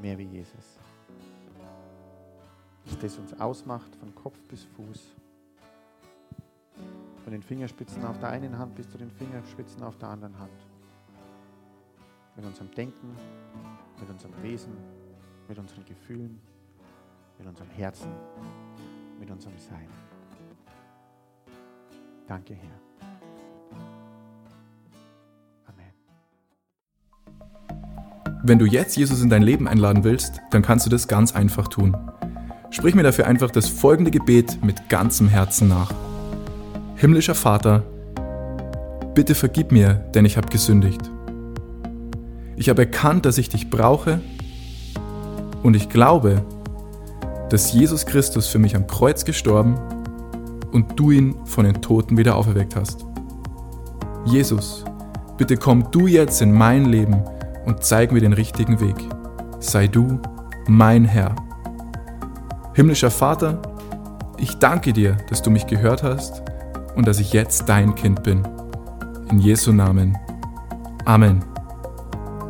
mehr 0.01 0.17
wie 0.17 0.25
Jesus. 0.25 0.79
Dass 2.85 2.99
das 2.99 3.19
uns 3.19 3.39
ausmacht 3.39 3.95
von 3.97 4.15
Kopf 4.15 4.39
bis 4.49 4.65
Fuß. 4.65 5.15
Von 7.25 7.33
den 7.33 7.43
Fingerspitzen 7.43 8.05
auf 8.07 8.19
der 8.19 8.31
einen 8.31 8.57
Hand 8.57 8.75
bis 8.75 8.89
zu 8.89 8.97
den 8.97 9.11
Fingerspitzen 9.11 9.83
auf 9.83 9.99
der 9.99 10.09
anderen 10.09 10.39
Hand. 10.39 10.67
Mit 12.37 12.47
unserem 12.47 12.71
Denken, 12.71 13.15
mit 14.01 14.09
unserem 14.09 14.43
Wesen, 14.43 14.73
mit 15.49 15.59
unseren 15.59 15.85
Gefühlen, 15.85 16.39
mit 17.39 17.49
unserem 17.49 17.71
Herzen, 17.71 18.11
mit 19.19 19.31
unserem 19.31 19.57
Sein. 19.59 19.89
Danke, 22.27 22.55
Herr. 22.55 22.89
Wenn 28.45 28.59
du 28.59 28.67
jetzt 28.67 28.97
Jesus 28.97 29.21
in 29.21 29.31
dein 29.31 29.43
Leben 29.43 29.67
einladen 29.67 30.05
willst, 30.05 30.41
dann 30.53 30.63
kannst 30.63 30.87
du 30.87 30.91
das 30.91 31.09
ganz 31.09 31.35
einfach 31.35 31.67
tun. 31.67 31.97
Sprich 32.71 32.95
mir 32.95 33.03
dafür 33.03 33.27
einfach 33.27 33.51
das 33.51 33.69
folgende 33.69 34.13
Gebet 34.13 34.65
mit 34.65 34.89
ganzem 34.89 35.29
Herzen 35.29 35.69
nach. 35.69 35.93
Himmlischer 36.95 37.35
Vater, 37.35 37.83
bitte 39.15 39.35
vergib 39.35 39.73
mir, 39.73 39.95
denn 40.15 40.25
ich 40.25 40.37
habe 40.37 40.49
gesündigt. 40.49 41.11
Ich 42.57 42.69
habe 42.69 42.83
erkannt, 42.83 43.27
dass 43.27 43.39
ich 43.39 43.49
dich 43.49 43.71
brauche 43.71 44.21
und 45.63 45.75
ich 45.75 45.89
glaube, 45.89 46.43
dass 47.51 47.73
Jesus 47.73 48.07
Christus 48.07 48.49
für 48.49 48.59
mich 48.59 48.77
am 48.77 48.87
Kreuz 48.87 49.25
gestorben 49.25 49.79
und 50.73 50.99
du 50.99 51.11
ihn 51.11 51.35
von 51.45 51.65
den 51.65 51.81
Toten 51.81 52.17
wieder 52.17 52.37
auferweckt 52.37 52.77
hast. 52.77 53.05
Jesus, 54.25 54.85
bitte 55.37 55.57
komm 55.57 55.91
du 55.91 56.07
jetzt 56.07 56.43
in 56.43 56.53
mein 56.53 56.87
Leben 56.87 57.23
und 57.65 57.83
zeig 57.83 58.13
mir 58.13 58.21
den 58.21 58.33
richtigen 58.33 58.81
Weg. 58.81 58.97
Sei 59.61 59.87
du 59.87 60.21
mein 60.67 61.05
Herr. 61.05 61.35
Himmlischer 62.75 63.11
Vater, 63.11 63.61
ich 64.37 64.59
danke 64.59 64.93
dir, 64.93 65.17
dass 65.29 65.43
du 65.43 65.51
mich 65.51 65.67
gehört 65.67 66.03
hast 66.03 66.43
und 66.95 67.09
dass 67.09 67.19
ich 67.19 67.33
jetzt 67.33 67.69
dein 67.69 67.95
Kind 67.95 68.23
bin. 68.23 68.47
In 69.31 69.41
Jesu 69.41 69.73
Namen. 69.73 70.17
Amen. 71.05 71.58